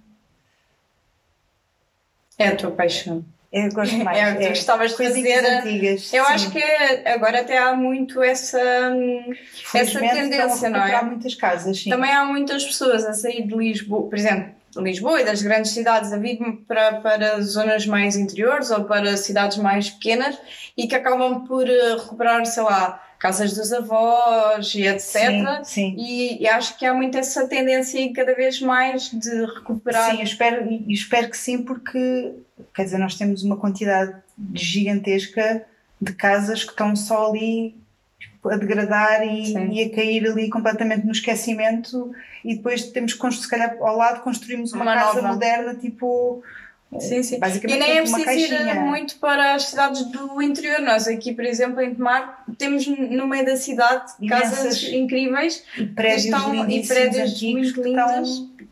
É 2.38 2.50
a 2.50 2.56
tua 2.56 2.72
paixão. 2.72 3.24
Eu 3.52 3.72
gosto 3.72 3.96
mais. 3.98 4.18
É 4.20 4.34
tu 4.34 4.44
é, 4.44 4.50
gostavas 4.50 4.92
de 4.92 4.98
fazer. 4.98 5.46
Antigas, 5.46 6.14
eu 6.14 6.26
sim. 6.26 6.32
acho 6.32 6.52
que 6.52 6.62
agora 7.08 7.40
até 7.40 7.58
há 7.58 7.74
muito 7.74 8.22
essa, 8.22 8.60
essa 9.74 10.00
tendência, 10.00 10.70
não 10.70 10.86
é? 10.86 10.96
Há 10.96 11.02
muitas 11.02 11.34
casas, 11.34 11.80
sim. 11.80 11.90
Também 11.90 12.12
há 12.12 12.26
muitas 12.26 12.66
pessoas 12.66 13.06
a 13.06 13.14
sair 13.14 13.48
de 13.48 13.56
Lisboa, 13.56 14.10
por 14.10 14.18
exemplo, 14.18 14.59
Lisboa 14.78 15.22
e 15.22 15.26
das 15.26 15.42
grandes 15.42 15.72
cidades 15.72 16.14
a 16.14 16.18
vir 16.18 16.40
para, 16.68 17.02
para 17.02 17.42
zonas 17.42 17.86
mais 17.86 18.16
interiores 18.16 18.70
ou 18.72 18.84
para 18.84 19.18
cidades 19.18 19.58
mais 19.58 19.90
pequenas 19.90 20.38
e 20.78 20.88
que 20.88 20.96
acabam 20.96 21.46
por 21.46 21.68
eh, 21.68 21.96
recuperar, 21.96 22.46
sei 22.46 22.64
lá, 22.64 23.04
casas 23.18 23.54
dos 23.54 23.74
avós 23.74 24.74
e 24.76 24.88
etc. 24.88 25.04
Sim, 25.10 25.46
sim. 25.64 25.96
E, 25.98 26.44
e, 26.44 26.48
acho 26.48 26.78
que 26.78 26.86
há 26.86 26.94
muito 26.94 27.18
essa 27.18 27.48
tendência 27.48 28.12
cada 28.14 28.34
vez 28.34 28.62
mais 28.62 29.10
de 29.12 29.46
recuperar. 29.46 30.12
Sim, 30.12 30.18
eu 30.18 30.24
espero, 30.24 30.70
espero 30.88 31.30
que 31.30 31.38
sim, 31.38 31.64
porque 31.64 32.34
quer 32.74 32.84
dizer, 32.84 32.98
nós 32.98 33.16
temos 33.16 33.44
uma 33.44 33.58
quantidade 33.58 34.16
gigantesca 34.54 35.66
de 36.02 36.14
casas 36.14 36.64
que 36.64 36.72
estão 36.72 36.96
só 36.96 37.30
ali 37.30 37.76
a 38.46 38.56
degradar 38.56 39.22
e, 39.24 39.54
e, 39.54 39.84
a 39.84 39.96
cair 39.96 40.26
ali 40.26 40.50
completamente 40.50 41.06
no 41.06 41.12
esquecimento 41.12 42.12
e 42.44 42.56
depois 42.56 42.84
temos 42.92 43.14
que 43.14 43.32
se 43.32 43.50
calhar 43.50 43.76
ao 43.80 43.98
lado 43.98 44.22
construímos 44.22 44.72
uma, 44.74 44.84
uma 44.84 44.94
casa 44.94 45.22
nova. 45.22 45.34
moderna 45.34 45.76
tipo 45.76 46.42
Sim, 46.98 47.22
sim. 47.22 47.38
Basicamente, 47.38 47.78
e 47.78 47.80
nem 47.80 47.98
é 47.98 48.02
preciso 48.02 48.54
ir 48.56 48.80
muito 48.80 49.20
para 49.20 49.54
as 49.54 49.66
cidades 49.66 50.04
do 50.06 50.42
interior. 50.42 50.80
Nós 50.80 51.08
aqui, 51.08 51.34
por 51.34 51.46
exemplo, 51.46 51.80
em 51.82 51.94
Tomar, 51.94 52.44
temos 52.58 52.88
no 52.88 53.28
meio 53.28 53.46
da 53.46 53.56
cidade 53.56 54.12
Imensas 54.20 54.50
casas 54.50 54.84
incríveis 54.84 55.64
e 55.78 55.86
prédios, 55.86 56.26
estão, 56.26 56.70
e 56.70 56.88
prédios 56.88 57.42
muito 57.44 57.44
lindos 57.44 57.72
que 57.74 57.90
estão, 57.90 58.24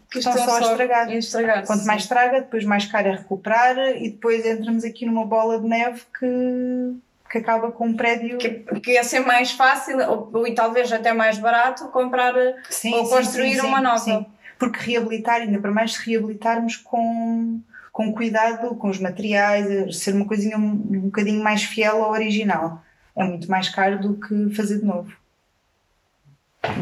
que 0.10 0.18
estão 0.18 0.34
só, 0.34 0.58
a 0.58 1.16
estragar. 1.16 1.66
Quanto 1.68 1.82
sim. 1.82 1.88
mais 1.88 2.02
estraga, 2.02 2.42
depois 2.42 2.66
mais 2.66 2.86
caro 2.86 3.08
é 3.08 3.12
recuperar 3.12 3.78
e 4.02 4.10
depois 4.10 4.44
entramos 4.44 4.84
aqui 4.84 5.06
numa 5.06 5.26
bola 5.26 5.60
de 5.60 5.68
neve 5.68 6.02
que, 6.20 6.96
que 7.30 7.38
acaba 7.38 7.72
com 7.72 7.88
um 7.88 7.96
prédio. 7.96 8.38
Que, 8.38 8.50
que 8.80 8.92
ia 8.92 9.04
ser 9.04 9.20
mais 9.22 9.52
fácil 9.52 9.98
ou, 10.10 10.48
e 10.48 10.54
talvez 10.54 10.92
até 10.92 11.14
mais 11.14 11.38
barato 11.38 11.88
comprar 11.90 12.34
sim, 12.70 12.94
ou 12.94 13.10
construir 13.10 13.60
sim, 13.60 13.66
uma 13.66 13.82
nova. 13.82 14.26
Porque 14.58 14.80
reabilitar, 14.80 15.42
ainda 15.42 15.60
para 15.60 15.72
mais 15.72 15.94
se 15.94 16.10
reabilitarmos 16.10 16.78
com 16.78 17.62
com 17.98 18.14
cuidado 18.14 18.76
com 18.76 18.90
os 18.90 19.00
materiais, 19.00 19.98
ser 19.98 20.14
uma 20.14 20.28
coisinha 20.28 20.56
um, 20.56 20.70
um 20.70 21.00
bocadinho 21.06 21.44
mais 21.44 21.64
fiel 21.64 22.04
ao 22.04 22.12
original. 22.12 22.84
É 23.16 23.24
muito 23.24 23.50
mais 23.50 23.70
caro 23.70 24.00
do 24.00 24.14
que 24.14 24.54
fazer 24.56 24.82
de 24.82 24.86
novo. 24.86 25.12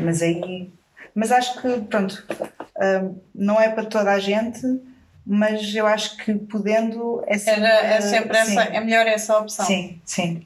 Mas 0.03 0.21
aí. 0.21 0.69
Mas 1.13 1.31
acho 1.31 1.61
que, 1.61 1.79
pronto, 1.83 2.21
uh, 2.31 3.21
não 3.33 3.61
é 3.61 3.69
para 3.69 3.85
toda 3.85 4.11
a 4.11 4.19
gente, 4.19 4.59
mas 5.25 5.73
eu 5.73 5.87
acho 5.87 6.17
que 6.17 6.33
podendo 6.35 7.23
é 7.25 7.37
sempre, 7.37 7.63
é 7.63 8.01
sempre 8.01 8.37
essa, 8.37 8.63
é 8.63 8.79
melhor 8.79 9.07
essa 9.07 9.37
opção. 9.39 9.65
Sim, 9.65 9.99
sim. 10.05 10.45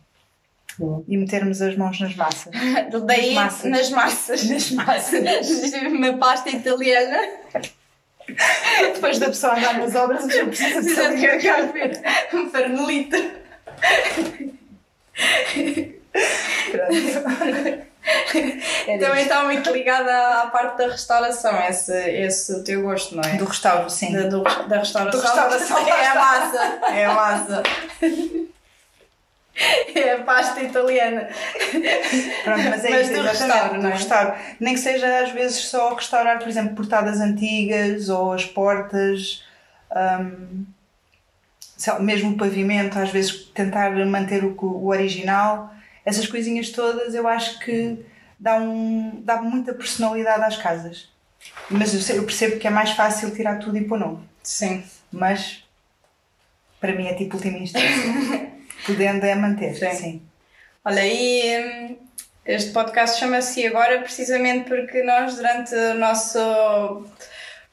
E 1.08 1.18
metermos 1.18 1.62
as 1.62 1.76
mãos 1.76 2.00
nas 2.00 2.16
massas. 2.16 2.54
Daí, 3.06 3.34
nas 3.34 3.44
massas. 3.44 3.70
Nas 3.70 3.92
massas. 3.92 4.50
Nas 4.50 4.72
massas. 4.72 5.74
Uma 5.92 6.14
pasta 6.18 6.50
italiana. 6.50 7.20
Depois 8.94 9.20
da 9.20 9.26
pessoa 9.26 9.58
andar 9.58 9.80
nas 9.80 9.96
obras, 9.96 10.26
já 10.34 10.46
precisa 10.46 10.82
de 10.82 10.90
saber 10.92 11.42
carregar 11.42 11.72
um 12.34 12.50
farnelito. 12.50 13.18
Também 19.00 19.24
está 19.24 19.44
muito 19.44 19.70
ligada 19.72 20.42
à 20.42 20.48
parte 20.48 20.78
da 20.78 20.88
restauração, 20.88 21.60
esse, 21.68 21.94
esse 21.94 22.64
teu 22.64 22.82
gosto, 22.82 23.16
não 23.16 23.24
é? 23.24 23.36
Do 23.38 23.46
restauro, 23.46 23.90
sim. 23.90 24.14
Da, 24.14 24.28
do, 24.28 24.44
da 24.44 24.80
restauração. 24.80 25.20
Do 25.20 25.26
restauração. 25.26 25.78
É 25.90 26.06
a 26.06 26.16
massa. 26.16 26.80
É 26.92 27.06
a 27.06 27.14
massa. 27.14 27.64
É 29.94 30.14
a 30.14 30.24
pasta 30.24 30.62
italiana. 30.62 31.28
Pronto, 32.44 32.64
mas 32.70 32.86
é 32.86 32.90
mas 32.90 33.10
isso, 33.10 33.14
do 33.14 33.28
restauro, 33.28 33.82
não 33.82 33.90
é? 33.90 33.94
restauro. 33.94 34.34
Nem 34.60 34.74
que 34.74 34.80
seja 34.80 35.20
às 35.20 35.32
vezes 35.32 35.58
só 35.66 35.94
restaurar, 35.94 36.40
por 36.40 36.48
exemplo, 36.48 36.76
portadas 36.76 37.20
antigas 37.20 38.08
ou 38.08 38.32
as 38.32 38.46
portas, 38.46 39.44
um, 40.26 40.66
mesmo 42.00 42.32
o 42.32 42.38
pavimento, 42.38 42.98
às 42.98 43.10
vezes 43.10 43.34
tentar 43.54 43.92
manter 44.06 44.46
o, 44.46 44.56
o 44.58 44.88
original. 44.88 45.74
Essas 46.06 46.28
coisinhas 46.28 46.70
todas 46.70 47.14
eu 47.14 47.28
acho 47.28 47.60
que 47.60 48.04
dá, 48.40 48.58
um, 48.58 49.22
dá 49.24 49.42
muita 49.42 49.74
personalidade 49.74 50.44
às 50.44 50.58
casas. 50.58 51.10
Mas 51.70 51.94
eu, 51.94 52.02
sei, 52.02 52.18
eu 52.18 52.24
percebo 52.24 52.58
que 52.58 52.68
é 52.68 52.70
mais 52.70 52.92
fácil 52.92 53.34
tirar 53.34 53.60
tudo 53.60 53.78
e 53.78 53.86
pôr 53.86 54.00
novo. 54.00 54.24
Sim. 54.44 54.84
Mas 55.12 55.64
para 56.80 56.94
mim 56.94 57.08
é 57.08 57.14
tipo 57.14 57.36
última 57.36 57.58
instância. 57.58 57.90
Podendo 58.86 59.26
é 59.26 59.36
manter, 59.36 59.76
sim. 59.76 59.94
sim. 59.94 60.22
Olha, 60.84 61.06
e 61.06 61.90
hum, 61.90 61.98
este 62.46 62.72
podcast 62.72 63.20
chama-se 63.20 63.68
Agora 63.68 64.00
precisamente 64.00 64.68
porque 64.68 65.04
nós, 65.04 65.36
durante 65.36 65.76
o 65.76 65.94
nosso 65.96 66.40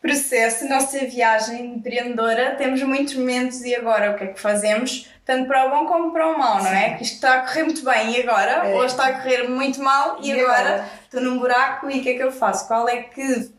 processo, 0.00 0.68
nossa 0.68 0.98
viagem 1.06 1.74
empreendedora, 1.76 2.54
temos 2.56 2.82
muitos 2.82 3.14
momentos 3.14 3.62
e 3.62 3.74
agora 3.74 4.12
o 4.12 4.16
que 4.16 4.24
é 4.24 4.26
que 4.28 4.40
fazemos? 4.40 5.08
Tanto 5.24 5.48
para 5.48 5.66
o 5.66 5.70
bom 5.70 5.86
como 5.86 6.12
para 6.12 6.28
o 6.28 6.38
mau, 6.38 6.62
não 6.62 6.70
é? 6.70 6.94
Que 6.94 7.02
isto 7.02 7.14
está 7.14 7.34
a 7.34 7.40
correr 7.40 7.64
muito 7.64 7.84
bem 7.84 8.12
e 8.12 8.22
agora? 8.22 8.68
É. 8.68 8.74
Ou 8.74 8.84
está 8.84 9.06
a 9.06 9.12
correr 9.14 9.48
muito 9.48 9.82
mal 9.82 10.18
e, 10.22 10.28
e 10.28 10.40
agora, 10.40 10.58
agora 10.58 10.84
estou 11.04 11.20
num 11.20 11.38
buraco 11.38 11.90
e 11.90 11.98
o 11.98 12.02
que 12.02 12.10
é 12.10 12.14
que 12.14 12.22
eu 12.22 12.30
faço? 12.30 12.68
Qual 12.68 12.88
é 12.88 13.02
que, 13.02 13.50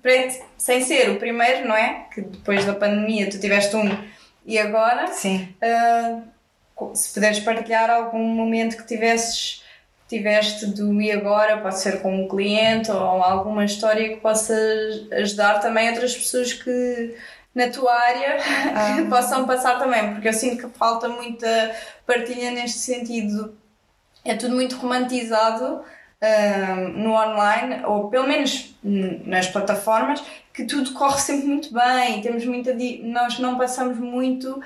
sem 0.57 0.81
ser 0.81 1.09
o 1.09 1.17
primeiro, 1.17 1.67
não 1.67 1.75
é? 1.75 2.05
Que 2.13 2.21
depois 2.21 2.63
da 2.63 2.73
pandemia 2.73 3.29
tu 3.29 3.39
tiveste 3.39 3.75
um 3.75 3.89
e 4.45 4.57
agora? 4.57 5.07
Sim. 5.07 5.53
Uh, 5.61 6.95
se 6.95 7.13
puderes 7.13 7.39
partilhar 7.41 7.89
algum 7.89 8.23
momento 8.23 8.77
que 8.77 8.85
tivesses 8.85 9.63
tiveste 10.07 10.67
do 10.67 11.01
e 11.01 11.11
agora, 11.11 11.57
pode 11.57 11.79
ser 11.79 12.01
com 12.01 12.23
um 12.23 12.27
cliente 12.27 12.89
ou 12.89 12.97
alguma 12.97 13.65
história 13.65 14.09
que 14.09 14.17
possa 14.17 14.55
ajudar 15.11 15.59
também 15.59 15.89
outras 15.89 16.15
pessoas 16.15 16.53
que 16.53 17.15
na 17.53 17.69
tua 17.69 17.93
área 17.93 18.37
ah. 18.75 19.05
possam 19.09 19.45
passar 19.45 19.79
também, 19.79 20.13
porque 20.13 20.27
eu 20.27 20.33
sinto 20.33 20.67
que 20.67 20.77
falta 20.77 21.09
muita 21.09 21.75
partilha 22.05 22.51
neste 22.51 22.79
sentido. 22.79 23.57
É 24.23 24.35
tudo 24.35 24.55
muito 24.55 24.77
romantizado 24.77 25.83
no 26.95 27.11
online, 27.11 27.85
ou 27.85 28.09
pelo 28.09 28.27
menos 28.27 28.75
nas 28.83 29.47
plataformas, 29.47 30.23
que 30.57 30.63
tudo 30.63 30.91
corre 30.93 31.19
sempre 31.19 31.45
muito 31.45 31.71
bem, 31.71 32.19
temos 32.21 32.43
muita 32.43 32.75
nós 33.03 33.37
não 33.37 33.59
passamos 33.59 33.99
muito 33.99 34.49
uh, 34.53 34.61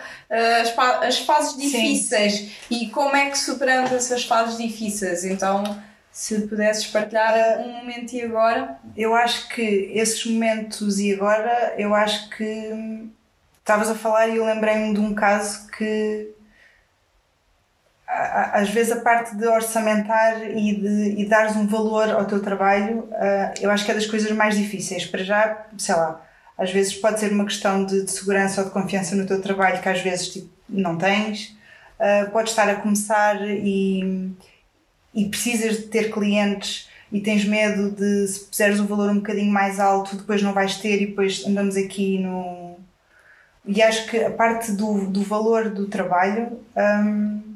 as, 0.61 0.73
as, 1.03 1.19
fases 1.19 1.57
difíceis 1.57 2.33
Sim. 2.33 2.51
e 2.69 2.87
como 2.87 3.13
é 3.13 3.29
que 3.29 3.37
superamos 3.37 3.91
essas 3.91 4.23
fases 4.23 4.57
difíceis. 4.57 5.25
Então, 5.25 5.63
se 6.09 6.47
pudesses 6.47 6.87
partilhar 6.87 7.33
uh, 7.33 7.67
um 7.67 7.73
momento 7.73 8.13
e 8.13 8.21
agora. 8.21 8.77
Eu 8.95 9.13
acho 9.13 9.49
que 9.49 9.91
esses 9.93 10.25
momentos 10.25 10.97
e 10.97 11.13
agora, 11.13 11.73
eu 11.77 11.93
acho 11.93 12.29
que 12.29 12.69
hum, 12.71 13.09
estavas 13.59 13.89
a 13.89 13.95
falar 13.95 14.29
e 14.29 14.37
eu 14.37 14.45
lembrei-me 14.45 14.93
de 14.93 14.99
um 15.01 15.13
caso 15.13 15.67
que 15.71 16.29
às 18.11 18.69
vezes 18.69 18.91
a 18.91 18.99
parte 18.99 19.35
de 19.37 19.47
orçamentar 19.47 20.41
e 20.43 20.75
de 20.75 21.21
e 21.21 21.25
dares 21.25 21.55
um 21.55 21.65
valor 21.65 22.09
ao 22.09 22.25
teu 22.25 22.41
trabalho, 22.41 22.99
uh, 23.09 23.53
eu 23.61 23.71
acho 23.71 23.85
que 23.85 23.91
é 23.91 23.93
das 23.93 24.05
coisas 24.05 24.29
mais 24.31 24.57
difíceis. 24.57 25.05
Para 25.05 25.23
já, 25.23 25.65
sei 25.77 25.95
lá, 25.95 26.21
às 26.57 26.71
vezes 26.71 26.93
pode 26.93 27.19
ser 27.19 27.31
uma 27.31 27.45
questão 27.45 27.85
de, 27.85 28.03
de 28.03 28.11
segurança 28.11 28.61
ou 28.61 28.67
de 28.67 28.73
confiança 28.73 29.15
no 29.15 29.25
teu 29.25 29.41
trabalho 29.41 29.81
que 29.81 29.87
às 29.87 30.01
vezes 30.01 30.27
tipo, 30.27 30.49
não 30.67 30.97
tens. 30.97 31.55
Uh, 31.99 32.29
podes 32.31 32.51
estar 32.51 32.69
a 32.69 32.75
começar 32.75 33.41
e, 33.47 34.33
e 35.13 35.25
precisas 35.29 35.77
de 35.77 35.83
ter 35.83 36.11
clientes 36.11 36.89
e 37.11 37.21
tens 37.21 37.45
medo 37.45 37.91
de 37.91 38.27
se 38.27 38.41
puseres 38.41 38.79
um 38.79 38.87
valor 38.87 39.09
um 39.09 39.15
bocadinho 39.15 39.51
mais 39.51 39.79
alto, 39.79 40.17
depois 40.17 40.41
não 40.41 40.53
vais 40.53 40.75
ter 40.77 41.01
e 41.01 41.07
depois 41.07 41.45
andamos 41.45 41.77
aqui 41.77 42.19
no. 42.19 42.75
E 43.65 43.81
acho 43.81 44.09
que 44.09 44.17
a 44.17 44.31
parte 44.31 44.73
do, 44.73 45.07
do 45.07 45.21
valor 45.23 45.69
do 45.69 45.87
trabalho. 45.87 46.59
Um, 46.75 47.50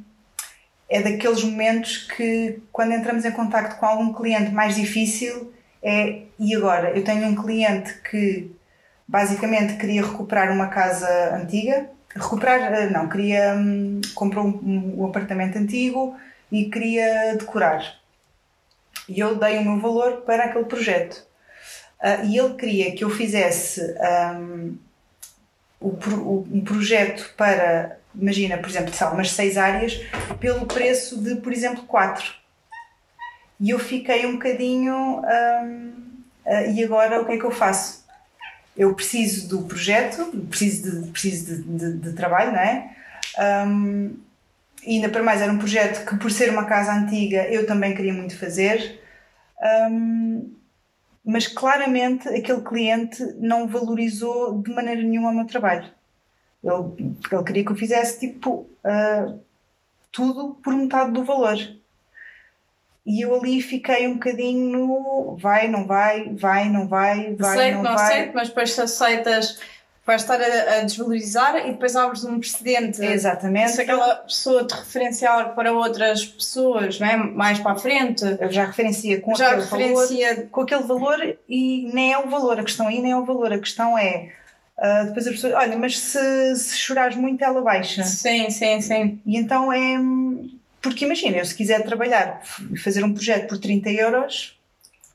é 0.89 1.01
daqueles 1.01 1.43
momentos 1.43 1.97
que, 1.97 2.61
quando 2.71 2.93
entramos 2.93 3.25
em 3.25 3.31
contato 3.31 3.79
com 3.79 3.85
algum 3.85 4.13
cliente 4.13 4.51
mais 4.51 4.75
difícil, 4.75 5.53
é 5.81 6.23
e 6.39 6.55
agora? 6.55 6.91
Eu 6.91 7.03
tenho 7.03 7.27
um 7.27 7.35
cliente 7.35 7.93
que 8.09 8.51
basicamente 9.07 9.77
queria 9.77 10.03
recuperar 10.03 10.51
uma 10.51 10.67
casa 10.67 11.35
antiga, 11.35 11.89
recuperar, 12.09 12.73
eh, 12.73 12.89
não, 12.89 13.07
queria, 13.07 13.55
hum, 13.55 14.01
comprou 14.13 14.45
um, 14.45 15.01
um, 15.01 15.05
apartamento 15.05 15.57
antigo 15.57 16.17
e 16.51 16.65
queria 16.69 17.35
decorar. 17.37 17.99
E 19.07 19.19
eu 19.19 19.35
dei 19.35 19.57
o 19.57 19.63
meu 19.63 19.79
valor 19.79 20.21
para 20.21 20.45
aquele 20.45 20.65
projeto. 20.65 21.25
Uh, 22.01 22.25
e 22.25 22.37
ele 22.37 22.55
queria 22.55 22.95
que 22.95 23.03
eu 23.03 23.09
fizesse 23.09 23.81
um, 24.35 24.77
o, 25.79 26.45
um 26.51 26.63
projeto 26.63 27.33
para 27.37 27.97
imagina, 28.19 28.57
por 28.57 28.69
exemplo, 28.69 28.93
são 28.93 29.13
umas 29.13 29.31
seis 29.31 29.57
áreas, 29.57 29.99
pelo 30.39 30.65
preço 30.65 31.21
de, 31.21 31.35
por 31.35 31.51
exemplo, 31.51 31.83
quatro. 31.83 32.33
E 33.59 33.69
eu 33.69 33.79
fiquei 33.79 34.25
um 34.25 34.33
bocadinho. 34.33 35.21
Hum, 35.21 35.93
uh, 36.45 36.71
e 36.73 36.83
agora 36.83 37.21
o 37.21 37.25
que 37.25 37.33
é 37.33 37.37
que 37.37 37.45
eu 37.45 37.51
faço? 37.51 38.05
Eu 38.75 38.93
preciso 38.93 39.47
do 39.47 39.63
projeto, 39.63 40.25
preciso 40.49 41.01
de, 41.01 41.11
preciso 41.11 41.45
de, 41.45 41.63
de, 41.63 41.97
de 41.99 42.13
trabalho, 42.13 42.51
não 42.51 42.59
é? 42.59 42.95
Um, 43.67 44.17
e 44.85 44.95
ainda 44.95 45.09
para 45.09 45.23
mais 45.23 45.41
era 45.41 45.51
um 45.51 45.57
projeto 45.57 46.05
que, 46.05 46.17
por 46.17 46.29
ser 46.29 46.49
uma 46.49 46.65
casa 46.65 46.93
antiga, 46.93 47.47
eu 47.47 47.65
também 47.65 47.95
queria 47.95 48.13
muito 48.13 48.37
fazer. 48.37 49.01
Um, 49.89 50.53
mas 51.23 51.47
claramente 51.47 52.27
aquele 52.29 52.61
cliente 52.61 53.23
não 53.39 53.67
valorizou 53.67 54.61
de 54.61 54.71
maneira 54.71 55.01
nenhuma 55.01 55.31
o 55.31 55.33
meu 55.33 55.45
trabalho. 55.45 55.89
Ele, 56.65 57.15
ele 57.31 57.43
queria 57.43 57.65
que 57.65 57.71
eu 57.71 57.75
fizesse 57.75 58.19
tipo 58.19 58.67
uh, 58.83 59.39
tudo 60.11 60.57
por 60.63 60.73
metade 60.73 61.11
do 61.11 61.23
valor. 61.23 61.57
E 63.05 63.21
eu 63.21 63.35
ali 63.35 63.61
fiquei 63.61 64.07
um 64.07 64.15
bocadinho 64.15 64.71
no 64.71 65.37
vai, 65.37 65.67
não 65.67 65.85
vai, 65.85 66.33
vai, 66.33 66.69
não 66.69 66.87
vai, 66.87 67.35
vai, 67.35 67.57
aceito, 67.57 67.75
não, 67.75 67.83
não 67.83 67.95
vai. 67.95 68.05
Aceito, 68.05 68.31
mas 68.33 68.47
depois 68.49 68.73
se 68.73 68.81
aceitas 68.81 69.59
vais 70.05 70.21
estar 70.21 70.39
a, 70.39 70.77
a, 70.77 70.81
desvalorizar 70.81 71.57
e 71.67 71.71
depois 71.71 71.95
abres 71.95 72.23
um 72.23 72.39
precedente. 72.39 73.03
Exatamente. 73.03 73.71
Se 73.71 73.81
aquela 73.81 74.15
pessoa 74.17 74.65
te 74.65 74.73
referenciar 74.75 75.55
para 75.55 75.73
outras 75.73 76.25
pessoas, 76.25 76.99
não 76.99 77.07
é? 77.07 77.17
mais 77.17 77.59
para 77.59 77.71
a 77.71 77.75
frente. 77.75 78.23
Eu 78.39 78.51
já 78.51 78.65
referencia 78.65 79.19
com 79.19 79.35
já 79.35 79.47
aquele 79.47 79.61
referencia... 79.61 80.35
valor. 80.35 80.49
Com 80.49 80.61
aquele 80.61 80.83
valor 80.83 81.37
e 81.49 81.89
nem 81.91 82.13
é 82.13 82.19
o 82.19 82.29
valor. 82.29 82.59
A 82.59 82.63
questão 82.63 82.87
aí 82.87 83.01
nem 83.01 83.11
é 83.11 83.17
o 83.17 83.25
valor. 83.25 83.51
A 83.51 83.59
questão 83.59 83.97
é. 83.97 84.31
Uh, 84.77 85.05
depois 85.05 85.27
a 85.27 85.31
pessoa, 85.31 85.57
olha, 85.57 85.77
mas 85.77 85.97
se, 85.97 86.55
se 86.55 86.77
chorares 86.77 87.15
muito, 87.15 87.43
ela 87.43 87.61
baixa. 87.61 88.03
Sim, 88.03 88.49
sim, 88.49 88.81
sim. 88.81 89.21
E 89.25 89.37
então 89.37 89.71
é. 89.71 89.97
Porque 90.81 91.05
imagina, 91.05 91.37
eu 91.37 91.45
se 91.45 91.55
quiser 91.55 91.83
trabalhar 91.83 92.41
e 92.71 92.77
fazer 92.77 93.03
um 93.03 93.13
projeto 93.13 93.47
por 93.47 93.57
30 93.57 93.89
euros, 93.91 94.59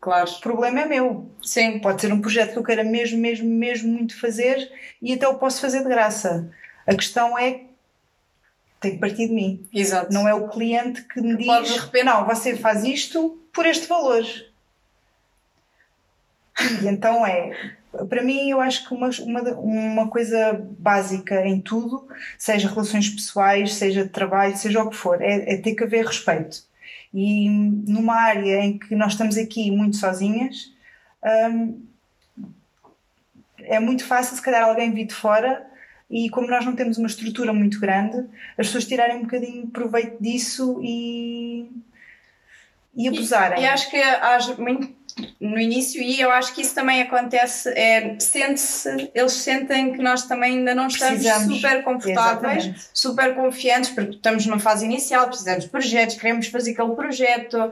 claro. 0.01 0.29
o 0.29 0.41
problema 0.41 0.81
é 0.81 0.87
meu. 0.87 1.31
Sim. 1.43 1.79
Pode 1.79 2.01
ser 2.01 2.13
um 2.13 2.21
projeto 2.21 2.53
que 2.53 2.59
eu 2.59 2.65
queira 2.65 2.83
mesmo, 2.83 3.19
mesmo, 3.19 3.49
mesmo 3.49 3.93
muito 3.93 4.19
fazer 4.19 4.71
e 5.01 5.13
até 5.13 5.29
o 5.29 5.35
posso 5.35 5.61
fazer 5.61 5.83
de 5.83 5.89
graça. 5.89 6.51
A 6.87 6.95
questão 6.95 7.39
é 7.39 7.61
tem 8.81 8.93
que 8.93 8.99
partir 8.99 9.29
de 9.29 9.35
mim. 9.35 9.69
Exato. 9.73 10.13
Não 10.13 10.27
é 10.27 10.35
o 10.35 10.49
cliente 10.49 11.03
que 11.03 11.21
me 11.21 11.37
diz, 11.37 11.47
Pode, 11.47 12.03
não, 12.03 12.25
você 12.25 12.57
faz 12.57 12.83
isto 12.83 13.39
por 13.53 13.67
este 13.67 13.87
valor. 13.87 14.25
E 16.83 16.89
então 16.89 17.27
é, 17.27 17.73
para 18.09 18.23
mim, 18.23 18.51
eu 18.51 18.61
acho 18.61 18.87
que 18.87 18.95
uma, 18.95 19.11
uma, 19.21 19.41
uma 19.53 20.09
coisa 20.09 20.65
básica 20.79 21.45
em 21.45 21.61
tudo, 21.61 22.07
seja 22.39 22.69
relações 22.69 23.09
pessoais, 23.09 23.75
seja 23.75 24.05
de 24.05 24.11
trabalho, 24.11 24.57
seja 24.57 24.83
o 24.83 24.91
que 24.91 24.97
for, 24.97 25.21
é, 25.21 25.55
é 25.55 25.57
ter 25.57 25.75
que 25.75 25.85
haver 25.85 26.07
respeito. 26.07 26.63
E 27.13 27.49
numa 27.49 28.15
área 28.15 28.61
em 28.61 28.79
que 28.79 28.95
nós 28.95 29.13
estamos 29.13 29.37
aqui 29.37 29.71
muito 29.71 29.97
sozinhas, 29.97 30.73
hum, 31.53 31.83
é 33.59 33.81
muito 33.81 34.05
fácil, 34.05 34.37
se 34.37 34.43
calhar, 34.43 34.63
alguém 34.63 34.93
vir 34.93 35.07
de 35.07 35.15
fora 35.15 35.67
e, 36.09 36.31
como 36.31 36.49
nós 36.49 36.65
não 36.65 36.77
temos 36.77 36.97
uma 36.97 37.09
estrutura 37.09 37.53
muito 37.53 37.81
grande, 37.81 38.19
as 38.57 38.67
pessoas 38.67 38.87
tirarem 38.87 39.17
um 39.17 39.23
bocadinho 39.23 39.67
proveito 39.67 40.23
disso 40.23 40.81
e, 40.83 41.69
e 42.95 43.09
abusarem. 43.09 43.61
E, 43.61 43.63
e 43.63 43.67
acho 43.67 43.91
que 43.91 43.97
há 43.97 44.39
muito 44.59 45.00
no 45.41 45.59
início 45.59 46.03
e 46.03 46.21
eu 46.21 46.31
acho 46.31 46.55
que 46.55 46.63
isso 46.63 46.75
também 46.75 47.03
acontece 47.03 47.69
é 47.71 48.17
sente-se 48.19 49.11
eles 49.15 49.33
sentem 49.33 49.93
que 49.93 50.03
nós 50.03 50.25
também 50.25 50.59
ainda 50.59 50.75
não 50.75 50.87
estamos 50.87 51.23
Precisamos. 51.23 51.57
super 51.57 51.83
confortáveis 51.83 52.65
Exatamente. 52.65 52.91
super 52.93 53.35
confiantes 53.35 53.91
porque 53.91 54.17
estamos 54.17 54.47
numa 54.47 54.59
fase 54.59 54.85
inicial 54.85 55.27
precisamos 55.29 55.65
de 55.65 55.71
projetos 55.71 56.17
queremos 56.17 56.47
fazer 56.49 56.73
aquele 56.73 56.95
projeto 56.95 57.57
uh, 57.57 57.71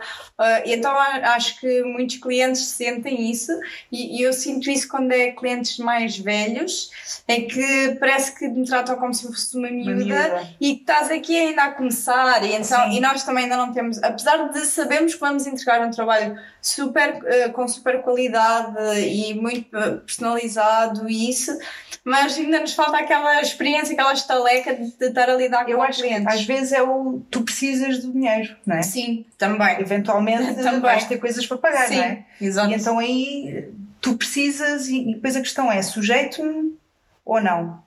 então 0.64 0.92
acho 0.96 1.60
que 1.60 1.82
muitos 1.82 2.16
clientes 2.16 2.62
sentem 2.62 3.30
isso 3.30 3.52
e, 3.90 4.18
e, 4.18 4.22
eu 4.22 4.32
sinto 4.32 4.70
isso 4.70 4.88
quando 4.88 5.12
é 5.12 5.30
clientes 5.32 5.78
mais 5.78 6.18
velhos 6.18 6.90
é 7.26 7.40
que 7.42 7.96
parece 8.00 8.38
que 8.38 8.48
me 8.48 8.66
tratam 8.66 8.96
como 8.96 9.12
se 9.14 9.26
fosse 9.26 9.56
uma 9.56 9.70
miúda, 9.70 9.90
uma 9.90 10.04
miúda. 10.04 10.48
e 10.60 10.74
que 10.74 10.80
estás 10.80 11.10
aqui 11.10 11.36
ainda 11.36 11.64
a 11.64 11.70
começar 11.72 12.44
e, 12.44 12.54
então, 12.54 12.90
e 12.90 13.00
nós 13.00 13.22
também 13.24 13.44
ainda 13.44 13.56
não 13.56 13.72
temos 13.72 14.02
apesar 14.02 14.48
de 14.48 14.64
sabermos 14.66 15.14
que 15.14 15.20
vamos 15.20 15.46
entregar 15.46 15.80
um 15.80 15.90
trabalho 15.90 16.38
super 16.60 17.20
com 17.52 17.66
super 17.68 18.02
qualidade 18.02 18.76
e 19.00 19.34
muito 19.34 19.68
personalizado 20.06 21.08
e 21.08 21.30
isso, 21.30 21.56
mas 22.04 22.36
ainda 22.38 22.60
nos 22.60 22.74
falta 22.74 22.98
aquela 22.98 23.40
experiência, 23.40 23.92
aquela 23.92 24.12
estaleca 24.12 24.74
de, 24.74 24.92
de 24.96 25.06
estar 25.06 25.28
a 25.28 25.34
lidar 25.34 25.68
Eu 25.68 25.78
com 25.78 25.82
acho 25.82 26.00
clientes. 26.00 26.26
Que 26.26 26.32
às 26.32 26.44
vezes 26.44 26.72
é 26.72 26.82
o 26.82 27.20
tu 27.30 27.42
precisas 27.42 27.98
do 27.98 28.12
dinheiro, 28.12 28.56
não 28.66 28.76
é? 28.76 28.82
Sim, 28.82 29.26
também. 29.36 29.80
Eventualmente 29.80 30.54
também. 30.62 30.80
vais 30.80 31.04
ter 31.04 31.18
coisas 31.18 31.46
para 31.46 31.58
pagar, 31.58 31.88
Sim, 31.88 31.96
não 31.96 32.02
é? 32.04 32.24
Exato. 32.40 32.70
E 32.70 32.74
então 32.74 32.98
aí 32.98 33.68
tu 34.00 34.16
precisas 34.16 34.88
e, 34.88 35.10
e 35.10 35.14
depois 35.14 35.36
a 35.36 35.40
questão 35.40 35.70
é 35.70 35.82
sujeito-me 35.82 36.76
ou 37.24 37.40
não? 37.40 37.82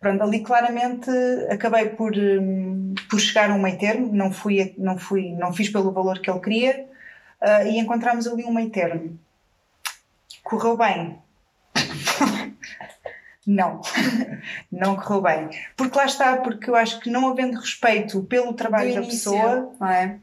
Pronto, 0.00 0.22
ali 0.22 0.40
claramente 0.40 1.10
acabei 1.50 1.90
por, 1.90 2.12
hum, 2.16 2.94
por 3.08 3.20
chegar 3.20 3.50
a 3.50 3.54
um 3.54 3.60
meio 3.60 3.78
termo, 3.78 4.10
não 4.12 4.32
fui, 4.32 4.74
não 4.76 4.98
fui, 4.98 5.32
não 5.32 5.52
fiz 5.52 5.68
pelo 5.68 5.92
valor 5.92 6.18
que 6.18 6.28
ele 6.28 6.40
queria, 6.40 6.86
Uh, 7.46 7.64
e 7.68 7.78
encontramos 7.78 8.26
ali 8.26 8.44
um 8.44 8.52
meio 8.52 8.70
termo. 8.70 9.16
Correu 10.42 10.76
bem? 10.76 11.16
não, 13.46 13.80
não 14.72 14.96
correu 14.96 15.22
bem. 15.22 15.50
Porque 15.76 15.96
lá 15.96 16.06
está, 16.06 16.36
porque 16.38 16.68
eu 16.68 16.74
acho 16.74 16.98
que 16.98 17.08
não 17.08 17.28
havendo 17.28 17.60
respeito 17.60 18.20
pelo 18.24 18.52
trabalho 18.52 18.96
da 18.96 19.02
pessoa. 19.02 19.72
Não 19.78 19.88
é? 19.88 20.18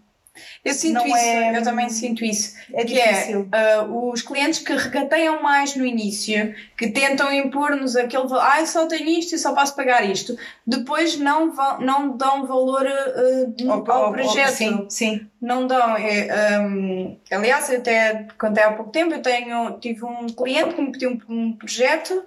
Eu 0.65 0.73
sinto 0.73 0.95
Não 0.95 1.05
isso, 1.05 1.15
é- 1.15 1.57
eu 1.57 1.63
também 1.63 1.89
sinto 1.89 2.25
isso. 2.25 2.55
É 2.73 2.83
que 2.83 2.95
difícil. 2.95 3.47
é 3.51 3.81
uh, 3.81 4.09
os 4.09 4.21
clientes 4.21 4.59
que 4.59 4.73
regateiam 4.73 5.41
mais 5.43 5.75
no 5.75 5.85
início, 5.85 6.55
que 6.75 6.89
tentam 6.89 7.31
impor-nos 7.31 7.95
aquele 7.95 8.27
valor, 8.27 8.43
ah, 8.43 8.59
eu 8.59 8.65
só 8.65 8.87
tenho 8.87 9.07
isto 9.09 9.35
e 9.35 9.37
só 9.37 9.53
posso 9.53 9.75
pagar 9.75 10.09
isto, 10.09 10.35
depois 10.65 11.17
não, 11.19 11.51
vão, 11.51 11.79
não 11.81 12.17
dão 12.17 12.47
valor 12.47 12.85
uh, 12.85 13.71
ao, 13.71 13.91
ao 13.91 14.11
projeto. 14.11 14.53
Sim, 14.55 14.85
sim. 14.89 15.27
Não 15.39 15.67
dão. 15.67 15.95
É, 15.97 16.59
um, 16.59 17.17
aliás, 17.29 17.69
eu 17.69 17.77
até 17.77 18.27
contei 18.37 18.63
há 18.63 18.71
pouco 18.71 18.91
tempo, 18.91 19.13
eu 19.13 19.21
tenho, 19.21 19.77
tive 19.79 20.03
um 20.03 20.25
cliente 20.27 20.73
que 20.73 20.81
me 20.81 20.91
pediu 20.91 21.11
um, 21.11 21.33
um 21.33 21.53
projeto 21.53 22.23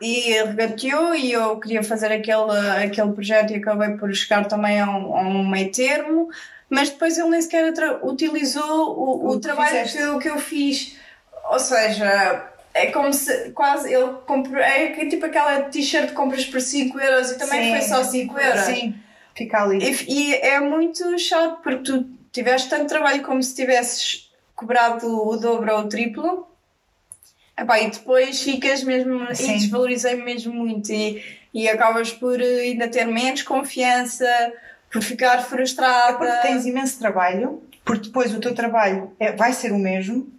e 0.00 0.32
regateou 0.32 1.14
e 1.14 1.32
eu 1.32 1.58
queria 1.60 1.82
fazer 1.82 2.12
aquele, 2.12 2.50
aquele 2.84 3.12
projeto 3.12 3.52
e 3.52 3.56
acabei 3.56 3.90
por 3.96 4.12
chegar 4.12 4.46
também 4.46 4.80
a 4.80 4.86
um, 4.90 5.16
a 5.16 5.20
um 5.22 5.48
meio 5.48 5.70
termo 5.70 6.28
mas 6.72 6.88
depois 6.88 7.18
ele 7.18 7.28
nem 7.28 7.42
sequer 7.42 7.70
utilizou 8.02 8.98
o, 8.98 9.26
o, 9.26 9.28
O 9.32 9.40
trabalho 9.40 9.86
que 9.86 9.98
eu, 9.98 10.18
que 10.18 10.30
eu 10.30 10.38
fiz. 10.38 10.96
Ou 11.50 11.58
seja, 11.58 12.48
é 12.72 12.86
como 12.86 13.12
se 13.12 13.50
quase 13.50 13.92
ele 13.92 14.14
comprou. 14.26 14.58
É 14.58 14.88
tipo 15.06 15.26
aquela 15.26 15.64
t-shirt 15.64 16.08
que 16.08 16.14
compras 16.14 16.46
por 16.46 16.62
5 16.62 16.98
euros 16.98 17.32
e 17.32 17.36
também 17.36 17.64
Sim. 17.64 17.70
foi 17.72 17.80
só 17.82 18.02
5 18.02 18.40
euros. 18.40 18.60
Sim, 18.62 18.94
fica 19.34 19.62
ali. 19.62 19.84
E, 19.84 20.30
e 20.30 20.34
é 20.36 20.60
muito 20.60 21.18
chato 21.18 21.60
porque 21.62 21.82
tu 21.82 22.06
tiveste 22.32 22.70
tanto 22.70 22.86
trabalho 22.86 23.22
como 23.22 23.42
se 23.42 23.54
tivesses 23.54 24.32
cobrado 24.54 25.06
o 25.06 25.36
dobro 25.36 25.74
ou 25.74 25.80
o 25.80 25.88
triplo. 25.90 26.48
Epá, 27.58 27.80
e 27.80 27.90
depois 27.90 28.40
ficas 28.40 28.82
mesmo. 28.82 29.26
Sim. 29.34 29.56
E 29.56 29.58
desvalorizei 29.58 30.14
mesmo 30.14 30.54
muito. 30.54 30.90
E, 30.90 31.22
e 31.52 31.68
acabas 31.68 32.10
por 32.10 32.40
eh, 32.40 32.60
ainda 32.60 32.88
ter 32.88 33.04
menos 33.04 33.42
confiança 33.42 34.26
por 34.92 35.02
ficar 35.02 35.42
frustrada. 35.42 36.18
Porque 36.18 36.42
tens 36.42 36.66
imenso 36.66 36.98
trabalho, 36.98 37.62
porque 37.84 38.06
depois 38.06 38.34
o 38.34 38.40
teu 38.40 38.54
trabalho 38.54 39.12
é, 39.18 39.32
vai 39.32 39.52
ser 39.52 39.72
o 39.72 39.78
mesmo, 39.78 40.30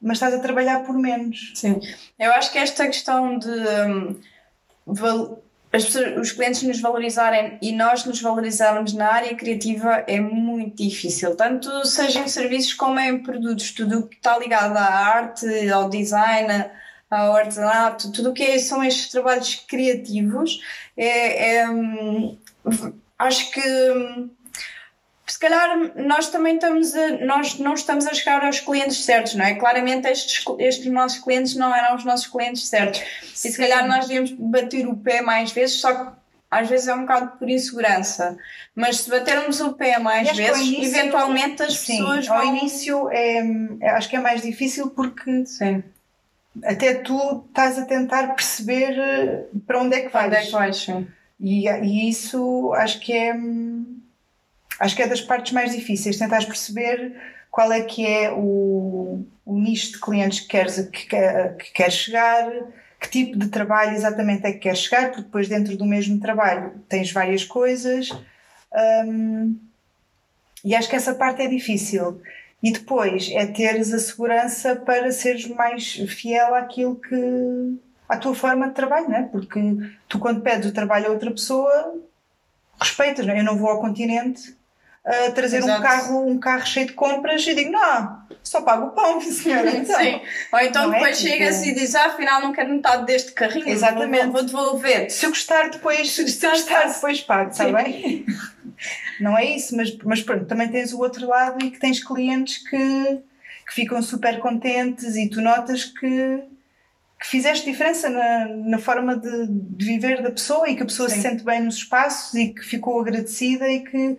mas 0.00 0.16
estás 0.18 0.34
a 0.34 0.38
trabalhar 0.38 0.80
por 0.84 0.96
menos. 0.96 1.52
Sim. 1.54 1.80
Eu 2.18 2.32
acho 2.32 2.52
que 2.52 2.58
esta 2.58 2.86
questão 2.86 3.38
de 3.38 3.48
as 5.70 5.84
pessoas, 5.84 6.16
os 6.18 6.32
clientes 6.32 6.62
nos 6.62 6.80
valorizarem 6.80 7.58
e 7.60 7.72
nós 7.72 8.04
nos 8.06 8.22
valorizarmos 8.22 8.94
na 8.94 9.12
área 9.12 9.34
criativa 9.34 10.02
é 10.06 10.18
muito 10.18 10.82
difícil, 10.82 11.36
tanto 11.36 11.84
seja 11.86 12.20
em 12.20 12.28
serviços 12.28 12.72
como 12.72 12.98
em 12.98 13.22
produtos, 13.22 13.72
tudo 13.72 13.98
o 13.98 14.06
que 14.06 14.16
está 14.16 14.38
ligado 14.38 14.76
à 14.76 14.82
arte, 14.82 15.46
ao 15.70 15.90
design, 15.90 16.64
ao 17.10 17.36
artesanato, 17.36 18.10
tudo 18.12 18.30
o 18.30 18.32
que 18.32 18.42
é- 18.42 18.58
são 18.58 18.82
estes 18.82 19.10
trabalhos 19.10 19.56
criativos 19.68 20.60
é, 20.96 21.56
é, 21.56 21.70
hum, 21.70 22.36
acho 23.18 23.50
que 23.50 23.60
hum, 23.90 24.30
se 25.26 25.38
calhar 25.38 25.76
nós 25.96 26.28
também 26.30 26.54
estamos 26.54 26.94
a, 26.94 27.08
nós 27.24 27.58
não 27.58 27.74
estamos 27.74 28.06
a 28.06 28.14
chegar 28.14 28.44
aos 28.44 28.60
clientes 28.60 29.04
certos, 29.04 29.34
não 29.34 29.44
é? 29.44 29.54
Claramente 29.54 30.08
estes, 30.08 30.44
estes 30.58 30.86
nossos 30.86 31.18
clientes 31.22 31.54
não 31.54 31.74
eram 31.74 31.96
os 31.96 32.04
nossos 32.04 32.26
clientes 32.26 32.66
certos. 32.66 33.00
E 33.22 33.26
se 33.36 33.52
Sim. 33.52 33.58
calhar 33.62 33.86
nós 33.86 34.06
devíamos 34.06 34.30
bater 34.32 34.86
o 34.86 34.96
pé 34.96 35.20
mais 35.20 35.52
vezes, 35.52 35.80
só 35.80 35.92
que 35.94 36.18
às 36.50 36.66
vezes 36.66 36.88
é 36.88 36.94
um 36.94 37.02
bocado 37.02 37.36
por 37.38 37.46
insegurança. 37.50 38.38
Mas 38.74 39.00
se 39.00 39.10
batermos 39.10 39.60
o 39.60 39.74
pé 39.74 39.98
mais 39.98 40.26
ao 40.30 40.34
vezes, 40.34 40.62
início- 40.62 40.84
eventualmente 40.98 41.62
as 41.62 41.74
Sim, 41.76 41.98
pessoas 41.98 42.28
ao 42.28 42.38
vão... 42.38 42.56
início 42.56 43.10
é, 43.10 43.42
é- 43.82 43.90
acho 43.90 44.08
que 44.08 44.16
é 44.16 44.20
mais 44.20 44.40
difícil 44.40 44.88
porque 44.90 45.44
Sim. 45.44 45.84
até 46.64 46.94
tu 46.94 47.44
estás 47.48 47.78
a 47.78 47.84
tentar 47.84 48.28
perceber 48.34 48.98
eh, 48.98 49.44
para 49.66 49.78
onde 49.78 49.94
é 49.96 50.00
que 50.00 50.08
vais. 50.08 50.26
Onde 50.28 50.36
é 50.36 50.44
que 50.46 50.52
vais? 50.52 50.76
Sim. 50.78 51.06
E, 51.40 51.68
e 51.68 52.08
isso 52.08 52.72
acho 52.74 53.00
que 53.00 53.12
é 53.12 53.34
acho 54.80 54.94
que 54.94 55.02
é 55.02 55.06
das 55.06 55.20
partes 55.20 55.52
mais 55.52 55.72
difíceis, 55.72 56.18
tentar 56.18 56.44
perceber 56.44 57.14
qual 57.50 57.72
é 57.72 57.82
que 57.82 58.06
é 58.06 58.30
o, 58.32 59.24
o 59.44 59.58
nicho 59.58 59.92
de 59.92 60.00
clientes 60.00 60.40
que 60.40 60.48
queres, 60.48 60.88
que, 60.88 61.06
que 61.06 61.72
queres 61.72 61.94
chegar, 61.94 62.50
que 63.00 63.10
tipo 63.10 63.38
de 63.38 63.48
trabalho 63.48 63.92
exatamente 63.92 64.46
é 64.46 64.52
que 64.52 64.58
queres 64.58 64.80
chegar, 64.80 65.08
porque 65.08 65.22
depois 65.22 65.48
dentro 65.48 65.76
do 65.76 65.84
mesmo 65.84 66.20
trabalho 66.20 66.72
tens 66.88 67.12
várias 67.12 67.44
coisas. 67.44 68.10
hum, 69.06 69.56
e 70.64 70.74
acho 70.74 70.88
que 70.88 70.96
essa 70.96 71.14
parte 71.14 71.42
é 71.42 71.48
difícil. 71.48 72.20
E 72.62 72.72
depois 72.72 73.30
é 73.32 73.46
teres 73.46 73.92
a 73.92 73.98
segurança 73.98 74.74
para 74.74 75.12
seres 75.12 75.46
mais 75.46 75.92
fiel 76.08 76.54
àquilo 76.54 76.96
que. 76.96 77.78
À 78.08 78.16
tua 78.16 78.34
forma 78.34 78.68
de 78.68 78.74
trabalho, 78.74 79.08
não 79.08 79.16
é? 79.16 79.22
Porque 79.22 79.60
tu, 80.08 80.18
quando 80.18 80.40
pedes 80.40 80.70
o 80.70 80.74
trabalho 80.74 81.08
a 81.08 81.10
outra 81.10 81.30
pessoa, 81.30 81.94
respeitas, 82.80 83.26
não 83.26 83.34
é? 83.34 83.40
Eu 83.40 83.44
não 83.44 83.56
vou 83.56 83.68
ao 83.68 83.80
continente 83.80 84.56
a 85.04 85.30
trazer 85.30 85.64
um 85.64 85.80
carro, 85.80 86.26
um 86.28 86.38
carro 86.38 86.66
cheio 86.66 86.86
de 86.86 86.92
compras 86.92 87.46
e 87.46 87.54
digo, 87.54 87.70
não, 87.70 88.18
só 88.42 88.60
pago 88.60 88.88
o 88.88 88.90
pão, 88.90 89.20
senhora. 89.22 89.70
Então, 89.70 89.98
Sim. 89.98 90.20
Ou 90.52 90.60
então 90.60 90.92
é 90.92 90.98
depois 90.98 91.24
é, 91.24 91.28
chega-se 91.28 91.64
tipo... 91.64 91.78
e 91.78 91.80
diz, 91.80 91.94
ah, 91.94 92.06
afinal 92.06 92.42
não 92.42 92.52
quero 92.52 92.70
metade 92.70 93.06
deste 93.06 93.32
carrinho, 93.32 93.68
Exatamente. 93.68 94.24
vou, 94.24 94.32
vou 94.32 94.44
devolver. 94.44 95.10
Se 95.10 95.24
eu 95.24 95.30
gostar 95.30 95.70
depois, 95.70 96.10
se, 96.10 96.28
se 96.28 96.46
gostar 96.46 96.88
depois 96.88 97.20
pago, 97.22 97.50
está 97.50 97.70
bem? 97.72 98.26
não 99.18 99.36
é 99.36 99.44
isso, 99.46 99.74
mas, 99.74 99.96
mas 100.04 100.22
pronto, 100.22 100.44
também 100.44 100.68
tens 100.68 100.92
o 100.92 100.98
outro 100.98 101.26
lado 101.26 101.64
e 101.64 101.70
que 101.70 101.78
tens 101.78 102.04
clientes 102.04 102.58
que, 102.58 103.18
que 103.66 103.74
ficam 103.74 104.02
super 104.02 104.38
contentes 104.38 105.16
e 105.16 105.28
tu 105.28 105.40
notas 105.40 105.84
que, 105.84 106.42
que 107.20 107.26
fizeste 107.26 107.68
diferença 107.68 108.08
na, 108.08 108.46
na 108.46 108.78
forma 108.78 109.16
de, 109.16 109.46
de 109.48 109.84
viver 109.84 110.22
da 110.22 110.30
pessoa 110.30 110.68
e 110.68 110.76
que 110.76 110.82
a 110.82 110.86
pessoa 110.86 111.08
Sim. 111.08 111.16
se 111.16 111.22
sente 111.22 111.44
bem 111.44 111.62
nos 111.62 111.76
espaços 111.76 112.34
e 112.34 112.48
que 112.48 112.62
ficou 112.62 113.00
agradecida 113.00 113.68
e 113.68 113.80
que 113.80 114.18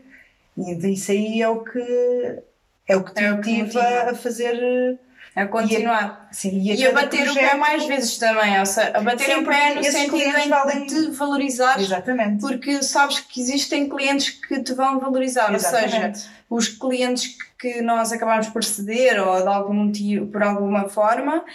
e 0.58 0.94
isso 0.94 1.12
aí 1.12 1.42
é 1.42 1.48
o 1.48 1.64
que 1.64 2.40
é 2.88 2.96
o 2.98 3.04
que 3.04 3.14
te 3.14 3.24
é 3.24 3.32
motiva 3.32 3.82
a 4.10 4.16
fazer 4.16 5.00
a 5.36 5.46
continuar. 5.46 6.28
E 6.28 6.32
a, 6.32 6.34
sim, 6.34 6.62
e 6.62 6.72
a, 6.72 6.76
e 6.76 6.88
a 6.88 6.92
bater 6.92 7.24
projeto, 7.24 7.46
o 7.46 7.50
pé 7.50 7.56
mais 7.56 7.86
vezes 7.86 8.18
também, 8.18 8.60
ou 8.60 8.66
seja, 8.66 8.92
a 8.94 9.02
bater 9.02 9.38
o 9.38 9.46
pé 9.46 9.76
no 9.76 9.84
sentido 9.84 10.38
em 10.38 10.50
valem... 10.50 10.86
de 10.86 11.06
te 11.06 11.12
valorizar, 11.12 11.80
Exatamente. 11.80 12.42
porque 12.42 12.82
sabes 12.84 13.20
que 13.20 13.40
existem 13.40 13.88
clientes 13.88 14.32
que 14.32 14.62
te 14.62 14.74
vão 14.74 15.00
valorizar, 15.00 15.54
Exatamente. 15.54 15.94
ou 15.94 16.14
seja, 16.14 16.30
os 16.50 16.68
clientes 16.68 17.38
que 17.58 17.82
nós 17.82 18.12
acabamos 18.12 18.50
por 18.50 18.64
ceder 18.64 19.22
ou 19.26 19.42
de 19.42 19.48
algum 19.48 19.74
motivo, 19.74 20.28
por 20.28 20.42
alguma 20.42 20.90
forma, 20.90 21.46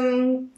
um, 0.00 0.48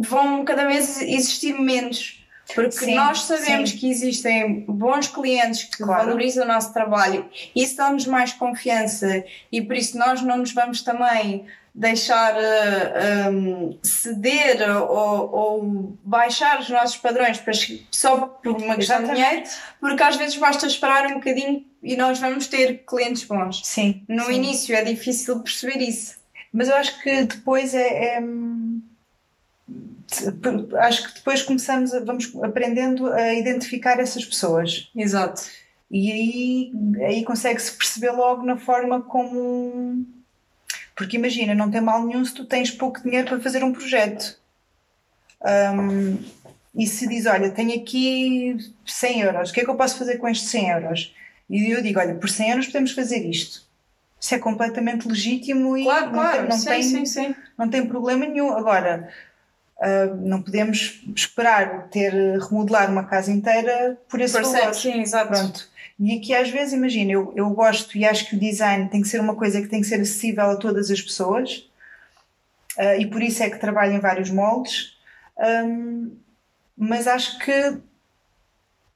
vão 0.00 0.44
cada 0.44 0.66
vez 0.66 1.00
existir 1.02 1.52
menos 1.58 2.20
porque 2.54 2.72
sim, 2.72 2.94
nós 2.94 3.22
sabemos 3.22 3.70
sim. 3.70 3.76
que 3.76 3.90
existem 3.90 4.64
bons 4.66 5.06
clientes 5.06 5.64
que 5.64 5.82
claro. 5.82 6.06
valorizam 6.06 6.44
o 6.44 6.48
nosso 6.48 6.72
trabalho, 6.72 7.28
isso 7.54 7.76
dá-nos 7.76 8.06
mais 8.06 8.32
confiança 8.32 9.24
e 9.50 9.62
por 9.62 9.76
isso 9.76 9.96
nós 9.98 10.22
não 10.22 10.38
nos 10.38 10.52
vamos 10.52 10.82
também 10.82 11.46
deixar 11.72 12.34
uh, 12.34 12.38
eh, 12.40 13.30
um, 13.30 13.78
ceder 13.80 14.68
ou, 14.76 15.32
ou, 15.32 15.98
baixar 16.02 16.58
os 16.58 16.68
nossos 16.68 16.96
padrões 16.96 17.38
para, 17.38 17.52
só 17.92 18.26
por 18.26 18.56
uma 18.56 18.74
questão 18.74 19.04
de 19.04 19.12
dinheiro, 19.12 19.44
porque 19.78 20.02
às 20.02 20.16
vezes 20.16 20.36
basta 20.36 20.66
esperar 20.66 21.06
um 21.06 21.14
bocadinho 21.14 21.64
e 21.80 21.96
nós 21.96 22.18
vamos 22.18 22.48
ter 22.48 22.84
clientes 22.84 23.22
bons. 23.22 23.62
Sim. 23.64 24.02
No 24.08 24.24
sim. 24.24 24.34
início 24.34 24.74
é 24.74 24.82
difícil 24.82 25.38
perceber 25.40 25.78
isso. 25.78 26.18
Mas 26.52 26.68
eu 26.68 26.74
acho 26.74 27.00
que 27.00 27.22
depois 27.22 27.72
é, 27.72 28.16
é 28.16 28.20
acho 30.80 31.08
que 31.08 31.14
depois 31.14 31.42
começamos, 31.42 31.92
a, 31.94 32.00
vamos 32.00 32.32
aprendendo 32.42 33.12
a 33.12 33.34
identificar 33.34 33.98
essas 33.98 34.24
pessoas. 34.24 34.90
Exato. 34.94 35.42
E 35.90 36.12
aí, 36.12 36.72
aí 37.04 37.24
consegue-se 37.24 37.72
perceber 37.72 38.12
logo 38.12 38.44
na 38.44 38.56
forma 38.56 39.02
como. 39.02 40.06
Porque 40.94 41.16
imagina, 41.16 41.54
não 41.54 41.70
tem 41.70 41.80
mal 41.80 42.04
nenhum 42.04 42.24
se 42.24 42.34
tu 42.34 42.44
tens 42.44 42.70
pouco 42.70 43.02
dinheiro 43.02 43.26
para 43.26 43.40
fazer 43.40 43.64
um 43.64 43.72
projeto. 43.72 44.38
Um, 45.42 46.18
e 46.74 46.86
se 46.86 47.08
diz, 47.08 47.26
olha, 47.26 47.50
tenho 47.50 47.74
aqui 47.74 48.56
100 48.86 49.20
euros, 49.22 49.50
o 49.50 49.52
que 49.52 49.60
é 49.60 49.64
que 49.64 49.70
eu 49.70 49.74
posso 49.74 49.98
fazer 49.98 50.18
com 50.18 50.28
estes 50.28 50.48
100 50.50 50.70
euros? 50.70 51.14
E 51.48 51.70
eu 51.70 51.82
digo, 51.82 51.98
olha, 51.98 52.14
por 52.14 52.28
100 52.28 52.50
euros 52.50 52.66
podemos 52.66 52.92
fazer 52.92 53.28
isto. 53.28 53.68
Isso 54.20 54.34
é 54.34 54.38
completamente 54.38 55.08
legítimo 55.08 55.76
e 55.76 55.84
claro, 55.84 56.06
não, 56.06 56.12
claro. 56.12 56.38
Tem, 56.38 56.48
não, 56.48 56.58
sim, 56.58 56.68
tem, 56.68 56.82
sim, 56.82 57.06
sim. 57.06 57.34
não 57.56 57.68
tem 57.68 57.86
problema 57.86 58.26
nenhum. 58.26 58.52
Agora, 58.52 59.08
Uh, 59.80 60.14
não 60.16 60.42
podemos 60.42 61.02
esperar 61.16 61.88
ter 61.88 62.12
remodelar 62.38 62.90
uma 62.90 63.04
casa 63.04 63.32
inteira 63.32 63.98
por 64.08 64.20
esse 64.20 64.34
por 64.34 64.42
valor. 64.42 64.74
Sim, 64.74 65.00
exato. 65.00 65.28
Pronto. 65.28 65.70
E 65.98 66.16
aqui 66.16 66.34
às 66.34 66.50
vezes, 66.50 66.74
imagina, 66.74 67.12
eu, 67.12 67.32
eu 67.34 67.48
gosto 67.50 67.96
e 67.96 68.04
acho 68.04 68.28
que 68.28 68.36
o 68.36 68.38
design 68.38 68.88
tem 68.88 69.02
que 69.02 69.08
ser 69.08 69.20
uma 69.20 69.34
coisa 69.34 69.60
que 69.60 69.68
tem 69.68 69.80
que 69.80 69.86
ser 69.86 70.00
acessível 70.00 70.50
a 70.50 70.56
todas 70.56 70.90
as 70.90 71.00
pessoas 71.00 71.70
uh, 72.78 72.98
e 72.98 73.06
por 73.06 73.22
isso 73.22 73.42
é 73.42 73.50
que 73.50 73.58
trabalho 73.58 73.92
em 73.92 74.00
vários 74.00 74.30
moldes, 74.30 74.96
um, 75.38 76.16
mas 76.76 77.06
acho 77.06 77.38
que 77.38 77.78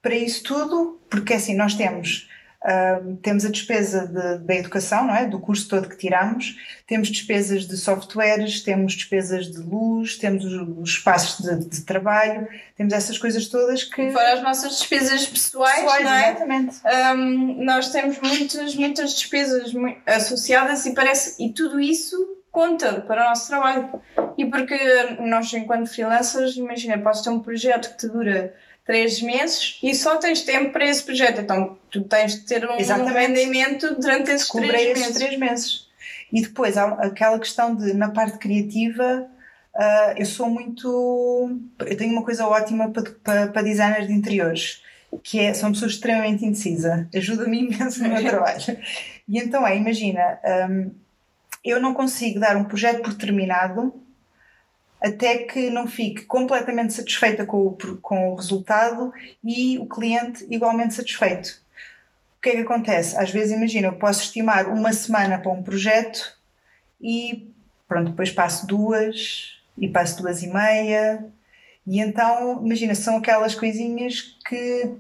para 0.01 0.15
isso 0.15 0.43
tudo, 0.43 1.01
porque 1.09 1.35
assim, 1.35 1.55
nós 1.55 1.75
temos 1.75 2.29
Uh, 2.65 3.17
temos 3.17 3.45
a 3.45 3.51
despesa 3.51 4.07
de, 4.07 4.39
da 4.43 4.55
educação, 4.55 5.07
não 5.07 5.15
é? 5.15 5.27
do 5.27 5.39
curso 5.39 5.69
todo 5.69 5.87
que 5.87 5.99
tiramos, 5.99 6.57
temos 6.87 7.09
despesas 7.09 7.67
de 7.67 7.77
softwares, 7.77 8.63
temos 8.63 8.95
despesas 8.95 9.51
de 9.51 9.59
luz, 9.59 10.17
temos 10.17 10.47
os, 10.47 10.67
os 10.79 10.91
espaços 10.93 11.45
de, 11.45 11.69
de, 11.69 11.83
trabalho, 11.83 12.49
temos 12.75 12.95
essas 12.95 13.19
coisas 13.19 13.49
todas 13.49 13.85
que. 13.85 14.11
Fora 14.11 14.33
as 14.33 14.43
nossas 14.43 14.79
despesas 14.79 15.27
pessoais, 15.27 15.75
pessoais 15.75 16.05
não 16.05 16.13
é? 16.13 16.31
Exatamente. 16.31 16.77
Um, 16.87 17.65
nós 17.65 17.91
temos 17.91 18.19
muitas, 18.21 18.75
muitas 18.77 19.13
despesas 19.13 19.71
associadas 20.07 20.87
e 20.87 20.95
parece. 20.95 21.45
e 21.45 21.53
tudo 21.53 21.79
isso 21.79 22.17
conta 22.51 23.03
para 23.03 23.27
o 23.27 23.29
nosso 23.29 23.49
trabalho. 23.49 24.01
E 24.39 24.47
porque 24.47 24.79
nós, 25.21 25.53
enquanto 25.53 25.93
freelancers, 25.93 26.57
imagina, 26.57 26.97
podes 26.97 27.21
ter 27.21 27.29
um 27.29 27.41
projeto 27.41 27.91
que 27.91 27.99
te 27.99 28.09
dura 28.09 28.55
três 28.85 29.21
meses 29.23 29.79
e 29.83 29.95
só 29.95 30.17
tens 30.17 30.43
tempo 30.43 30.73
para 30.73 30.85
esse 30.85 31.03
projeto. 31.03 31.41
Então 31.41 31.79
tu 31.91 32.03
tens 32.05 32.35
de 32.35 32.41
ter 32.43 32.69
um 32.69 32.79
Exatamente. 32.79 33.15
rendimento 33.15 33.95
durante 33.95 34.31
esses 34.31 34.49
três 34.49 34.73
meses. 34.73 35.03
esses 35.03 35.17
três 35.17 35.39
meses. 35.39 35.89
E 36.33 36.43
depois 36.43 36.77
há 36.77 36.87
aquela 36.95 37.39
questão 37.39 37.75
de, 37.75 37.95
na 37.95 38.11
parte 38.11 38.39
criativa, 38.39 39.27
uh, 39.75 40.19
eu 40.19 40.27
sou 40.27 40.51
muito. 40.51 41.61
Eu 41.81 41.97
tenho 41.97 42.13
uma 42.13 42.25
coisa 42.25 42.47
ótima 42.47 42.91
para, 42.91 43.03
para, 43.23 43.47
para 43.49 43.63
designers 43.63 44.07
de 44.07 44.13
interiores, 44.13 44.83
que 45.23 45.39
é, 45.39 45.55
são 45.55 45.73
pessoas 45.73 45.93
extremamente 45.93 46.45
indecisas. 46.45 47.07
Ajuda-me 47.15 47.61
imenso 47.61 48.03
no 48.03 48.09
meu 48.09 48.23
trabalho. 48.29 48.79
E 49.29 49.39
então 49.39 49.67
é, 49.67 49.77
imagina, 49.77 50.39
um, 50.69 50.91
eu 51.65 51.81
não 51.81 51.95
consigo 51.95 52.41
dar 52.41 52.57
um 52.57 52.65
projeto 52.65 53.03
por 53.03 53.15
terminado 53.15 53.95
até 55.05 55.37
que 55.37 55.69
não 55.69 55.87
fique 55.87 56.23
completamente 56.23 56.95
satisfeita 56.95 57.45
com 57.45 57.67
o, 57.67 57.77
com 58.01 58.31
o 58.31 58.35
resultado 58.35 59.13
e 59.45 59.79
o 59.79 59.85
cliente 59.87 60.47
igualmente 60.49 60.95
satisfeito. 60.95 61.61
O 62.39 62.43
que 62.43 62.49
é 62.49 62.53
que 62.53 62.63
acontece? 62.63 63.15
Às 63.19 63.31
vezes, 63.31 63.53
imagina, 63.55 63.89
eu 63.89 63.93
posso 63.93 64.23
estimar 64.23 64.67
uma 64.67 64.95
semana 64.95 65.39
para 65.39 65.53
um 65.53 65.63
projeto 65.63 66.35
e 66.99 67.47
pronto, 67.87 68.13
depois 68.13 68.31
passo 68.31 68.67
duas 68.67 69.59
e 69.77 69.89
passo 69.89 70.23
duas 70.23 70.43
e 70.43 70.47
meia 70.47 71.23
e 71.87 72.01
então, 72.01 72.65
imagina, 72.65 72.95
são 72.95 73.19
aquelas 73.19 73.55
coisinhas 73.55 74.39
que, 74.47 74.91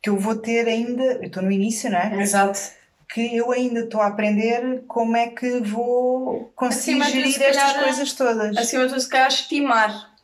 que 0.00 0.08
eu 0.08 0.16
vou 0.18 0.36
ter 0.36 0.66
ainda, 0.66 1.02
eu 1.04 1.24
estou 1.24 1.42
no 1.42 1.52
início, 1.52 1.90
não 1.90 1.98
é? 1.98 2.22
Exato 2.22 2.81
que 3.12 3.36
eu 3.36 3.52
ainda 3.52 3.80
estou 3.80 4.00
a 4.00 4.06
aprender 4.06 4.84
como 4.88 5.14
é 5.16 5.28
que 5.28 5.60
vou 5.60 6.50
conseguir 6.56 7.04
gerir 7.04 7.32
tudo, 7.34 7.44
estas 7.44 7.72
calhar, 7.72 7.84
coisas 7.84 8.12
todas. 8.14 8.56
Acima 8.56 8.84
de 8.84 8.88
tudo, 8.88 9.00
se 9.00 9.08
calhar 9.08 9.28
estimar. 9.28 10.14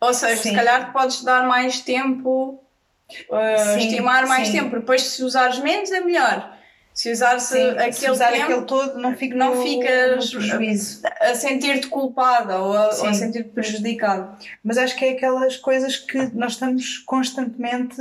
Ou 0.00 0.14
seja, 0.14 0.40
sim. 0.40 0.50
se 0.50 0.54
calhar 0.54 0.92
podes 0.92 1.24
dar 1.24 1.44
mais 1.48 1.80
tempo, 1.80 2.62
uh, 3.10 3.74
sim, 3.74 3.88
estimar 3.88 4.28
mais 4.28 4.46
sim. 4.46 4.58
tempo, 4.58 4.76
depois 4.76 5.02
se 5.02 5.24
usares 5.24 5.58
menos 5.58 5.90
é 5.90 6.00
melhor. 6.00 6.56
Se 6.94 7.10
usares 7.10 7.44
sim, 7.44 7.68
aquele 7.70 7.92
se 7.92 8.10
usar 8.10 8.30
tempo, 8.30 8.44
aquele 8.44 8.62
todo, 8.62 8.98
não, 8.98 9.16
fico 9.16 9.36
não 9.36 9.56
no, 9.56 9.62
ficas 9.62 10.32
no 10.32 10.40
prejuízo. 10.40 11.00
a, 11.04 11.30
a 11.30 11.34
sentir-te 11.34 11.88
culpada 11.88 12.58
ou 12.58 12.76
a, 12.76 12.90
ou 12.90 13.06
a 13.06 13.14
sentir-te 13.14 13.50
prejudicado. 13.50 14.36
Mas 14.62 14.78
acho 14.78 14.96
que 14.96 15.04
é 15.04 15.10
aquelas 15.10 15.56
coisas 15.56 15.96
que 15.96 16.16
nós 16.34 16.52
estamos 16.52 16.98
constantemente 16.98 17.96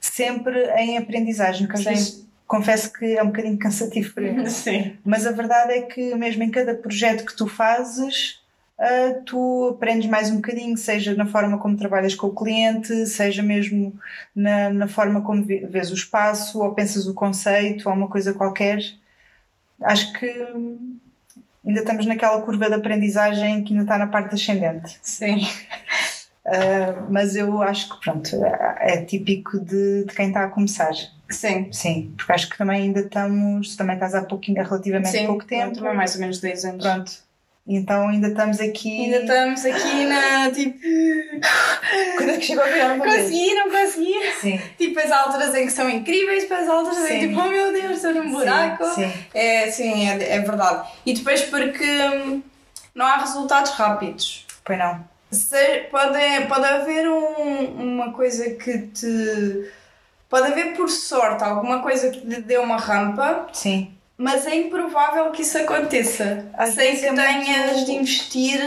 sempre 0.00 0.72
em 0.76 0.98
aprendizagem, 0.98 1.66
porque 1.68 1.80
às 1.80 1.84
vezes 1.84 2.31
confesso 2.52 2.92
que 2.92 3.16
é 3.16 3.22
um 3.22 3.28
bocadinho 3.28 3.58
cansativo 3.58 4.12
para 4.12 4.30
mim. 4.30 4.44
Sim. 4.50 4.94
Mas 5.02 5.26
a 5.26 5.32
verdade 5.32 5.72
é 5.72 5.80
que 5.80 6.14
mesmo 6.14 6.42
em 6.42 6.50
cada 6.50 6.74
projeto 6.74 7.24
que 7.24 7.34
tu 7.34 7.46
fazes, 7.46 8.42
uh, 8.78 9.22
tu 9.24 9.70
aprendes 9.74 10.06
mais 10.10 10.30
um 10.30 10.36
bocadinho, 10.36 10.76
seja 10.76 11.14
na 11.14 11.24
forma 11.24 11.56
como 11.56 11.78
trabalhas 11.78 12.14
com 12.14 12.26
o 12.26 12.34
cliente, 12.34 13.06
seja 13.06 13.42
mesmo 13.42 13.98
na, 14.36 14.68
na 14.68 14.86
forma 14.86 15.22
como 15.22 15.42
vês 15.42 15.90
o 15.90 15.94
espaço, 15.94 16.62
ou 16.62 16.74
pensas 16.74 17.06
o 17.06 17.14
conceito, 17.14 17.88
ou 17.88 17.94
uma 17.94 18.08
coisa 18.08 18.34
qualquer. 18.34 18.80
Acho 19.80 20.12
que 20.12 20.26
ainda 21.66 21.80
estamos 21.80 22.04
naquela 22.04 22.42
curva 22.42 22.68
de 22.68 22.74
aprendizagem 22.74 23.64
que 23.64 23.72
ainda 23.72 23.84
está 23.84 23.96
na 23.96 24.08
parte 24.08 24.34
ascendente. 24.34 24.98
Sim. 25.00 25.38
Uh, 26.44 27.08
mas 27.08 27.34
eu 27.34 27.62
acho 27.62 27.88
que 27.88 28.00
pronto, 28.00 28.28
é, 28.44 28.76
é 28.80 29.04
típico 29.04 29.58
de, 29.58 30.04
de 30.04 30.14
quem 30.14 30.28
está 30.28 30.44
a 30.44 30.48
começar. 30.48 30.92
Sim. 31.32 31.72
Sim, 31.72 32.12
porque 32.16 32.32
acho 32.32 32.48
que 32.48 32.58
também 32.58 32.82
ainda 32.82 33.00
estamos, 33.00 33.76
também 33.76 33.94
estás 33.94 34.14
há 34.14 34.22
pouquinho, 34.22 34.60
há 34.60 34.64
relativamente 34.64 35.10
Sim, 35.10 35.26
pouco 35.26 35.44
tempo. 35.44 35.74
Também 35.74 35.94
mais 35.94 36.14
ou 36.14 36.20
menos 36.20 36.40
10 36.40 36.64
anos. 36.64 36.84
Pronto. 36.84 37.12
Então 37.66 38.08
ainda 38.08 38.28
estamos 38.28 38.60
aqui. 38.60 39.04
Ainda 39.04 39.18
estamos 39.18 39.64
aqui 39.64 40.04
na 40.04 40.50
tipo. 40.50 40.78
Quando 42.16 42.30
é 42.30 42.36
que 42.36 42.44
chegou 42.44 42.64
a 42.64 42.66
virar 42.66 42.94
uma 42.94 43.04
Consegui, 43.04 43.54
não 43.54 43.70
consegui. 43.70 44.32
Sim. 44.40 44.60
Tipo, 44.76 44.98
as 44.98 45.12
alturas 45.12 45.54
em 45.54 45.66
que 45.66 45.72
são 45.72 45.88
incríveis, 45.88 46.42
depois 46.42 46.62
as 46.62 46.68
alturas 46.68 47.10
em 47.10 47.20
que 47.20 47.28
tipo, 47.28 47.40
oh 47.40 47.48
meu 47.48 47.72
Deus, 47.72 47.92
estou 47.92 48.14
num 48.14 48.32
buraco. 48.32 48.84
Sim, 48.86 49.08
sim. 49.08 49.12
É, 49.32 49.70
sim, 49.70 50.08
é, 50.08 50.36
é 50.36 50.40
verdade. 50.40 50.88
E 51.06 51.14
depois 51.14 51.42
porque 51.42 51.84
hum, 51.84 52.42
não 52.94 53.06
há 53.06 53.18
resultados 53.18 53.70
rápidos. 53.72 54.44
Pois 54.64 54.78
não. 54.78 55.04
Se, 55.30 55.86
pode, 55.90 56.18
pode 56.48 56.66
haver 56.66 57.08
um, 57.08 57.94
uma 57.94 58.12
coisa 58.12 58.50
que 58.50 58.78
te. 58.88 59.70
Pode 60.32 60.46
haver 60.50 60.72
por 60.74 60.88
sorte 60.88 61.44
alguma 61.44 61.80
coisa 61.82 62.08
que 62.08 62.20
te 62.22 62.40
dê 62.40 62.56
uma 62.56 62.78
rampa, 62.78 63.48
Sim. 63.52 63.92
mas 64.16 64.46
é 64.46 64.54
improvável 64.56 65.30
que 65.30 65.42
isso 65.42 65.58
aconteça. 65.58 66.46
Às 66.54 66.70
sem 66.70 66.96
que 66.96 67.04
é 67.04 67.12
tenhas 67.12 67.72
muito- 67.72 67.84
de 67.84 67.92
investir 67.92 68.60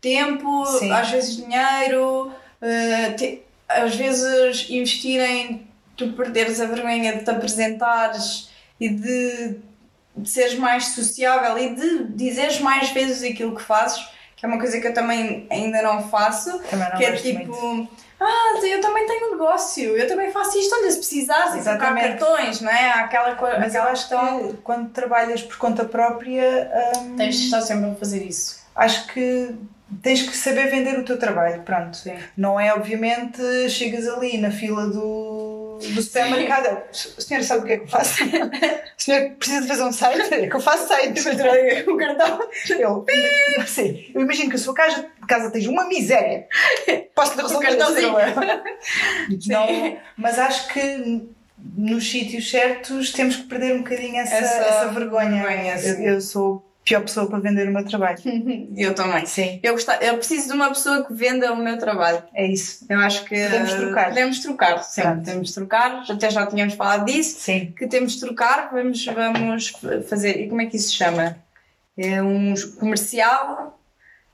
tempo, 0.00 0.64
Sim. 0.64 0.90
às 0.90 1.10
vezes 1.10 1.36
dinheiro, 1.36 2.32
eh, 2.62 3.10
te- 3.10 3.42
às 3.68 3.94
vezes 3.94 4.70
investir 4.70 5.20
em 5.20 5.66
tu 5.94 6.10
perderes 6.14 6.58
a 6.58 6.64
vergonha 6.64 7.12
de 7.18 7.22
te 7.22 7.30
apresentares 7.30 8.48
e 8.80 8.88
de, 8.88 9.56
de 10.16 10.30
seres 10.30 10.54
mais 10.54 10.86
sociável 10.86 11.58
e 11.58 11.74
de 11.74 12.04
dizeres 12.14 12.60
mais 12.60 12.88
vezes 12.92 13.22
aquilo 13.30 13.54
que 13.54 13.62
fazes, 13.62 14.02
que 14.44 14.50
é 14.50 14.52
uma 14.52 14.58
coisa 14.58 14.78
que 14.78 14.86
eu 14.86 14.92
também 14.94 15.46
ainda 15.50 15.80
não 15.80 16.06
faço, 16.08 16.58
Também 16.70 16.86
não 16.90 16.96
que 16.98 17.04
é 17.04 17.12
tipo. 17.12 17.56
muito. 17.56 17.88
Ah, 18.20 18.60
eu 18.62 18.80
também 18.80 19.06
tenho 19.06 19.28
um 19.28 19.30
negócio, 19.32 19.96
eu 19.96 20.06
também 20.06 20.30
faço 20.30 20.56
isto, 20.58 20.74
olha, 20.74 20.90
se 20.90 20.98
precisares, 20.98 21.54
e 21.60 21.62
trocar 21.64 21.94
cartões, 21.94 22.60
não 22.60 22.70
é? 22.70 22.90
Aquela, 22.92 23.34
co- 23.34 23.46
Mas 23.58 23.74
eu 23.74 23.80
aquela 23.82 23.90
acho 23.90 24.08
questão. 24.08 24.48
que 24.48 24.56
quando 24.58 24.90
trabalhas 24.90 25.42
por 25.42 25.56
conta 25.58 25.84
própria, 25.84 26.70
hum, 26.98 27.16
Tens 27.16 27.36
de 27.36 27.44
estar 27.46 27.60
sempre 27.62 27.90
a 27.90 27.94
fazer 27.94 28.22
isso. 28.22 28.62
acho 28.76 29.06
que 29.08 29.54
tens 30.02 30.22
que 30.22 30.36
saber 30.36 30.68
vender 30.70 30.98
o 30.98 31.04
teu 31.04 31.18
trabalho. 31.18 31.62
Pronto. 31.62 31.96
Sim. 31.96 32.14
Não 32.36 32.58
é, 32.58 32.72
obviamente, 32.72 33.42
chegas 33.68 34.06
ali 34.08 34.38
na 34.38 34.50
fila 34.50 34.86
do, 34.86 35.63
do 35.78 36.02
supermercado. 36.02 36.82
O 37.18 37.20
senhor 37.20 37.42
sabe 37.42 37.62
o 37.62 37.66
que 37.66 37.72
é 37.72 37.76
que 37.78 37.84
eu 37.84 37.88
faço? 37.88 38.24
O 38.24 39.02
senhor 39.02 39.30
precisa 39.32 39.62
de 39.62 39.68
fazer 39.68 39.82
um 39.82 39.92
site? 39.92 40.34
É 40.34 40.46
que 40.46 40.56
eu 40.56 40.60
faço 40.60 40.88
sites. 40.88 41.26
o 41.86 41.96
cartão. 41.96 42.48
Eu, 42.78 43.04
assim, 43.58 44.10
eu 44.14 44.20
imagino 44.22 44.50
que 44.50 44.56
a 44.56 44.58
sua 44.58 44.74
casa, 44.74 45.06
casa 45.28 45.46
esteja 45.46 45.70
uma 45.70 45.86
miséria. 45.86 46.46
Posso 47.14 47.36
lhe 47.36 47.42
resolver 47.42 47.76
problema? 47.76 48.62
Não, 49.46 49.98
mas 50.16 50.38
acho 50.38 50.68
que 50.68 51.28
nos 51.76 52.10
sítios 52.10 52.50
certos 52.50 53.12
temos 53.12 53.36
que 53.36 53.44
perder 53.44 53.74
um 53.74 53.78
bocadinho 53.78 54.16
essa, 54.16 54.34
Essa 54.34 54.54
essa, 54.56 54.88
vergonha. 54.88 55.44
vergonha, 55.44 55.74
eu, 55.74 55.78
sim. 55.96 56.04
eu 56.06 56.20
sou 56.20 56.73
pior 56.84 57.00
pessoa 57.00 57.28
para 57.28 57.38
vender 57.38 57.68
o 57.68 57.72
meu 57.72 57.84
trabalho. 57.84 58.18
Eu 58.76 58.94
também. 58.94 59.24
Sim, 59.26 59.58
Eu, 59.62 59.72
gostar, 59.72 60.02
eu 60.02 60.16
preciso 60.16 60.48
de 60.48 60.54
uma 60.54 60.68
pessoa 60.68 61.04
que 61.04 61.14
venda 61.14 61.52
o 61.52 61.56
meu 61.56 61.78
trabalho. 61.78 62.22
é 62.34 62.46
isso. 62.46 62.84
Eu 62.88 62.98
acho 63.00 63.24
que. 63.24 63.42
Podemos 63.42 63.72
trocar. 63.72 64.08
Podemos 64.08 64.38
trocar, 64.40 64.82
sim. 64.84 65.02
Pronto. 65.02 65.16
Podemos 65.16 65.52
trocar. 65.52 66.04
Até 66.08 66.30
já 66.30 66.46
tínhamos 66.46 66.74
falado 66.74 67.06
disso. 67.06 67.40
Sim. 67.40 67.72
Que 67.76 67.86
temos 67.86 68.12
de 68.12 68.20
trocar. 68.20 68.70
Vamos, 68.72 69.04
vamos 69.06 69.72
fazer. 70.08 70.40
E 70.40 70.48
como 70.48 70.60
é 70.60 70.66
que 70.66 70.76
isso 70.76 70.88
se 70.88 70.94
chama? 70.94 71.36
É 71.96 72.22
um 72.22 72.54
comercial. 72.78 73.78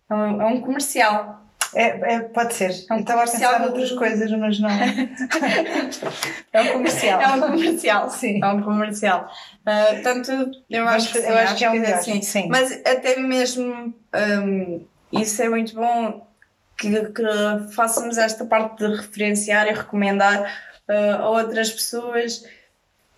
É 0.08 0.14
um, 0.14 0.42
é 0.42 0.46
um 0.46 0.60
comercial. 0.60 1.40
É, 1.74 2.14
é, 2.14 2.20
pode 2.20 2.54
ser. 2.54 2.70
É 2.90 2.94
um 2.94 3.00
estava 3.00 3.22
a 3.22 3.24
pensar 3.26 3.58
do- 3.58 3.66
noutras 3.66 3.92
coisas, 3.92 4.30
mas 4.32 4.58
não. 4.58 4.70
é 6.52 6.62
um 6.62 6.72
comercial. 6.72 7.20
É 7.20 7.28
um 7.28 7.40
comercial. 7.40 8.10
Sim. 8.10 8.40
É 8.42 8.46
um 8.48 8.62
comercial. 8.62 9.30
Ah, 9.66 9.86
portanto, 9.90 10.50
eu 10.68 10.88
acho 10.88 11.12
que, 11.12 11.18
eu 11.18 11.36
acho 11.38 11.56
que 11.56 11.64
é 11.64 11.68
é 11.68 11.70
melhor. 11.70 11.94
assim. 11.94 12.22
Sim. 12.22 12.48
Mas 12.48 12.72
até 12.84 13.16
mesmo 13.20 13.94
hum, 14.44 14.84
isso 15.12 15.42
é 15.42 15.48
muito 15.48 15.74
bom 15.74 16.26
que, 16.76 16.90
que 17.10 17.22
façamos 17.74 18.18
esta 18.18 18.44
parte 18.44 18.78
de 18.78 18.96
referenciar 18.96 19.66
e 19.68 19.72
recomendar 19.72 20.52
ah, 20.88 21.16
a 21.20 21.28
outras 21.30 21.70
pessoas. 21.70 22.44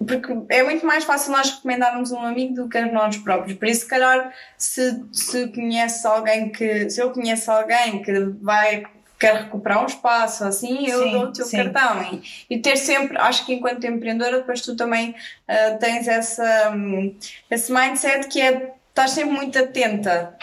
Porque 0.07 0.32
é 0.48 0.62
muito 0.62 0.84
mais 0.86 1.05
fácil 1.05 1.32
nós 1.32 1.50
recomendarmos 1.50 2.12
um 2.12 2.20
amigo 2.20 2.55
do 2.55 2.68
que 2.68 2.78
a 2.78 2.90
nós 2.90 3.16
próprios. 3.16 3.59
Por 3.59 3.68
isso, 3.68 3.82
se 3.82 3.88
calhar, 3.88 4.32
se, 4.57 5.03
se 5.12 5.48
conhece 5.48 6.07
alguém 6.07 6.50
que. 6.50 6.88
Se 6.90 7.00
eu 7.00 7.11
conheço 7.11 7.50
alguém 7.50 8.03
que 8.03 8.12
vai. 8.40 8.84
Quer 9.18 9.36
recuperar 9.36 9.80
um 9.80 9.86
espaço, 9.86 10.42
assim, 10.44 10.88
eu 10.88 11.05
Sim, 11.05 11.12
dou 11.12 11.22
o 11.26 11.32
teu 11.32 11.44
sim. 11.44 11.57
cartão. 11.57 12.03
E, 12.12 12.57
e 12.57 12.59
ter 12.59 12.76
sempre, 12.76 13.16
acho 13.16 13.46
que 13.46 13.55
enquanto 13.55 13.86
empreendedora, 13.86 14.38
depois 14.38 14.62
tu 14.62 14.74
também 14.74 15.14
ah, 15.46 15.76
tens 15.78 16.09
essa, 16.09 16.72
hum, 16.74 17.14
esse 17.48 17.72
mindset 17.72 18.26
que 18.26 18.40
é 18.40 18.74
estás 18.92 19.12
sempre 19.12 19.32
muito 19.32 19.57
atenta, 19.57 20.36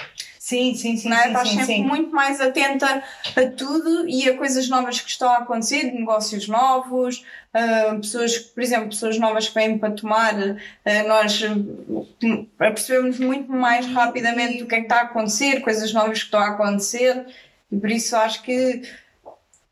Sim, 0.49 0.73
sim, 0.73 0.97
sim. 0.97 1.09
não 1.09 1.15
é? 1.15 1.21
sim, 1.21 1.27
estás 1.27 1.49
sempre 1.49 1.65
sim. 1.65 1.83
muito 1.83 2.11
mais 2.11 2.41
atenta 2.41 3.03
a 3.35 3.45
tudo 3.55 4.09
e 4.09 4.27
a 4.27 4.35
coisas 4.35 4.67
novas 4.67 4.99
que 4.99 5.07
estão 5.07 5.29
a 5.29 5.37
acontecer, 5.37 5.83
negócios 5.91 6.47
novos, 6.47 7.23
ah, 7.53 7.95
pessoas, 7.99 8.37
por 8.37 8.61
exemplo, 8.61 8.89
pessoas 8.89 9.17
novas 9.17 9.47
que 9.47 9.55
vêm 9.55 9.77
para 9.77 9.93
tomar, 9.93 10.33
ah, 10.35 11.03
nós 11.07 11.41
hum, 11.43 12.47
percebemos 12.57 13.19
muito 13.19 13.51
mais 13.51 13.85
rapidamente 13.87 14.63
o 14.63 14.67
que 14.67 14.75
é 14.75 14.77
que 14.79 14.83
está 14.85 14.97
a 14.97 15.03
acontecer, 15.03 15.61
coisas 15.61 15.91
novas 15.93 16.19
que 16.19 16.25
estão 16.25 16.39
a 16.39 16.49
acontecer, 16.49 17.25
e 17.71 17.77
por 17.77 17.89
isso 17.89 18.15
acho 18.15 18.43
que 18.43 18.81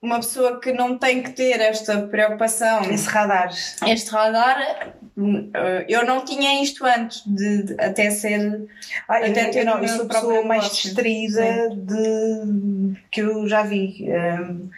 uma 0.02 0.18
pessoa 0.18 0.60
que 0.60 0.72
não 0.72 0.98
tem 0.98 1.24
que 1.24 1.32
ter 1.32 1.60
esta 1.60 2.02
preocupação 2.04 2.84
Esse 2.84 3.10
radar. 3.10 3.52
este 3.88 4.12
radar, 4.12 4.94
hum, 5.18 5.52
eu 5.88 6.06
não 6.06 6.24
tinha 6.24 6.62
isto 6.62 6.86
antes 6.86 7.24
de, 7.26 7.64
de 7.64 7.82
até 7.82 8.10
ser. 8.12 8.68
Ah, 9.08 9.22
eu, 9.22 9.32
Até 9.32 9.46
ter 9.50 9.60
eu, 9.62 9.66
não, 9.66 9.82
eu 9.82 9.88
sou 9.88 10.06
a 10.06 10.08
pessoa 10.08 10.44
mais 10.44 10.64
negócio. 10.64 10.84
distraída 10.84 11.70
de, 11.76 12.96
que 13.12 13.22
eu 13.22 13.48
já 13.48 13.64
vi. 13.64 14.08
Um, 14.08 14.70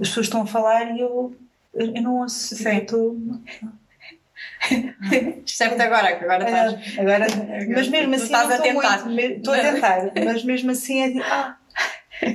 as 0.00 0.08
pessoas 0.08 0.26
estão 0.26 0.42
a 0.42 0.46
falar 0.46 0.96
e 0.96 1.00
eu, 1.00 1.36
eu, 1.74 2.02
não 2.02 2.18
ouço. 2.20 2.54
Estou. 2.68 3.16
Certo 5.46 5.80
agora, 5.80 6.16
que 6.16 6.24
agora 6.24 6.44
estás. 6.44 6.98
Agora, 6.98 7.26
mas 7.74 7.88
mesmo 7.88 8.14
assim, 8.14 8.24
estás 8.24 8.50
a 8.50 8.58
tentar. 8.58 9.04
muito, 9.06 9.22
Estou 9.36 9.54
a 9.54 9.58
tentar, 9.58 10.12
mas 10.24 10.44
mesmo 10.44 10.70
assim 10.70 11.02
é 11.02 11.10
de. 11.10 11.20
Ah, 11.20 11.56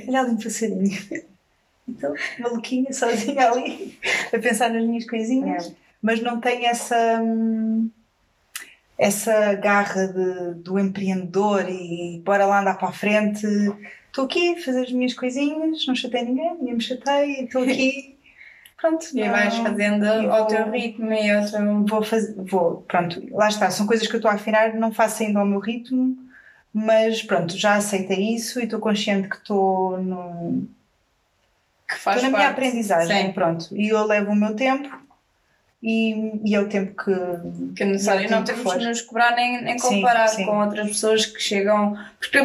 olha 0.08 0.20
ali 0.20 0.30
um 0.30 0.36
passarinho. 0.36 0.98
Então, 1.88 2.14
maluquinha, 2.38 2.92
sozinha 2.92 3.50
ali, 3.50 3.98
a 4.32 4.38
pensar 4.38 4.70
nas 4.70 4.84
minhas 4.84 5.04
coisinhas, 5.06 5.66
É. 5.68 5.72
mas 6.00 6.22
não 6.22 6.40
tenho 6.40 6.66
essa. 6.66 7.20
essa 8.96 9.54
garra 9.54 10.06
de, 10.06 10.54
do 10.62 10.78
empreendedor 10.78 11.68
e 11.68 12.22
bora 12.24 12.46
lá 12.46 12.60
andar 12.60 12.78
para 12.78 12.88
a 12.88 12.92
frente. 12.92 13.46
Estou 14.06 14.24
aqui 14.26 14.54
a 14.54 14.60
fazer 14.60 14.82
as 14.82 14.92
minhas 14.92 15.14
coisinhas, 15.14 15.86
não 15.86 15.94
chatei 15.94 16.22
ninguém, 16.22 16.54
ninguém 16.58 16.74
me 16.74 16.80
chateia, 16.80 17.44
estou 17.44 17.62
aqui. 17.62 18.16
Pronto, 18.80 19.06
E 19.12 19.20
não- 19.24 19.30
vais 19.30 19.54
fazendo 19.56 20.04
ao 20.06 20.38
vou- 20.38 20.46
teu 20.46 20.70
ritmo 20.70 21.12
e 21.12 21.30
ao 21.30 21.44
teu. 21.46 21.84
vou 21.86 22.02
fazer, 22.02 22.34
vou, 22.36 22.82
pronto, 22.88 23.22
lá 23.30 23.48
está, 23.48 23.70
são 23.70 23.86
coisas 23.86 24.06
que 24.06 24.14
eu 24.14 24.18
estou 24.18 24.30
a 24.30 24.34
afinar, 24.34 24.72
não 24.74 24.90
faço 24.92 25.22
ainda 25.22 25.38
ao 25.40 25.46
meu 25.46 25.58
ritmo, 25.60 26.16
mas 26.72 27.22
pronto, 27.22 27.56
já 27.56 27.74
aceitei 27.74 28.34
isso 28.34 28.58
e 28.58 28.64
estou 28.64 28.80
consciente 28.80 29.28
que 29.28 29.36
estou 29.36 29.98
no, 29.98 30.66
que 31.86 31.94
faz 31.98 32.16
estou 32.16 32.30
na 32.30 32.38
minha 32.38 32.50
parte. 32.52 32.60
aprendizagem, 32.66 33.26
Sim. 33.26 33.32
pronto, 33.32 33.68
e 33.76 33.88
eu 33.90 34.04
levo 34.06 34.30
o 34.32 34.36
meu 34.36 34.54
tempo 34.56 34.88
e, 35.82 36.40
e 36.44 36.54
é 36.54 36.60
o 36.60 36.68
tempo 36.68 36.92
que, 37.02 37.74
Que 37.74 37.82
é 37.82 37.86
necessário. 37.86 38.26
é 38.26 38.30
Não 38.30 38.44
tempo 38.44 38.58
que 38.58 38.64
temos 38.64 38.72
for. 38.72 38.78
de 38.78 38.86
nos 38.88 39.00
cobrar 39.00 39.34
nem, 39.34 39.62
nem 39.62 39.78
Sim, 39.78 39.88
comparar 40.00 40.28
sim. 40.28 40.44
com 40.44 40.58
outras 40.60 40.88
pessoas 40.88 41.24
que 41.26 41.40
chegam. 41.40 41.96
Porque 42.18 42.38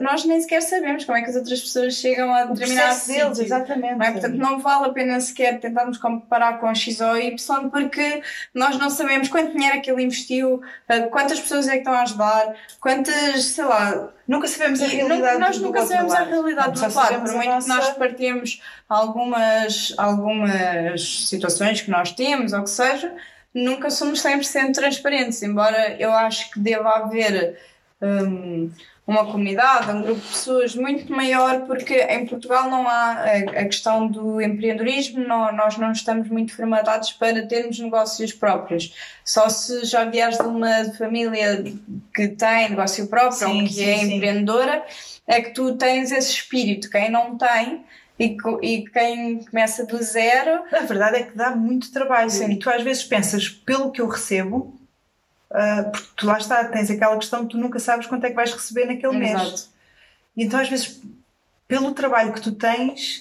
nós 0.00 0.24
nem 0.24 0.40
sequer 0.40 0.62
sabemos 0.62 1.04
como 1.04 1.18
é 1.18 1.22
que 1.22 1.30
as 1.30 1.36
outras 1.36 1.60
pessoas 1.60 1.94
chegam 1.94 2.32
a 2.32 2.44
determinado 2.44 2.86
processo 2.88 3.08
deles, 3.08 3.28
sítio. 3.38 3.42
exatamente. 3.44 3.94
Não 3.96 4.06
é? 4.06 4.12
Portanto, 4.12 4.34
não 4.36 4.58
vale 4.60 4.86
a 4.86 4.90
pena 4.90 5.20
sequer 5.20 5.58
tentarmos 5.58 5.98
comparar 5.98 6.60
com 6.60 6.72
X 6.72 7.00
ou 7.00 7.16
Y, 7.18 7.70
porque 7.70 8.22
nós 8.54 8.78
não 8.78 8.88
sabemos 8.88 9.28
quanto 9.28 9.52
dinheiro 9.52 9.76
é 9.76 9.80
que 9.80 9.90
ele 9.90 10.04
investiu, 10.04 10.62
eh, 10.88 11.00
quantas 11.08 11.40
pessoas 11.40 11.66
é 11.66 11.72
que 11.72 11.78
estão 11.78 11.92
a 11.92 12.02
ajudar, 12.02 12.54
quantas, 12.80 13.44
sei 13.46 13.64
lá. 13.64 14.10
Nunca 14.28 14.46
sabemos 14.46 14.80
a 14.80 14.86
realidade 14.86 15.38
nós 15.40 15.58
do 15.58 15.64
nunca 15.64 15.84
sabemos 15.84 16.14
a 16.14 16.20
lado. 16.20 16.30
realidade 16.30 16.78
Só 16.78 16.86
do 16.88 16.94
outro 16.96 17.00
lado, 17.00 17.20
por 17.22 17.30
a 17.30 17.32
muito 17.32 17.40
que 17.42 17.48
nossa- 17.48 17.68
nós 17.74 17.90
partilhemos 17.94 18.62
algumas, 18.88 19.92
algumas 19.98 21.26
situações 21.28 21.80
que 21.80 21.90
nós 21.90 22.12
temos, 22.12 22.52
ou 22.60 22.64
que 22.64 22.70
seja, 22.70 23.12
nunca 23.54 23.90
somos 23.90 24.22
100% 24.22 24.72
transparentes, 24.72 25.42
embora 25.42 25.96
eu 25.98 26.12
acho 26.12 26.50
que 26.50 26.60
deva 26.60 26.90
haver 26.90 27.58
hum, 28.00 28.70
uma 29.06 29.24
comunidade, 29.26 29.90
um 29.90 30.02
grupo 30.02 30.20
de 30.20 30.28
pessoas 30.28 30.74
muito 30.76 31.12
maior, 31.12 31.62
porque 31.66 31.94
em 32.00 32.26
Portugal 32.26 32.70
não 32.70 32.86
há 32.86 33.24
a, 33.24 33.64
questão 33.64 34.06
do 34.06 34.40
empreendedorismo, 34.40 35.26
não- 35.26 35.52
nós 35.52 35.76
não 35.76 35.90
estamos 35.90 36.28
muito 36.28 36.54
formatados 36.54 37.10
para 37.12 37.44
termos 37.46 37.78
negócios 37.80 38.32
próprios. 38.32 38.94
Só 39.24 39.48
se 39.48 39.84
já 39.84 40.04
vieres 40.04 40.38
de 40.38 40.44
uma 40.46 40.84
família 40.96 41.64
que 42.14 42.28
tem 42.28 42.70
negócio 42.70 43.08
próprio, 43.08 43.48
Sim, 43.48 43.62
ou 43.62 43.66
que 43.66 43.74
sim, 43.74 43.84
é 43.90 43.96
sim. 43.98 44.14
empreendedora, 44.14 44.84
é 45.26 45.40
que 45.40 45.50
tu 45.50 45.74
tens 45.76 46.12
esse 46.12 46.30
espírito. 46.30 46.88
Quem 46.88 47.10
não 47.10 47.36
tem 47.36 47.84
e, 48.20 48.36
e 48.62 48.84
quem 48.84 49.42
começa 49.44 49.86
do 49.86 50.00
zero, 50.02 50.62
A 50.70 50.80
verdade 50.80 51.16
é 51.16 51.22
que 51.22 51.36
dá 51.36 51.56
muito 51.56 51.90
trabalho 51.90 52.30
Sim. 52.30 52.52
e 52.52 52.58
tu 52.58 52.68
às 52.68 52.82
vezes 52.82 53.02
pensas, 53.02 53.48
pelo 53.48 53.90
que 53.90 54.00
eu 54.00 54.06
recebo, 54.06 54.78
ah, 55.50 55.88
porque 55.90 56.08
tu 56.16 56.26
lá 56.26 56.36
está, 56.36 56.62
tens 56.64 56.90
aquela 56.90 57.16
questão 57.16 57.46
que 57.46 57.52
tu 57.52 57.58
nunca 57.58 57.78
sabes 57.78 58.06
quanto 58.06 58.24
é 58.24 58.28
que 58.28 58.36
vais 58.36 58.52
receber 58.52 58.84
naquele 58.84 59.16
mês. 59.16 59.40
Exato. 59.40 59.62
E 60.36 60.44
então, 60.44 60.60
às 60.60 60.68
vezes, 60.68 61.00
pelo 61.66 61.92
trabalho 61.92 62.32
que 62.32 62.40
tu 62.40 62.52
tens, 62.52 63.20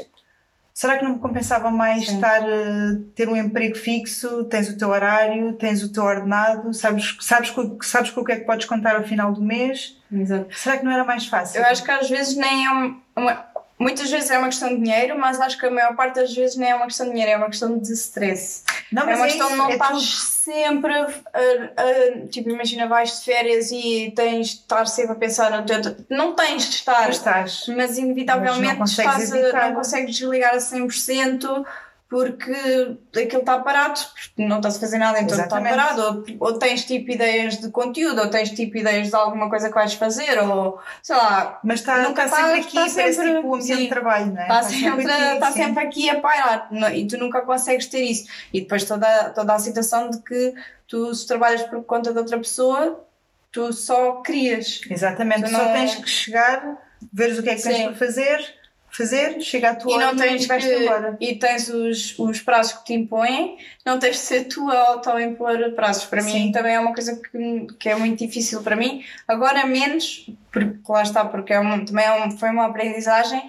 será 0.74 0.98
que 0.98 1.04
não 1.04 1.14
me 1.14 1.20
compensava 1.20 1.72
mais 1.72 2.06
Sim. 2.06 2.16
estar 2.16 2.42
uh, 2.44 3.00
ter 3.16 3.28
um 3.28 3.36
emprego 3.36 3.76
fixo, 3.76 4.44
tens 4.46 4.70
o 4.70 4.78
teu 4.78 4.90
horário, 4.90 5.54
tens 5.54 5.82
o 5.82 5.92
teu 5.92 6.04
ordenado, 6.04 6.74
sabes, 6.74 7.18
sabes, 7.20 7.54
sabes 7.82 8.12
com 8.12 8.22
o 8.22 8.26
que 8.26 8.32
é 8.34 8.36
que 8.36 8.46
podes 8.46 8.66
contar 8.66 8.96
ao 8.96 9.04
final 9.04 9.32
do 9.32 9.42
mês? 9.42 9.98
Exato. 10.12 10.48
Será 10.56 10.78
que 10.78 10.86
não 10.86 10.92
era 10.92 11.04
mais 11.04 11.26
fácil? 11.26 11.62
Eu 11.62 11.66
acho 11.66 11.84
que 11.84 11.92
às 11.92 12.10
vezes 12.10 12.36
nem 12.36 12.66
é 12.66 12.70
uma, 13.16 13.49
muitas 13.80 14.12
vezes 14.12 14.30
é 14.30 14.38
uma 14.38 14.50
questão 14.50 14.70
de 14.70 14.82
dinheiro, 14.82 15.18
mas 15.18 15.40
acho 15.40 15.58
que 15.58 15.66
a 15.66 15.72
maior 15.72 15.96
parte 15.96 16.16
das 16.16 16.36
vezes 16.36 16.58
nem 16.58 16.70
é 16.70 16.76
uma 16.76 16.86
questão 16.86 17.06
de 17.06 17.14
dinheiro, 17.14 17.32
é 17.32 17.38
uma 17.38 17.50
questão 17.50 17.78
de 17.78 17.94
stress. 17.94 18.64
Não, 18.92 19.10
é 19.10 19.16
uma 19.16 19.26
é 19.26 19.30
questão 19.30 19.48
isso, 19.48 19.56
de 19.56 19.58
não 19.58 19.70
é 19.70 19.74
estar 19.74 20.00
sempre. 20.00 20.94
A, 20.94 21.06
a, 21.06 22.28
tipo, 22.28 22.50
imagina, 22.50 22.88
vais 22.88 23.20
de 23.20 23.26
férias 23.26 23.72
e 23.72 24.12
tens 24.16 24.50
de 24.50 24.56
estar 24.56 24.86
sempre 24.86 25.14
a 25.14 25.16
pensar 25.16 25.52
no 25.52 25.66
teu. 25.66 25.96
Não 26.10 26.36
tens 26.36 26.70
de 26.70 26.76
estar. 26.76 27.08
Mas, 27.08 27.16
estás. 27.16 27.68
mas 27.70 27.98
inevitavelmente 27.98 28.80
mas 28.80 28.98
não 28.98 29.06
estás 29.06 29.32
a, 29.32 29.68
não 29.70 29.76
consegues 29.76 30.18
desligar 30.18 30.54
a 30.54 30.58
100% 30.58 31.66
porque 32.10 32.98
aquilo 33.16 33.42
está 33.42 33.60
parado, 33.60 34.00
não 34.36 34.58
está 34.58 34.70
a 34.70 34.72
fazer 34.72 34.98
nada, 34.98 35.22
então 35.22 35.40
está 35.40 35.62
parado, 35.62 36.26
ou, 36.40 36.48
ou, 36.48 36.58
tens 36.58 36.84
tipo 36.84 37.12
ideias 37.12 37.60
de 37.60 37.70
conteúdo, 37.70 38.20
ou 38.20 38.30
tens 38.32 38.50
tipo 38.50 38.78
ideias 38.78 39.10
de 39.10 39.16
alguma 39.16 39.48
coisa 39.48 39.70
que 39.70 39.76
vais 39.76 39.94
fazer, 39.94 40.40
ou 40.40 40.80
sei 41.04 41.16
lá. 41.16 41.60
Mas 41.64 41.82
está, 41.82 42.02
nunca 42.02 42.26
está 42.26 42.38
sempre 42.38 42.60
aqui, 42.62 42.78
está 42.80 42.90
sempre, 42.90 43.36
tipo 43.36 43.48
o 43.48 43.56
ambiente 43.56 43.76
sim, 43.76 43.84
de 43.84 43.90
trabalho, 43.90 44.34
não 44.34 44.42
é? 44.42 44.44
Está, 44.44 44.60
está 44.62 44.70
sempre, 44.72 45.12
aqui, 45.12 45.34
está 45.34 45.52
sempre 45.52 45.84
aqui 45.84 46.10
a 46.10 46.20
pairar 46.20 46.70
e 46.96 47.08
tu 47.08 47.18
nunca 47.20 47.42
consegues 47.42 47.86
ter 47.86 48.02
isso. 48.02 48.28
E 48.52 48.62
depois 48.62 48.84
toda, 48.86 49.30
toda 49.30 49.54
a 49.54 49.60
situação 49.60 50.10
de 50.10 50.20
que 50.24 50.56
tu, 50.88 51.14
se 51.14 51.28
trabalhas 51.28 51.62
por 51.62 51.84
conta 51.84 52.12
de 52.12 52.18
outra 52.18 52.40
pessoa, 52.40 53.06
tu 53.52 53.72
só 53.72 54.14
crias. 54.24 54.82
Exatamente, 54.90 55.44
tu 55.44 55.52
só 55.52 55.64
não... 55.64 55.74
tens 55.74 55.94
que 55.94 56.10
chegar, 56.10 56.76
veres 57.14 57.38
o 57.38 57.44
que 57.44 57.52
é 57.52 57.56
que 57.56 57.62
tens 57.62 57.84
para 57.84 57.94
fazer 57.94 58.59
fazer, 59.00 59.40
chega 59.42 59.72
a 59.72 59.76
tua 59.76 59.94
e 59.94 59.98
não 59.98 60.16
tens 60.16 60.44
e 60.44 60.48
vais 60.48 60.66
que, 60.66 60.76
embora. 60.76 61.18
E 61.20 61.36
tens 61.36 61.70
os, 61.70 62.20
os 62.20 62.42
prazos 62.42 62.74
que 62.74 62.86
te 62.86 62.94
impõem, 62.94 63.58
não 63.86 63.98
tens 63.98 64.18
de 64.18 64.22
ser 64.24 64.44
tu 64.46 64.70
a 64.70 64.78
auto-impor 64.90 65.72
prazos. 65.72 66.06
Para 66.06 66.22
Sim. 66.22 66.34
mim 66.34 66.52
também 66.52 66.76
é 66.76 66.80
uma 66.80 66.94
coisa 66.94 67.16
que, 67.16 67.68
que 67.80 67.90
é 67.90 67.96
muito 67.96 68.20
difícil 68.26 68.62
para 68.62 68.76
mim. 68.76 69.04
Agora 69.28 69.66
menos, 69.66 70.30
porque 70.52 70.78
lá 70.88 71.02
está, 71.02 71.24
porque 71.26 71.54
é 71.54 71.60
também 71.60 72.06
é 72.06 72.32
foi 72.32 72.50
uma 72.50 72.66
aprendizagem 72.66 73.42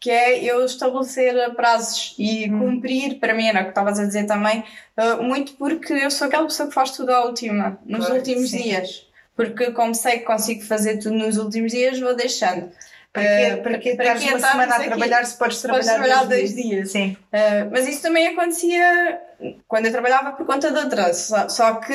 que 0.00 0.10
é 0.10 0.44
eu 0.44 0.62
estabelecer 0.66 1.54
prazos 1.54 2.14
e 2.18 2.50
hum. 2.50 2.58
cumprir, 2.58 3.18
para 3.18 3.32
mim 3.32 3.46
era 3.46 3.60
o 3.60 3.64
que 3.64 3.70
estavas 3.70 3.98
a 3.98 4.04
dizer 4.04 4.26
também, 4.26 4.62
uh, 4.98 5.22
muito 5.22 5.54
porque 5.54 5.94
eu 5.94 6.10
sou 6.10 6.26
aquela 6.26 6.44
pessoa 6.44 6.68
que 6.68 6.74
faz 6.74 6.90
tudo 6.90 7.08
à 7.08 7.24
última, 7.24 7.78
nos 7.86 8.00
claro, 8.00 8.16
últimos 8.16 8.50
sim. 8.50 8.64
dias. 8.64 9.06
Porque 9.34 9.70
como 9.70 9.94
sei 9.94 10.18
que 10.18 10.26
consigo 10.26 10.62
fazer 10.62 10.98
tudo 10.98 11.14
nos 11.14 11.38
últimos 11.38 11.72
dias, 11.72 11.98
vou 11.98 12.14
deixando. 12.14 12.70
Para 13.14 13.22
que, 13.22 13.56
para 13.62 13.78
que 13.78 13.94
para 13.94 14.14
que 14.16 14.28
uma 14.28 14.40
semana 14.40 14.74
a 14.74 14.80
trabalhar 14.80 15.24
se 15.24 15.38
podes 15.38 15.62
trabalhar, 15.62 15.84
podes 15.84 15.94
trabalhar 15.94 16.24
dois, 16.26 16.52
dois 16.52 16.54
dias. 16.54 16.68
dias. 16.68 16.90
Sim. 16.90 17.16
Uh, 17.32 17.70
mas 17.70 17.86
isso 17.86 18.02
também 18.02 18.26
acontecia 18.26 19.20
quando 19.68 19.86
eu 19.86 19.92
trabalhava 19.92 20.32
por 20.32 20.44
conta 20.44 20.72
de 20.72 20.78
outra. 20.78 21.14
Só, 21.14 21.48
só 21.48 21.74
que 21.76 21.94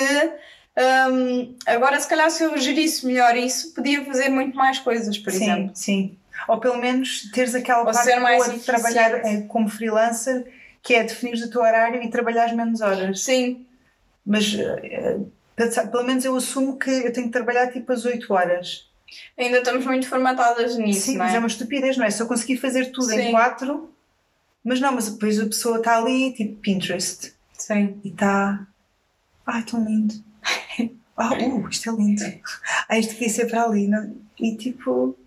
um, 0.80 1.55
agora, 1.65 1.99
se 1.99 2.07
calhar, 2.07 2.30
se 2.32 2.43
eu 2.43 2.57
gerisse 2.57 3.05
melhor 3.05 3.36
isso, 3.36 3.74
podia 3.74 4.03
fazer 4.05 4.30
muito 4.30 4.55
mais 4.55 4.80
coisas, 4.80 5.17
por 5.17 5.34
sim, 5.34 5.43
exemplo. 5.43 5.72
Sim, 5.74 6.17
Ou 6.47 6.57
pelo 6.57 6.78
menos 6.78 7.30
teres 7.32 7.53
aquela 7.53 7.80
Ou 7.80 7.91
parte 7.91 8.20
boa 8.20 8.49
de 8.49 8.59
trabalhar 8.59 9.13
eh, 9.26 9.41
como 9.47 9.67
freelancer, 9.67 10.45
que 10.82 10.95
é 10.95 11.03
definir 11.03 11.43
o 11.43 11.49
teu 11.49 11.61
horário 11.61 12.01
e 12.01 12.09
trabalhar 12.09 12.55
menos 12.55 12.80
horas. 12.80 13.22
Sim. 13.22 13.65
Mas 14.26 14.53
uh, 14.53 15.89
pelo 15.91 16.03
menos 16.05 16.24
eu 16.24 16.36
assumo 16.36 16.78
que 16.78 16.89
eu 16.89 17.11
tenho 17.11 17.28
que 17.28 17.34
trabalhar 17.34 17.67
tipo 17.67 17.91
as 17.91 18.05
8 18.05 18.34
horas. 18.34 18.89
Ainda 19.38 19.60
estamos 19.60 19.86
muito 19.86 20.07
formatadas 20.07 20.78
nisso. 20.78 21.01
Sim, 21.01 21.16
é? 21.16 21.18
mas 21.18 21.34
é 21.34 21.39
uma 21.39 21.47
estupidez, 21.47 21.97
não 21.97 22.05
é? 22.05 22.10
Se 22.10 22.22
eu 22.22 22.28
conseguir 22.28 22.57
fazer 22.57 22.91
tudo 22.91 23.07
Sim. 23.07 23.20
em 23.22 23.32
quatro, 23.32 23.93
mas 24.64 24.80
não, 24.80 24.91
mas 24.91 25.10
depois 25.10 25.39
a 25.39 25.45
pessoa 25.45 25.78
está 25.78 25.97
ali, 25.97 26.34
tipo 26.34 26.60
Pinterest. 26.60 27.34
Sim. 27.53 27.99
E 28.03 28.10
está. 28.10 28.68
Ai, 29.45 29.64
tão 29.64 29.84
lindo. 29.84 30.16
Ah, 31.22 31.34
uh, 31.34 31.68
isto 31.68 31.89
é 31.89 31.93
lindo. 31.93 32.24
Ah, 32.88 32.97
isto 32.97 33.14
queria 33.14 33.30
ser 33.30 33.47
para 33.47 33.64
ali. 33.64 33.89
Não? 33.89 34.16
E 34.39 34.55
tipo. 34.55 35.18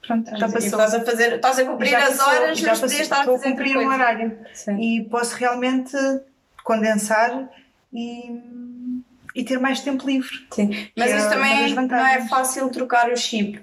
Pronto, 0.00 0.30
já 0.30 0.48
passou. 0.48 0.60
Estás 0.60 0.94
a, 0.94 1.04
fazer, 1.04 1.34
estás 1.34 1.58
a 1.58 1.64
cumprir 1.66 1.90
já 1.90 1.98
as 1.98 2.16
passou, 2.16 2.32
horas, 2.32 2.58
já 2.58 2.68
mas 2.68 2.92
estar 2.92 3.20
a 3.20 3.24
fazer 3.26 3.48
a 3.48 3.50
cumprir 3.50 3.76
um 3.76 3.88
horário. 3.88 4.38
Sim. 4.54 4.80
E 4.80 5.04
posso 5.04 5.36
realmente 5.36 5.94
condensar 6.64 7.46
e 7.92 8.40
e 9.38 9.44
ter 9.44 9.60
mais 9.60 9.80
tempo 9.80 10.04
livre. 10.04 10.34
Sim, 10.50 10.90
mas 10.96 11.12
isso 11.12 11.26
é 11.26 11.30
também 11.30 11.74
não 11.76 12.06
é 12.06 12.26
fácil 12.26 12.68
trocar 12.70 13.08
o 13.08 13.16
chip. 13.16 13.62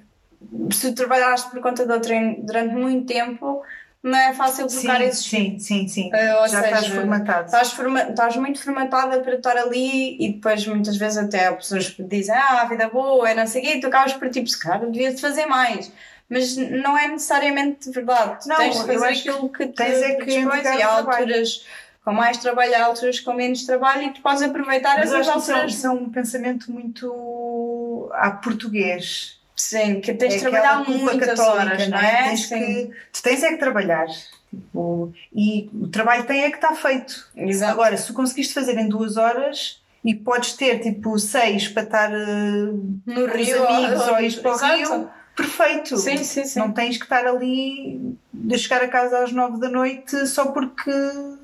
Se 0.72 0.94
trabalhaste 0.94 1.52
por 1.52 1.60
conta 1.60 1.86
de 1.86 1.92
outrem 1.92 2.42
durante 2.46 2.74
muito 2.74 3.06
tempo, 3.06 3.62
não 4.02 4.18
é 4.18 4.34
fácil 4.34 4.68
trocar 4.68 5.00
sim, 5.00 5.04
esse 5.04 5.24
chip. 5.24 5.60
Sim, 5.60 5.60
sim, 5.60 5.88
sim. 5.90 6.08
Uh, 6.08 6.48
Já 6.48 6.62
seja, 6.62 6.66
estás 6.66 6.88
formatado. 6.88 7.46
Estás, 7.48 7.72
forma, 7.74 8.02
estás 8.04 8.38
muito 8.38 8.64
formatada 8.64 9.20
para 9.20 9.36
estar 9.36 9.58
ali 9.58 10.16
e 10.18 10.32
depois 10.32 10.66
muitas 10.66 10.96
vezes 10.96 11.18
até 11.18 11.52
pessoas 11.52 11.90
que 11.90 12.02
dizem 12.04 12.34
ah, 12.34 12.62
a 12.62 12.66
vida 12.66 12.86
é 12.86 12.90
boa, 12.90 13.30
é 13.30 13.36
não 13.36 13.46
sei 13.46 13.62
o 13.62 13.66
quê, 13.66 13.74
e 13.74 13.80
tu 13.82 13.88
acabas 13.88 14.14
por 14.14 14.30
tipo, 14.30 14.48
se 14.48 14.58
calhar 14.58 14.80
devias 14.90 15.20
fazer 15.20 15.46
mais. 15.46 15.92
Mas 16.30 16.56
não 16.56 16.98
é 16.98 17.10
necessariamente 17.10 17.92
verdade. 17.92 18.48
Não, 18.48 18.56
tens 18.56 18.80
de 18.80 18.86
fazer 18.86 19.08
aquilo 19.08 19.50
que 19.50 19.68
tens 19.68 20.02
é 20.02 20.16
que 20.16 20.32
e 20.32 20.82
há 20.82 20.88
alturas 20.88 21.66
com 22.06 22.14
mais 22.14 22.38
trabalho, 22.38 22.76
há 22.76 22.86
alturas 22.86 23.20
com 23.20 23.34
menos 23.34 23.66
trabalho 23.66 24.04
e 24.04 24.14
tu 24.14 24.22
podes 24.22 24.44
aproveitar 24.44 24.96
Mas 25.00 25.12
essas 25.12 25.28
alturas. 25.28 25.74
Isso 25.74 25.88
é 25.88 25.90
um 25.90 26.08
pensamento 26.08 26.72
muito 26.72 28.12
a 28.14 28.30
português. 28.30 29.40
Sim, 29.56 30.02
que 30.02 30.14
tens 30.14 30.34
é 30.34 30.36
de 30.36 30.42
trabalhar 30.42 30.88
muitas 30.88 31.40
horas, 31.40 31.88
não 31.88 31.98
é? 31.98 32.24
Tens 32.26 32.46
que, 32.46 32.92
tu 33.12 33.24
tens 33.24 33.42
é 33.42 33.50
que 33.50 33.58
trabalhar. 33.58 34.06
Tipo, 34.50 35.14
e 35.34 35.70
o 35.74 35.88
trabalho 35.88 36.26
tem 36.26 36.44
é 36.44 36.50
que 36.50 36.58
está 36.58 36.76
feito. 36.76 37.28
Exato. 37.36 37.72
Agora, 37.72 37.98
se 37.98 38.08
tu 38.08 38.14
conseguiste 38.14 38.54
fazer 38.54 38.78
em 38.78 38.88
duas 38.88 39.18
horas 39.18 39.82
e 40.04 40.14
podes 40.14 40.54
ter 40.54 40.80
tipo 40.82 41.18
seis 41.18 41.68
para 41.70 41.84
estar 41.84 42.12
uh, 42.12 43.02
no 43.06 43.26
Rio, 43.26 43.68
amigos 43.68 44.08
ou, 44.08 44.14
ou 44.14 44.22
ir 44.22 44.42
para 44.42 44.52
o 44.52 44.58
Rio 44.58 45.10
perfeito. 45.36 45.98
Sim, 45.98 46.24
sim, 46.24 46.46
sim. 46.46 46.60
Não 46.60 46.72
tens 46.72 46.98
que 46.98 47.04
estar 47.04 47.26
ali 47.26 48.18
de 48.34 48.58
chegar 48.58 48.82
a 48.82 48.88
casa 48.88 49.24
às 49.24 49.32
nove 49.32 49.60
da 49.60 49.70
noite 49.70 50.28
só 50.28 50.48
porque, 50.48 50.92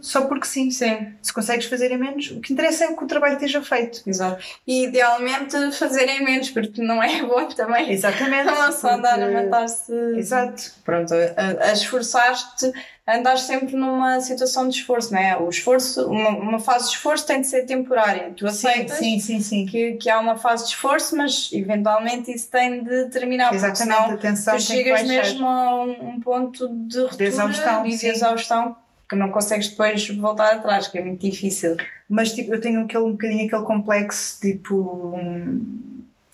só 0.02 0.22
porque 0.22 0.46
sim. 0.46 0.72
Sim. 0.72 1.14
Se 1.22 1.34
consegues 1.34 1.66
fazer 1.66 1.92
em 1.92 1.98
menos, 1.98 2.32
o 2.32 2.40
que 2.40 2.54
interessa 2.54 2.86
é 2.86 2.94
que 2.94 3.04
o 3.04 3.08
trabalho 3.08 3.34
esteja 3.34 3.62
feito. 3.62 4.02
Exato. 4.06 4.44
E 4.66 4.86
idealmente 4.86 5.72
fazer 5.74 6.08
em 6.08 6.24
menos, 6.24 6.50
porque 6.50 6.82
não 6.82 7.02
é 7.02 7.22
bom 7.24 7.48
também. 7.48 7.92
Exatamente. 7.92 8.46
Não 8.46 8.64
é 8.68 8.72
só 8.72 8.92
andar 8.92 9.22
a 9.22 9.32
matar-se. 9.32 9.94
Exato. 10.16 10.74
Pronto, 10.84 11.14
a, 11.14 11.70
a 11.70 11.74
esforçar-te 11.74 12.72
andar 13.18 13.38
sempre 13.38 13.76
numa 13.76 14.20
situação 14.22 14.68
de 14.68 14.78
esforço, 14.78 15.14
não 15.14 15.20
é? 15.20 15.38
O 15.38 15.50
esforço, 15.50 16.08
uma, 16.08 16.30
uma 16.30 16.60
fase 16.60 16.86
de 16.86 16.96
esforço 16.96 17.26
tem 17.26 17.42
de 17.42 17.48
ser 17.48 17.66
temporária. 17.66 18.34
Tu 18.36 18.46
aceitas 18.46 18.98
sim, 18.98 19.20
sim, 19.20 19.42
sim, 19.42 19.66
Que, 19.66 19.94
que 19.94 20.10
há 20.10 20.20
uma 20.20 20.38
fase 20.38 20.66
de 20.66 20.70
esforço, 20.72 21.16
mas 21.16 21.50
eventualmente 21.52 22.32
isso 22.32 22.50
tem 22.50 22.84
de 22.84 23.06
terminar. 23.06 23.54
Exatamente, 23.54 23.78
senão 23.78 24.12
atenção, 24.12 24.56
tu 24.56 24.62
chegas 24.64 25.08
mesmo 25.08 25.48
a 25.48 25.84
um, 25.84 26.10
um, 26.10 26.20
ponto 26.20 26.68
de 26.68 27.00
ruptura 27.00 27.18
de 27.18 27.24
exaustão, 27.24 27.86
e 27.86 27.98
de 27.98 28.08
exaustão 28.08 28.76
que 29.10 29.16
não 29.16 29.30
consegues 29.30 29.68
depois 29.68 30.08
voltar 30.10 30.54
atrás, 30.54 30.88
que 30.88 30.98
é 30.98 31.04
muito 31.04 31.20
difícil. 31.20 31.78
Mas 32.10 32.34
tipo, 32.34 32.54
eu 32.54 32.62
tenho 32.62 32.82
aquele, 32.84 33.04
um 33.04 33.12
bocadinho 33.12 33.46
aquele 33.46 33.64
complexo 33.64 34.40
tipo 34.40 35.20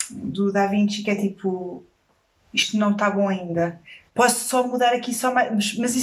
do 0.09 0.51
Da 0.51 0.67
Vinci 0.67 1.03
que 1.03 1.11
é 1.11 1.15
tipo 1.15 1.84
isto 2.53 2.78
não 2.78 2.91
está 2.91 3.09
bom 3.09 3.28
ainda 3.28 3.80
posso 4.17 4.49
só 4.49 4.67
mudar 4.67 4.93
aqui 4.93 5.13
só 5.13 5.32
mais. 5.34 5.53
Mas, 5.53 5.75
mas 5.78 5.95
e 5.95 6.01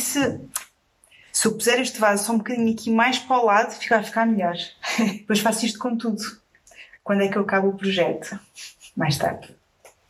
se, 1.34 1.46
eu 1.46 1.52
puser 1.52 1.80
este 1.80 1.98
vaso 1.98 2.24
só 2.24 2.32
um 2.32 2.38
bocadinho 2.38 2.72
aqui 2.72 2.90
mais 2.90 3.18
para 3.18 3.38
o 3.38 3.44
lado, 3.44 3.72
fica, 3.72 3.96
vai 3.96 4.04
ficar 4.04 4.24
melhor. 4.24 4.54
Depois 4.98 5.40
faço 5.40 5.66
isto 5.66 5.78
com 5.78 5.96
tudo. 5.96 6.22
Quando 7.02 7.22
é 7.22 7.28
que 7.28 7.36
eu 7.36 7.42
acabo 7.42 7.68
o 7.68 7.76
projeto? 7.76 8.38
Mais 8.96 9.18
tarde. 9.18 9.54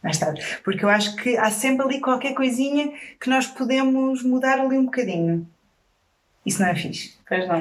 Mais 0.02 0.18
tarde. 0.18 0.44
Porque 0.62 0.84
eu 0.84 0.88
acho 0.90 1.16
que 1.16 1.36
há 1.38 1.50
sempre 1.50 1.86
ali 1.86 2.00
qualquer 2.00 2.34
coisinha 2.34 2.92
que 3.18 3.30
nós 3.30 3.46
podemos 3.46 4.22
mudar 4.22 4.60
ali 4.60 4.76
um 4.76 4.84
bocadinho. 4.84 5.48
Isso 6.44 6.60
não 6.60 6.68
é 6.68 6.74
fixe. 6.74 7.14
Pois 7.26 7.48
não. 7.48 7.58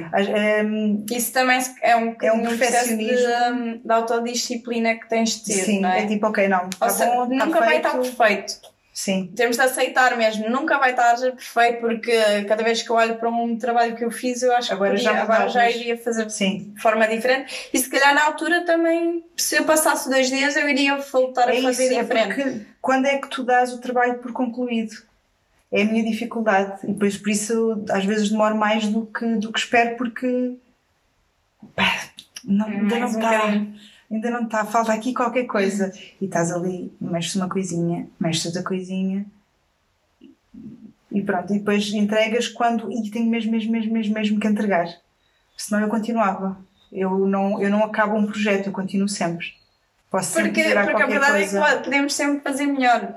Um, 0.65 1.05
Isso 1.09 1.31
também 1.31 1.61
é 1.81 1.95
um, 1.95 2.15
é 2.21 2.33
um 2.33 2.41
perfeccionismo 2.41 3.77
de, 3.77 3.77
de, 3.79 3.91
autodisciplina 3.91 4.95
que 4.95 5.07
tens 5.07 5.37
de 5.37 5.45
ter. 5.45 5.63
Sim, 5.63 5.79
não 5.79 5.89
é? 5.89 6.03
é 6.03 6.07
tipo, 6.07 6.27
ok, 6.27 6.49
não. 6.49 6.69
Tá 6.69 6.89
seja, 6.89 7.11
bom, 7.11 7.25
nunca 7.27 7.59
tá 7.59 7.65
vai 7.65 7.77
estar 7.77 7.97
perfeito. 7.97 8.72
Sim. 8.93 9.33
Temos 9.35 9.57
de 9.57 9.63
aceitar 9.63 10.15
mesmo. 10.15 10.47
Nunca 10.49 10.77
vai 10.77 10.91
estar 10.91 11.15
perfeito 11.19 11.79
porque 11.79 12.43
cada 12.47 12.63
vez 12.63 12.83
que 12.83 12.91
eu 12.91 12.95
olho 12.95 13.15
para 13.15 13.27
um 13.27 13.57
trabalho 13.57 13.95
que 13.95 14.05
eu 14.05 14.11
fiz, 14.11 14.43
eu 14.43 14.55
acho 14.55 14.67
que 14.67 14.73
agora, 14.75 14.95
já, 14.95 15.19
agora 15.19 15.49
já 15.49 15.67
iria 15.67 15.97
fazer 15.97 16.29
Sim. 16.29 16.71
de 16.75 16.81
forma 16.81 17.07
diferente. 17.07 17.69
E 17.73 17.79
se 17.79 17.89
calhar 17.89 18.13
na 18.13 18.23
altura 18.25 18.63
também, 18.65 19.25
se 19.35 19.55
eu 19.55 19.65
passasse 19.65 20.07
dois 20.07 20.29
dias, 20.29 20.55
eu 20.55 20.69
iria 20.69 20.95
voltar 20.97 21.49
é 21.49 21.57
a 21.57 21.61
fazer 21.63 21.85
isso, 21.85 21.95
é 21.95 22.01
diferente. 22.03 22.39
É 22.39 22.43
porque 22.43 22.65
quando 22.79 23.07
é 23.07 23.17
que 23.17 23.27
tu 23.29 23.43
dás 23.43 23.73
o 23.73 23.81
trabalho 23.81 24.19
por 24.19 24.31
concluído? 24.31 24.95
É 25.71 25.81
a 25.81 25.85
minha 25.85 26.03
dificuldade. 26.03 26.81
E 26.83 26.93
depois 26.93 27.17
por 27.17 27.29
isso 27.29 27.83
às 27.89 28.05
vezes 28.05 28.29
demoro 28.29 28.55
mais 28.55 28.87
do 28.87 29.07
que, 29.07 29.25
do 29.37 29.51
que 29.51 29.57
espero 29.57 29.97
porque 29.97 30.55
pá, 31.75 32.09
não, 32.43 32.67
ainda 32.67 32.99
não 32.99 33.07
está. 33.07 33.45
Um 33.47 33.73
ainda 34.15 34.29
não 34.29 34.43
está, 34.43 34.65
falta 34.65 34.93
aqui 34.93 35.13
qualquer 35.13 35.45
coisa. 35.45 35.91
E 36.21 36.25
estás 36.25 36.51
ali, 36.51 36.93
mexes 37.01 37.35
uma 37.35 37.49
coisinha, 37.49 38.07
mexes 38.19 38.45
outra 38.45 38.63
coisinha. 38.63 39.25
E 41.11 41.21
pronto, 41.21 41.53
e 41.53 41.59
depois 41.59 41.91
entregas 41.93 42.47
quando. 42.47 42.91
E 42.91 43.09
tenho 43.09 43.29
mesmo, 43.29 43.51
mesmo, 43.51 43.71
mesmo, 43.71 43.93
mesmo, 43.93 44.13
mesmo 44.13 44.39
que 44.39 44.47
entregar. 44.47 44.87
Senão 45.57 45.81
eu 45.81 45.87
continuava. 45.87 46.57
Eu 46.91 47.25
não, 47.27 47.61
eu 47.61 47.69
não 47.69 47.83
acabo 47.83 48.15
um 48.15 48.25
projeto, 48.25 48.67
eu 48.67 48.73
continuo 48.73 49.09
sempre. 49.09 49.53
Posso 50.09 50.31
sempre 50.31 50.51
porque 50.51 50.63
porque 50.63 51.03
a 51.03 51.07
verdade 51.07 51.39
coisa. 51.39 51.65
é 51.65 51.77
que 51.77 51.83
podemos 51.83 52.13
sempre 52.13 52.41
fazer 52.41 52.67
melhor. 52.67 53.15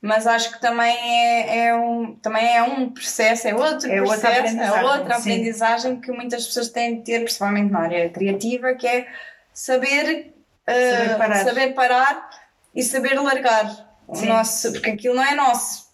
Mas 0.00 0.26
acho 0.26 0.52
que 0.52 0.60
também 0.60 0.94
é, 0.94 1.68
é 1.68 1.74
um, 1.74 2.14
também 2.16 2.46
é 2.56 2.62
um 2.62 2.90
processo, 2.90 3.48
é 3.48 3.54
outro 3.54 3.90
é 3.90 4.02
processo, 4.02 4.58
é 4.58 4.82
outra 4.84 5.16
aprendizagem 5.16 5.98
que 5.98 6.12
muitas 6.12 6.46
pessoas 6.46 6.68
têm 6.68 6.96
de 6.96 7.02
ter, 7.04 7.20
principalmente 7.20 7.70
na 7.70 7.80
área 7.80 8.10
criativa, 8.10 8.74
que 8.74 8.86
é 8.86 9.06
saber, 9.54 10.34
saber, 10.66 11.14
uh, 11.14 11.18
parar. 11.18 11.44
saber 11.44 11.74
parar 11.74 12.30
e 12.74 12.82
saber 12.82 13.14
largar 13.14 13.96
o 14.06 14.20
nosso, 14.22 14.72
porque 14.72 14.90
aquilo 14.90 15.14
não 15.14 15.24
é 15.24 15.34
nosso. 15.34 15.84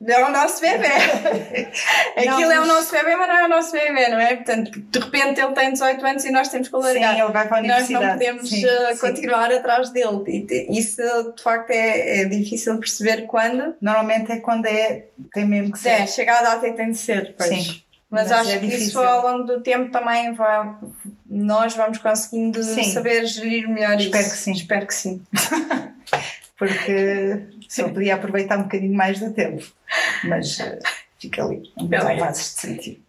Não 0.00 0.14
é 0.14 0.24
o 0.26 0.30
nosso 0.30 0.60
bebê. 0.60 0.86
Aquilo 2.16 2.40
não, 2.40 2.52
é 2.52 2.60
o 2.60 2.66
nosso 2.66 2.92
bebê, 2.92 3.16
mas 3.16 3.28
não 3.28 3.36
é 3.36 3.44
o 3.44 3.48
nosso 3.48 3.72
bebê, 3.72 4.08
não 4.08 4.20
é? 4.20 4.36
Portanto, 4.36 4.70
de 4.78 4.98
repente 4.98 5.40
ele 5.40 5.52
tem 5.52 5.72
18 5.72 6.06
anos 6.06 6.24
e 6.24 6.30
nós 6.30 6.48
temos 6.48 6.68
que 6.68 6.76
o 6.76 6.78
largar. 6.78 7.14
Sim, 7.14 7.22
ele 7.22 7.32
vai 7.32 7.48
para 7.48 7.56
a 7.56 7.60
universidade. 7.60 7.92
Nós 7.92 8.02
não 8.02 8.12
podemos 8.18 8.50
sim, 8.50 8.66
uh, 8.66 8.98
continuar 8.98 9.50
sim. 9.50 9.56
atrás 9.56 9.90
dele. 9.90 10.46
E 10.50 10.78
isso, 10.78 11.00
de 11.34 11.42
facto, 11.42 11.70
é, 11.70 12.20
é 12.20 12.24
difícil 12.26 12.78
perceber 12.78 13.22
quando. 13.26 13.76
Normalmente 13.80 14.32
é 14.32 14.40
quando 14.40 14.66
é, 14.66 15.06
tem 15.32 15.46
mesmo 15.46 15.72
que 15.72 15.78
ser. 15.78 15.88
É, 15.88 16.06
chega 16.06 16.38
a 16.38 16.42
data 16.42 16.68
e 16.68 16.72
tem 16.74 16.90
de 16.90 16.98
ser, 16.98 17.34
pois. 17.38 17.48
Sim. 17.48 17.83
Mas, 18.14 18.30
mas 18.30 18.40
acho 18.40 18.50
é 18.50 18.58
que 18.60 18.66
isso 18.66 19.00
ao 19.00 19.22
longo 19.22 19.42
do 19.42 19.60
tempo 19.60 19.90
também 19.90 20.32
vai, 20.34 20.72
nós 21.26 21.74
vamos 21.74 21.98
conseguindo 21.98 22.62
sim. 22.62 22.84
saber 22.84 23.26
gerir 23.26 23.68
melhor 23.68 24.00
Espero 24.00 24.22
isso. 24.22 24.30
que 24.30 24.36
sim. 24.38 24.52
Espero 24.52 24.86
que 24.86 24.94
sim. 24.94 25.20
Porque 26.56 27.48
só 27.68 27.88
podia 27.88 28.14
aproveitar 28.14 28.56
um 28.56 28.62
bocadinho 28.62 28.94
mais 28.94 29.18
do 29.18 29.32
tempo. 29.32 29.64
Mas 30.22 30.60
uh, 30.60 30.78
fica 31.18 31.44
ali, 31.44 31.72
um 31.76 31.88
bocadinho 31.88 32.20
mais 32.20 32.38
de 32.38 32.44
sentido. 32.44 33.02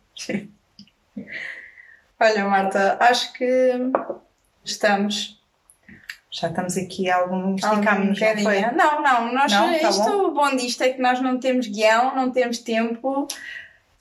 Olha, 2.20 2.46
Marta, 2.46 2.98
acho 3.00 3.32
que 3.34 3.74
estamos. 4.64 5.40
Já 6.32 6.50
estamos 6.50 6.76
aqui 6.78 7.12
há 7.12 7.18
algum 7.18 7.54
esticámos, 7.54 8.20
não 8.20 8.38
foi? 8.44 8.62
Não, 8.72 9.04
não, 9.04 9.34
nós, 9.34 9.52
não, 9.52 9.80
tá 9.80 9.90
isto, 9.90 10.02
bom. 10.02 10.26
o 10.26 10.34
bom 10.34 10.56
disto 10.56 10.82
é 10.82 10.90
que 10.90 11.00
nós 11.00 11.22
não 11.22 11.40
temos 11.40 11.68
guião, 11.68 12.16
não 12.16 12.32
temos 12.32 12.58
tempo, 12.58 13.28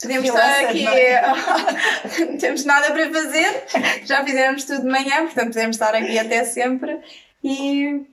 podemos 0.07 0.29
estar 0.29 0.61
aqui, 0.61 0.87
é? 0.87 1.23
não 2.31 2.39
temos 2.39 2.65
nada 2.65 2.93
para 2.93 3.11
fazer, 3.11 3.65
já 4.05 4.25
fizemos 4.25 4.65
tudo 4.65 4.83
de 4.83 4.89
manhã, 4.89 5.25
portanto 5.25 5.53
podemos 5.53 5.77
estar 5.77 5.95
aqui 5.95 6.19
até 6.19 6.45
sempre 6.45 6.99
e 7.43 8.07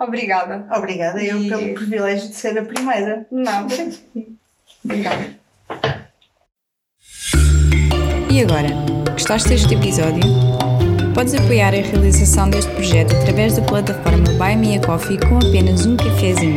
Obrigada. 0.00 0.66
Obrigada 0.74 1.22
eu 1.22 1.38
pelo 1.46 1.74
privilégio 1.74 2.28
de 2.28 2.34
ser 2.34 2.58
a 2.58 2.64
primeira. 2.64 3.26
Nada. 3.30 3.74
Obrigada. 4.82 5.40
E 8.30 8.42
agora, 8.42 8.68
gostaste 9.12 9.50
deste 9.50 9.74
episódio? 9.74 10.22
Podes 11.14 11.34
apoiar 11.34 11.74
a 11.74 11.82
realização 11.82 12.48
deste 12.48 12.70
projeto 12.72 13.14
através 13.14 13.56
da 13.56 13.62
plataforma 13.62 14.24
Buy 14.38 14.56
Me 14.56 14.78
a 14.78 14.80
Coffee 14.80 15.18
com 15.18 15.36
apenas 15.36 15.84
um 15.84 15.96
cafezinho. 15.96 16.56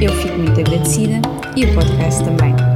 Eu 0.00 0.12
fico 0.22 0.38
muito 0.38 0.60
agradecida 0.60 1.20
e 1.56 1.64
o 1.64 1.74
podcast 1.74 2.22
também. 2.22 2.73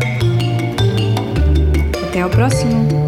Até 2.19 2.25
ao 2.25 2.31
próximo! 2.31 3.08